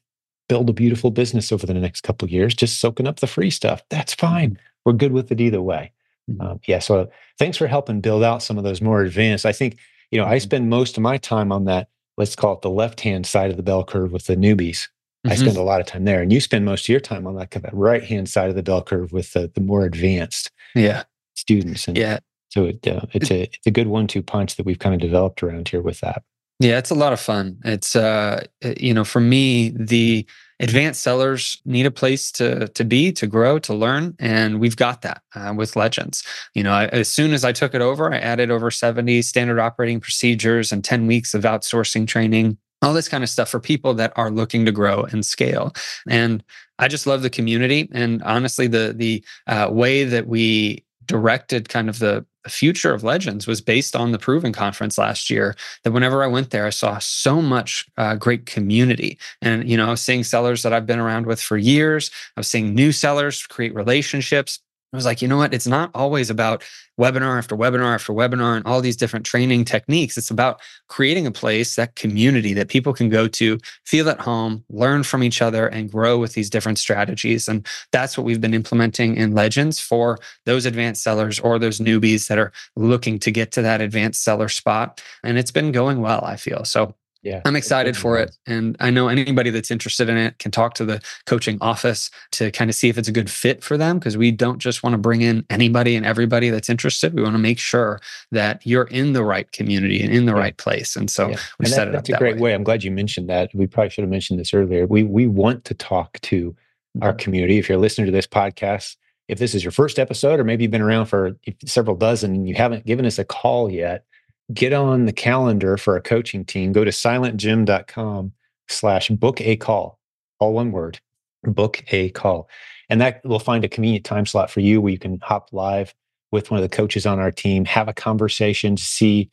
build 0.50 0.70
a 0.70 0.74
beautiful 0.74 1.12
business 1.12 1.52
over 1.52 1.66
the 1.66 1.74
next 1.74 2.02
couple 2.02 2.26
of 2.26 2.32
years, 2.32 2.54
just 2.54 2.80
soaking 2.80 3.08
up 3.08 3.20
the 3.20 3.28
free 3.28 3.50
stuff. 3.50 3.84
That's 3.90 4.14
fine. 4.14 4.52
Mm-hmm. 4.52 4.64
We're 4.86 4.94
good 4.94 5.14
with 5.14 5.32
it 5.32 5.40
either 5.40 5.62
way. 5.62 5.92
Mm-hmm. 6.30 6.42
Um, 6.42 6.60
yeah. 6.68 6.80
So 6.80 7.10
thanks 7.40 7.58
for 7.58 7.68
helping 7.68 8.02
build 8.02 8.24
out 8.24 8.44
some 8.44 8.58
of 8.58 8.64
those 8.64 8.82
more 8.82 9.02
advanced. 9.02 9.46
I 9.46 9.52
think, 9.52 9.78
you 10.12 10.20
know, 10.20 10.26
I 10.26 10.36
mm-hmm. 10.36 10.44
spend 10.44 10.70
most 10.70 10.98
of 10.98 11.04
my 11.04 11.18
time 11.18 11.52
on 11.52 11.66
that, 11.66 11.88
let's 12.18 12.36
call 12.36 12.54
it 12.54 12.62
the 12.62 12.70
left 12.70 13.02
hand 13.02 13.26
side 13.26 13.52
of 13.52 13.58
the 13.58 13.64
bell 13.64 13.84
curve 13.84 14.12
with 14.12 14.26
the 14.28 14.36
newbies. 14.36 14.88
Mm-hmm. 15.26 15.32
I 15.32 15.36
spend 15.36 15.58
a 15.58 15.64
lot 15.64 15.80
of 15.80 15.88
time 15.88 16.04
there. 16.06 16.22
And 16.22 16.32
you 16.32 16.42
spend 16.42 16.66
most 16.66 16.86
of 16.86 16.90
your 16.90 17.00
time 17.00 17.26
on 17.26 17.36
that 17.36 17.52
kind 17.52 17.66
of 17.66 17.74
right 17.74 18.04
hand 18.04 18.28
side 18.30 18.50
of 18.50 18.56
the 18.56 18.64
bell 18.64 18.82
curve 18.82 19.14
with 19.14 19.34
the, 19.34 19.52
the 19.54 19.62
more 19.62 19.86
advanced 19.86 20.52
yeah. 20.76 21.04
students. 21.36 21.88
And 21.88 21.98
yeah. 21.98 22.20
So 22.50 22.66
it, 22.66 22.88
uh, 22.88 23.02
it's 23.14 23.32
a 23.32 23.44
it's 23.44 23.66
a 23.66 23.72
good 23.72 23.88
one 23.88 24.06
two 24.06 24.22
punch 24.22 24.58
that 24.58 24.66
we've 24.66 24.78
kind 24.78 24.94
of 24.94 25.02
developed 25.02 25.42
around 25.42 25.70
here 25.70 25.82
with 25.82 26.02
that. 26.02 26.22
Yeah, 26.64 26.78
it's 26.78 26.92
a 26.92 26.96
lot 26.96 27.12
of 27.12 27.20
fun. 27.20 27.60
It's 27.66 27.94
uh 27.94 28.46
you 28.78 28.94
know, 28.94 29.04
for 29.04 29.20
me, 29.20 29.70
the 29.78 30.26
advanced 30.62 31.02
sellers 31.02 31.62
need 31.66 31.86
a 31.86 31.92
place 31.92 32.32
to 32.34 32.70
to 32.70 32.86
be, 32.86 33.12
to 33.12 33.28
grow, 33.28 33.60
to 33.60 33.74
learn, 33.74 34.16
and 34.18 34.62
we've 34.62 34.78
got 34.78 35.02
that 35.02 35.22
uh, 35.36 35.54
with 35.54 35.76
Legends. 35.76 36.24
You 36.54 36.64
know, 36.64 36.72
I, 36.72 36.86
as 36.86 37.10
soon 37.10 37.34
as 37.34 37.44
I 37.44 37.52
took 37.52 37.76
it 37.76 37.82
over, 37.82 38.14
I 38.14 38.18
added 38.18 38.50
over 38.50 38.72
70 38.72 39.22
standard 39.24 39.60
operating 39.60 40.00
procedures 40.00 40.72
and 40.72 40.86
10 40.86 41.06
weeks 41.06 41.34
of 41.34 41.44
outsourcing 41.44 42.08
training 42.08 42.58
all 42.82 42.94
this 42.94 43.10
kind 43.10 43.24
of 43.24 43.30
stuff 43.30 43.50
for 43.50 43.60
people 43.60 43.94
that 43.96 44.14
are 44.16 44.32
looking 44.32 44.66
to 44.66 44.72
grow 44.72 45.04
and 45.04 45.26
scale. 45.26 45.74
And 46.08 46.44
I 46.80 46.88
just 46.88 47.08
love 47.08 47.22
the 47.22 47.30
community. 47.30 47.90
And 47.92 48.24
honestly, 48.24 48.68
the 48.68 48.94
the 48.96 49.24
uh, 49.48 49.68
way 49.70 50.06
that 50.06 50.28
we 50.28 50.86
directed 51.06 51.68
kind 51.68 51.90
of 51.90 52.00
the 52.00 52.26
future 52.50 52.94
of 52.94 53.04
legends 53.04 53.48
was 53.48 53.62
based 53.62 53.96
on 53.96 54.12
the 54.12 54.20
proven 54.20 54.52
conference 54.52 54.98
last 54.98 55.30
year 55.30 55.56
that 55.84 55.92
whenever 55.92 56.24
i 56.24 56.28
went 56.28 56.50
there 56.50 56.66
i 56.66 56.70
saw 56.70 56.98
so 57.00 57.42
much 57.42 57.86
uh, 57.98 58.16
great 58.16 58.46
community. 58.46 59.18
And 59.42 59.70
you 59.70 59.78
know 59.78 59.88
i 59.88 59.92
was 59.92 60.02
seeing 60.02 60.24
sellers 60.24 60.64
that 60.64 60.74
i've 60.74 60.86
been 60.86 61.00
around 61.00 61.26
with 61.26 61.42
for 61.42 61.58
years. 61.58 62.12
I 62.36 62.40
was 62.40 62.48
seeing 62.48 62.74
new 62.74 62.92
sellers 62.92 63.46
create 63.46 63.74
relationships 63.76 64.60
I 64.94 64.96
was 64.96 65.06
like, 65.06 65.22
you 65.24 65.28
know 65.28 65.38
what? 65.38 65.54
It's 65.54 65.66
not 65.66 65.90
always 65.96 66.30
about 66.30 66.64
webinar 67.00 67.38
after 67.38 67.58
webinar 67.58 67.96
after 67.96 68.14
webinar 68.14 68.56
and 68.56 68.66
all 68.68 68.80
these 68.80 68.96
different 68.96 69.26
training 69.26 69.66
techniques. 69.66 70.18
It's 70.18 70.30
about 70.30 70.62
creating 70.88 71.26
a 71.26 71.32
place, 71.32 71.76
that 71.76 71.96
community 71.96 72.54
that 72.54 72.68
people 72.68 72.94
can 72.94 73.10
go 73.10 73.28
to, 73.28 73.58
feel 73.86 74.08
at 74.08 74.20
home, 74.20 74.64
learn 74.70 75.02
from 75.02 75.24
each 75.24 75.42
other, 75.42 75.68
and 75.68 75.92
grow 75.92 76.20
with 76.20 76.34
these 76.34 76.50
different 76.50 76.78
strategies. 76.78 77.48
And 77.48 77.66
that's 77.92 78.16
what 78.18 78.24
we've 78.24 78.42
been 78.42 78.54
implementing 78.54 79.18
in 79.18 79.34
Legends 79.34 79.80
for 79.80 80.20
those 80.46 80.68
advanced 80.68 81.02
sellers 81.02 81.40
or 81.40 81.58
those 81.58 81.80
newbies 81.80 82.28
that 82.28 82.38
are 82.38 82.52
looking 82.76 83.18
to 83.20 83.32
get 83.32 83.52
to 83.54 83.64
that 83.64 83.82
advanced 83.82 84.24
seller 84.24 84.50
spot. 84.50 85.02
And 85.24 85.40
it's 85.40 85.52
been 85.52 85.72
going 85.72 86.02
well, 86.02 86.24
I 86.24 86.36
feel. 86.36 86.66
So 86.66 86.94
yeah 87.24 87.42
i'm 87.46 87.56
excited 87.56 87.98
for 87.98 88.18
it 88.18 88.38
and 88.46 88.76
i 88.80 88.90
know 88.90 89.08
anybody 89.08 89.50
that's 89.50 89.72
interested 89.72 90.10
in 90.10 90.18
it 90.18 90.38
can 90.40 90.52
talk 90.52 90.74
to 90.76 90.86
the 90.86 91.02
coaching 91.26 91.58
office 91.62 92.12
to 92.32 92.52
kind 92.52 92.70
of 92.70 92.76
see 92.76 92.90
if 92.90 92.98
it's 92.98 93.08
a 93.08 93.12
good 93.12 93.30
fit 93.30 93.64
for 93.64 93.78
them 93.78 93.98
because 93.98 94.18
we 94.18 94.32
don't 94.32 94.60
just 94.60 94.84
want 94.84 94.94
to 94.94 94.98
bring 94.98 95.22
in 95.22 95.46
anybody 95.50 95.96
and 95.96 96.06
everybody 96.06 96.50
that's 96.50 96.70
interested 96.70 97.14
we 97.14 97.24
want 97.24 97.34
to 97.34 97.40
make 97.40 97.60
sure 97.60 98.00
that 98.32 98.62
you're 98.66 98.86
in 98.86 99.14
the 99.14 99.24
right 99.24 99.52
community 99.52 100.02
and 100.04 100.14
in 100.14 100.26
the 100.26 100.34
yeah. 100.34 100.40
right 100.40 100.58
place 100.58 100.96
and 100.96 101.10
so 101.10 101.30
yeah. 101.30 101.38
we 101.60 101.66
set 101.66 101.78
that, 101.78 101.88
it 101.88 101.92
that's 101.94 102.10
up 102.10 102.16
a 102.16 102.20
great 102.20 102.36
way. 102.36 102.42
way 102.42 102.54
i'm 102.54 102.64
glad 102.64 102.84
you 102.84 102.92
mentioned 102.92 103.30
that 103.30 103.50
we 103.54 103.66
probably 103.66 103.90
should 103.90 104.04
have 104.04 104.12
mentioned 104.12 104.40
this 104.40 104.54
earlier 104.54 104.86
we 104.86 105.04
we 105.04 105.26
want 105.26 105.64
to 105.66 105.74
talk 105.74 106.20
to 106.22 106.52
mm-hmm. 106.52 107.04
our 107.04 107.14
community 107.14 107.58
if 107.58 107.70
you're 107.70 107.78
listening 107.78 108.06
to 108.06 108.12
this 108.12 108.28
podcast 108.28 108.98
if 109.30 109.40
this 109.40 109.56
is 109.56 109.64
your 109.64 109.72
first 109.72 110.00
episode 110.00 110.40
or 110.40 110.44
maybe 110.44 110.64
you've 110.64 110.72
been 110.72 110.82
around 110.82 111.06
for 111.06 111.32
several 111.66 111.96
dozen 111.96 112.36
and 112.36 112.48
you 112.48 112.56
haven't 112.56 112.86
given 112.86 113.06
us 113.06 113.18
a 113.18 113.24
call 113.24 113.72
yet 113.72 114.06
get 114.52 114.74
on 114.74 115.06
the 115.06 115.14
calendar 115.14 115.78
for 115.78 115.96
a 115.96 116.02
coaching 116.02 116.44
team, 116.44 116.72
go 116.72 116.84
to 116.84 116.92
silentjim.com 116.92 118.34
slash 118.68 119.10
book 119.10 119.40
a 119.42 119.56
call, 119.56 120.00
all 120.40 120.54
one 120.54 120.72
word, 120.72 121.00
book 121.44 121.84
a 121.92 122.10
call. 122.10 122.50
And 122.90 123.00
that 123.02 123.24
will 123.24 123.40
find 123.40 123.64
a 123.64 123.70
convenient 123.70 124.06
time 124.06 124.26
slot 124.26 124.52
for 124.52 124.60
you 124.60 124.82
where 124.82 124.92
you 124.92 125.00
can 125.00 125.20
hop 125.22 125.50
live 125.52 125.94
with 126.32 126.52
one 126.52 126.58
of 126.58 126.70
the 126.70 126.76
coaches 126.76 127.06
on 127.06 127.20
our 127.20 127.32
team, 127.32 127.64
have 127.66 127.88
a 127.88 127.94
conversation 127.94 128.76
to 128.76 128.84
see, 128.84 129.30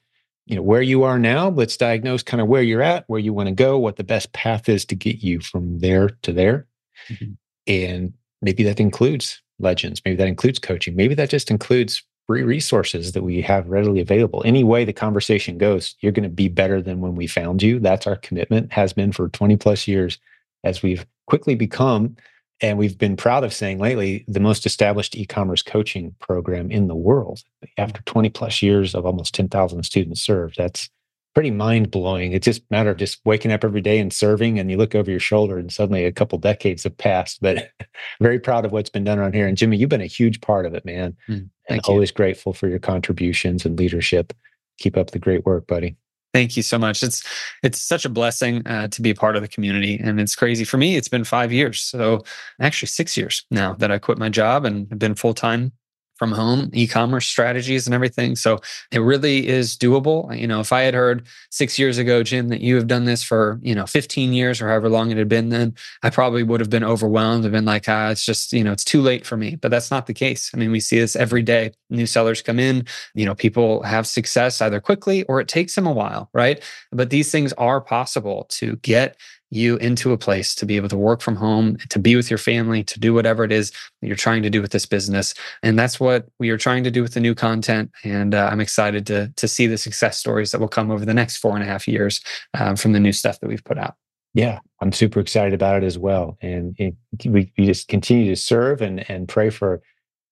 you 0.46 0.54
know, 0.54 0.62
where 0.62 0.82
you 0.82 1.02
are 1.02 1.18
now. 1.18 1.48
Let's 1.48 1.76
diagnose 1.76 2.22
kind 2.22 2.40
of 2.40 2.46
where 2.46 2.62
you're 2.62 2.82
at, 2.82 3.04
where 3.06 3.20
you 3.20 3.32
want 3.32 3.48
to 3.48 3.54
go, 3.54 3.78
what 3.78 3.96
the 3.96 4.04
best 4.04 4.32
path 4.32 4.68
is 4.68 4.84
to 4.86 4.94
get 4.94 5.22
you 5.22 5.40
from 5.40 5.78
there 5.78 6.10
to 6.22 6.32
there. 6.32 6.66
Mm-hmm. 7.08 7.32
And 7.66 8.12
maybe 8.42 8.62
that 8.64 8.80
includes 8.80 9.42
legends. 9.58 10.02
Maybe 10.04 10.16
that 10.16 10.28
includes 10.28 10.58
coaching. 10.58 10.96
Maybe 10.96 11.14
that 11.14 11.30
just 11.30 11.50
includes 11.50 12.02
free 12.30 12.44
resources 12.44 13.10
that 13.10 13.24
we 13.24 13.42
have 13.42 13.66
readily 13.66 14.00
available. 14.00 14.40
Any 14.44 14.62
way 14.62 14.84
the 14.84 14.92
conversation 14.92 15.58
goes, 15.58 15.96
you're 15.98 16.12
going 16.12 16.22
to 16.22 16.28
be 16.28 16.46
better 16.46 16.80
than 16.80 17.00
when 17.00 17.16
we 17.16 17.26
found 17.26 17.60
you. 17.60 17.80
That's 17.80 18.06
our 18.06 18.14
commitment, 18.14 18.72
has 18.72 18.92
been 18.92 19.10
for 19.10 19.28
20 19.30 19.56
plus 19.56 19.88
years 19.88 20.16
as 20.62 20.80
we've 20.80 21.04
quickly 21.26 21.56
become, 21.56 22.14
and 22.60 22.78
we've 22.78 22.96
been 22.96 23.16
proud 23.16 23.42
of 23.42 23.52
saying 23.52 23.80
lately, 23.80 24.24
the 24.28 24.38
most 24.38 24.64
established 24.64 25.16
e 25.16 25.26
commerce 25.26 25.60
coaching 25.60 26.14
program 26.20 26.70
in 26.70 26.86
the 26.86 26.94
world. 26.94 27.42
After 27.76 28.00
20 28.02 28.28
plus 28.28 28.62
years 28.62 28.94
of 28.94 29.04
almost 29.04 29.34
10,000 29.34 29.82
students 29.82 30.22
served, 30.22 30.54
that's 30.56 30.88
pretty 31.34 31.50
mind 31.50 31.90
blowing. 31.90 32.32
It's 32.32 32.44
just 32.44 32.62
a 32.62 32.66
matter 32.70 32.90
of 32.90 32.96
just 32.96 33.20
waking 33.24 33.52
up 33.52 33.64
every 33.64 33.80
day 33.80 33.98
and 33.98 34.12
serving, 34.12 34.58
and 34.58 34.70
you 34.70 34.76
look 34.76 34.94
over 34.94 35.10
your 35.10 35.20
shoulder, 35.20 35.58
and 35.58 35.72
suddenly 35.72 36.04
a 36.04 36.12
couple 36.12 36.38
decades 36.38 36.84
have 36.84 36.96
passed. 36.96 37.40
But 37.40 37.70
very 38.20 38.38
proud 38.38 38.64
of 38.64 38.72
what's 38.72 38.90
been 38.90 39.04
done 39.04 39.18
around 39.18 39.34
here. 39.34 39.46
And 39.46 39.56
Jimmy, 39.56 39.76
you've 39.76 39.88
been 39.88 40.00
a 40.00 40.06
huge 40.06 40.40
part 40.40 40.66
of 40.66 40.74
it, 40.74 40.84
man. 40.84 41.16
Mm, 41.28 41.50
and 41.70 41.86
you. 41.86 41.92
always 41.92 42.10
grateful 42.10 42.52
for 42.52 42.68
your 42.68 42.78
contributions 42.78 43.64
and 43.64 43.78
leadership. 43.78 44.32
Keep 44.78 44.96
up 44.96 45.10
the 45.10 45.18
great 45.18 45.44
work, 45.44 45.66
buddy. 45.66 45.96
Thank 46.32 46.56
you 46.56 46.62
so 46.62 46.78
much. 46.78 47.02
It's 47.02 47.24
it's 47.62 47.82
such 47.82 48.04
a 48.04 48.08
blessing 48.08 48.64
uh, 48.66 48.88
to 48.88 49.02
be 49.02 49.10
a 49.10 49.14
part 49.14 49.34
of 49.34 49.42
the 49.42 49.48
community, 49.48 49.98
and 50.02 50.20
it's 50.20 50.36
crazy 50.36 50.64
for 50.64 50.76
me. 50.76 50.96
It's 50.96 51.08
been 51.08 51.24
five 51.24 51.52
years, 51.52 51.80
so 51.80 52.22
actually 52.60 52.86
six 52.86 53.16
years 53.16 53.44
now 53.50 53.74
that 53.74 53.90
I 53.90 53.98
quit 53.98 54.18
my 54.18 54.28
job 54.28 54.64
and 54.64 54.88
have 54.90 54.98
been 54.98 55.16
full 55.16 55.34
time 55.34 55.72
from 56.20 56.32
home 56.32 56.68
e-commerce 56.74 57.26
strategies 57.26 57.86
and 57.86 57.94
everything. 57.94 58.36
So 58.36 58.60
it 58.92 58.98
really 58.98 59.48
is 59.48 59.74
doable. 59.74 60.38
You 60.38 60.46
know 60.46 60.60
if 60.60 60.70
i 60.70 60.82
had 60.82 60.92
heard 60.92 61.26
six 61.50 61.78
years 61.78 61.96
ago 61.96 62.22
jim 62.22 62.48
that 62.48 62.60
you 62.60 62.76
have 62.76 62.86
done 62.86 63.06
this 63.06 63.22
for 63.22 63.58
you 63.62 63.74
know 63.74 63.86
15 63.86 64.34
years 64.34 64.60
or 64.60 64.68
however 64.68 64.90
long 64.90 65.10
it 65.10 65.16
had 65.16 65.28
been 65.28 65.48
then 65.48 65.74
i 66.02 66.10
probably 66.10 66.42
would 66.42 66.60
have 66.60 66.68
been 66.68 66.84
overwhelmed 66.84 67.44
and 67.44 67.52
been 67.52 67.64
like 67.64 67.88
ah 67.88 68.10
it's 68.10 68.24
just 68.24 68.52
you 68.52 68.62
know 68.62 68.72
it's 68.72 68.84
too 68.84 69.00
late 69.00 69.24
for 69.26 69.38
me. 69.38 69.56
But 69.56 69.70
that's 69.70 69.90
not 69.90 70.06
the 70.06 70.14
case. 70.14 70.50
I 70.52 70.58
mean 70.58 70.70
we 70.70 70.80
see 70.80 71.00
this 71.00 71.16
every 71.16 71.42
day. 71.42 71.72
New 71.88 72.06
sellers 72.06 72.42
come 72.42 72.58
in 72.58 72.86
you 73.14 73.24
know 73.24 73.34
people 73.34 73.82
have 73.82 74.06
success 74.06 74.60
either 74.60 74.80
quickly 74.80 75.22
or 75.24 75.40
it 75.40 75.48
takes 75.48 75.74
them 75.74 75.86
a 75.86 75.92
while 75.92 76.28
right? 76.34 76.62
But 76.92 77.08
these 77.08 77.30
things 77.32 77.54
are 77.54 77.80
possible 77.80 78.46
to 78.50 78.76
get 78.76 79.16
you 79.50 79.76
into 79.78 80.12
a 80.12 80.18
place 80.18 80.54
to 80.54 80.66
be 80.66 80.76
able 80.76 80.88
to 80.88 80.96
work 80.96 81.20
from 81.20 81.36
home, 81.36 81.76
to 81.88 81.98
be 81.98 82.14
with 82.16 82.30
your 82.30 82.38
family, 82.38 82.84
to 82.84 83.00
do 83.00 83.12
whatever 83.12 83.44
it 83.44 83.52
is 83.52 83.70
that 83.70 84.06
you're 84.06 84.16
trying 84.16 84.42
to 84.42 84.50
do 84.50 84.62
with 84.62 84.70
this 84.70 84.86
business. 84.86 85.34
And 85.62 85.78
that's 85.78 85.98
what 85.98 86.28
we 86.38 86.50
are 86.50 86.56
trying 86.56 86.84
to 86.84 86.90
do 86.90 87.02
with 87.02 87.14
the 87.14 87.20
new 87.20 87.34
content. 87.34 87.90
And 88.04 88.34
uh, 88.34 88.48
I'm 88.50 88.60
excited 88.60 89.06
to, 89.08 89.32
to 89.36 89.48
see 89.48 89.66
the 89.66 89.78
success 89.78 90.18
stories 90.18 90.52
that 90.52 90.60
will 90.60 90.68
come 90.68 90.90
over 90.90 91.04
the 91.04 91.14
next 91.14 91.38
four 91.38 91.54
and 91.54 91.62
a 91.62 91.66
half 91.66 91.88
years 91.88 92.20
um, 92.58 92.76
from 92.76 92.92
the 92.92 93.00
new 93.00 93.12
stuff 93.12 93.40
that 93.40 93.48
we've 93.48 93.64
put 93.64 93.78
out. 93.78 93.94
Yeah, 94.32 94.60
I'm 94.80 94.92
super 94.92 95.18
excited 95.18 95.52
about 95.52 95.82
it 95.82 95.86
as 95.86 95.98
well. 95.98 96.38
And 96.40 96.76
it, 96.78 96.94
we, 97.24 97.52
we 97.58 97.66
just 97.66 97.88
continue 97.88 98.28
to 98.28 98.40
serve 98.40 98.80
and, 98.80 99.08
and 99.10 99.28
pray 99.28 99.50
for 99.50 99.82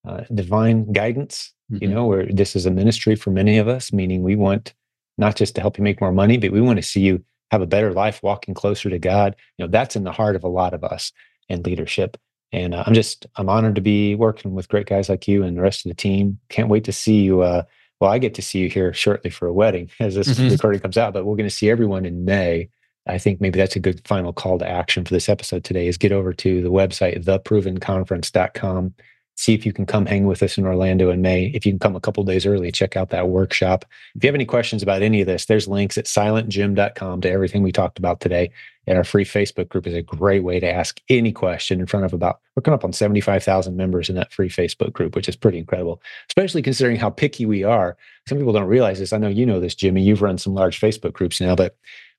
uh, 0.07 0.21
divine 0.33 0.93
guidance, 0.93 1.51
mm-hmm. 1.69 1.83
you 1.83 1.89
know, 1.89 2.05
where 2.05 2.25
this 2.25 2.55
is 2.55 2.65
a 2.65 2.71
ministry 2.71 3.15
for 3.15 3.31
many 3.31 3.57
of 3.57 3.67
us, 3.67 3.91
meaning 3.91 4.23
we 4.23 4.37
want 4.37 4.73
not 5.17 5.35
just 5.35 5.55
to 5.55 5.61
help 5.61 5.77
you 5.77 5.83
make 5.83 5.99
more 5.99 6.13
money, 6.13 6.37
but 6.37 6.51
we 6.51 6.61
want 6.61 6.77
to 6.77 6.83
see 6.83 7.01
you 7.01 7.21
have 7.51 7.61
a 7.61 7.67
better 7.67 7.93
life 7.93 8.21
walking 8.23 8.53
closer 8.53 8.89
to 8.89 8.99
God. 8.99 9.35
You 9.57 9.65
know, 9.65 9.71
that's 9.71 9.95
in 9.95 10.03
the 10.03 10.11
heart 10.11 10.35
of 10.35 10.43
a 10.43 10.49
lot 10.49 10.73
of 10.73 10.83
us 10.83 11.11
in 11.47 11.63
leadership. 11.63 12.17
And 12.51 12.73
uh, 12.73 12.83
I'm 12.85 12.93
just, 12.93 13.27
I'm 13.35 13.49
honored 13.49 13.75
to 13.75 13.81
be 13.81 14.15
working 14.15 14.53
with 14.53 14.69
great 14.69 14.87
guys 14.87 15.09
like 15.09 15.27
you 15.27 15.43
and 15.43 15.57
the 15.57 15.61
rest 15.61 15.85
of 15.85 15.89
the 15.89 15.95
team. 15.95 16.39
Can't 16.49 16.69
wait 16.69 16.83
to 16.85 16.91
see 16.91 17.21
you. 17.21 17.41
Uh, 17.41 17.63
well, 17.99 18.11
I 18.11 18.17
get 18.17 18.33
to 18.35 18.41
see 18.41 18.59
you 18.59 18.69
here 18.69 18.93
shortly 18.93 19.29
for 19.29 19.47
a 19.47 19.53
wedding 19.53 19.89
as 19.99 20.15
this 20.15 20.27
mm-hmm. 20.27 20.49
recording 20.49 20.81
comes 20.81 20.97
out, 20.97 21.13
but 21.13 21.25
we're 21.25 21.35
going 21.35 21.49
to 21.49 21.55
see 21.55 21.69
everyone 21.69 22.05
in 22.05 22.25
May. 22.25 22.69
I 23.07 23.17
think 23.17 23.41
maybe 23.41 23.57
that's 23.57 23.75
a 23.75 23.79
good 23.79 24.05
final 24.07 24.33
call 24.33 24.59
to 24.59 24.67
action 24.67 25.03
for 25.03 25.13
this 25.13 25.29
episode 25.29 25.63
today 25.63 25.87
is 25.87 25.97
get 25.97 26.11
over 26.11 26.33
to 26.33 26.61
the 26.61 26.69
website, 26.69 27.23
theprovenconference.com 27.23 28.93
see 29.39 29.53
if 29.53 29.65
you 29.65 29.71
can 29.71 29.85
come 29.85 30.05
hang 30.05 30.25
with 30.25 30.43
us 30.43 30.57
in 30.57 30.65
Orlando 30.65 31.09
in 31.09 31.21
May. 31.21 31.45
If 31.53 31.65
you 31.65 31.71
can 31.71 31.79
come 31.79 31.95
a 31.95 32.01
couple 32.01 32.25
days 32.25 32.45
early, 32.45 32.73
check 32.73 32.97
out 32.97 33.09
that 33.11 33.29
workshop. 33.29 33.85
If 34.13 34.21
you 34.21 34.27
have 34.27 34.35
any 34.35 34.43
questions 34.43 34.83
about 34.83 35.01
any 35.01 35.21
of 35.21 35.27
this, 35.27 35.45
there's 35.45 35.65
links 35.65 35.97
at 35.97 36.07
silentjim.com 36.07 37.21
to 37.21 37.31
everything 37.31 37.63
we 37.63 37.71
talked 37.71 37.97
about 37.97 38.19
today. 38.19 38.51
And 38.85 38.97
our 38.97 39.05
free 39.05 39.23
Facebook 39.23 39.69
group 39.69 39.87
is 39.87 39.93
a 39.93 40.01
great 40.01 40.43
way 40.43 40.59
to 40.59 40.69
ask 40.69 40.99
any 41.07 41.31
question 41.31 41.79
in 41.79 41.85
front 41.85 42.05
of 42.05 42.11
about, 42.11 42.41
we're 42.53 42.63
coming 42.63 42.75
up 42.75 42.83
on 42.83 42.91
75,000 42.91 43.77
members 43.77 44.09
in 44.09 44.15
that 44.15 44.33
free 44.33 44.49
Facebook 44.49 44.91
group, 44.91 45.15
which 45.15 45.29
is 45.29 45.37
pretty 45.37 45.57
incredible, 45.57 46.01
especially 46.27 46.61
considering 46.61 46.97
how 46.97 47.09
picky 47.09 47.45
we 47.45 47.63
are. 47.63 47.95
Some 48.27 48.39
people 48.39 48.51
don't 48.51 48.67
realize 48.67 48.99
this. 48.99 49.13
I 49.13 49.19
know 49.19 49.29
you 49.29 49.45
know 49.45 49.61
this, 49.61 49.73
Jimmy. 49.73 50.03
You've 50.03 50.21
run 50.21 50.37
some 50.37 50.53
large 50.53 50.81
Facebook 50.81 51.13
groups 51.13 51.39
now, 51.39 51.55
but 51.55 51.77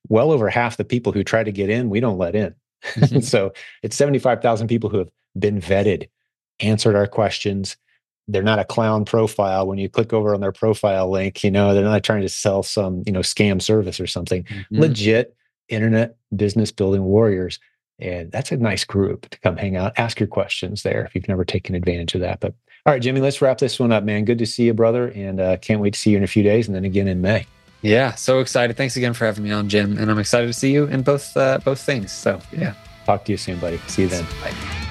well 0.09 0.31
over 0.31 0.49
half 0.49 0.77
the 0.77 0.85
people 0.85 1.11
who 1.11 1.23
try 1.23 1.43
to 1.43 1.51
get 1.51 1.69
in, 1.69 1.91
we 1.91 1.99
don't 1.99 2.17
let 2.17 2.35
in. 2.35 2.55
Mm-hmm. 2.95 3.19
so 3.19 3.53
it's 3.83 3.95
75,000 3.95 4.67
people 4.67 4.89
who 4.89 4.97
have 4.97 5.11
been 5.37 5.61
vetted 5.61 6.07
answered 6.59 6.95
our 6.95 7.07
questions. 7.07 7.77
They're 8.27 8.43
not 8.43 8.59
a 8.59 8.65
clown 8.65 9.05
profile. 9.05 9.67
When 9.67 9.77
you 9.77 9.89
click 9.89 10.13
over 10.13 10.33
on 10.33 10.41
their 10.41 10.51
profile 10.51 11.09
link, 11.09 11.43
you 11.43 11.51
know, 11.51 11.73
they're 11.73 11.83
not 11.83 12.03
trying 12.03 12.21
to 12.21 12.29
sell 12.29 12.63
some, 12.63 13.03
you 13.05 13.11
know, 13.11 13.19
scam 13.19 13.61
service 13.61 13.99
or 13.99 14.07
something. 14.07 14.43
Mm-hmm. 14.43 14.79
Legit 14.79 15.35
internet 15.69 16.17
business 16.35 16.71
building 16.71 17.03
warriors. 17.03 17.59
And 17.99 18.31
that's 18.31 18.51
a 18.51 18.57
nice 18.57 18.83
group 18.83 19.29
to 19.29 19.39
come 19.39 19.57
hang 19.57 19.75
out, 19.75 19.93
ask 19.97 20.19
your 20.19 20.27
questions 20.27 20.83
there 20.83 21.05
if 21.05 21.13
you've 21.13 21.27
never 21.27 21.45
taken 21.45 21.75
advantage 21.75 22.15
of 22.15 22.21
that. 22.21 22.39
But 22.39 22.53
all 22.85 22.93
right, 22.93 23.01
Jimmy, 23.01 23.21
let's 23.21 23.41
wrap 23.41 23.59
this 23.59 23.79
one 23.79 23.91
up, 23.91 24.03
man. 24.03 24.25
Good 24.25 24.39
to 24.39 24.45
see 24.45 24.63
you, 24.63 24.73
brother. 24.73 25.09
And 25.09 25.39
uh, 25.39 25.57
can't 25.57 25.81
wait 25.81 25.93
to 25.93 25.99
see 25.99 26.11
you 26.11 26.17
in 26.17 26.23
a 26.23 26.27
few 26.27 26.41
days 26.41 26.67
and 26.67 26.75
then 26.75 26.85
again 26.85 27.07
in 27.07 27.21
May. 27.21 27.45
Yeah, 27.83 28.15
so 28.15 28.39
excited. 28.39 28.77
Thanks 28.77 28.95
again 28.95 29.13
for 29.13 29.25
having 29.25 29.43
me 29.43 29.51
on, 29.51 29.69
Jim. 29.69 29.97
And 29.97 30.09
I'm 30.09 30.19
excited 30.19 30.47
to 30.47 30.53
see 30.53 30.71
you 30.71 30.85
in 30.85 31.01
both 31.01 31.35
uh, 31.35 31.59
both 31.63 31.81
things. 31.81 32.11
So 32.11 32.39
yeah. 32.51 32.75
Talk 33.05 33.25
to 33.25 33.31
you 33.31 33.37
soon, 33.37 33.59
buddy. 33.59 33.79
See 33.87 34.03
you 34.03 34.07
then. 34.07 34.25
Bye. 34.41 34.90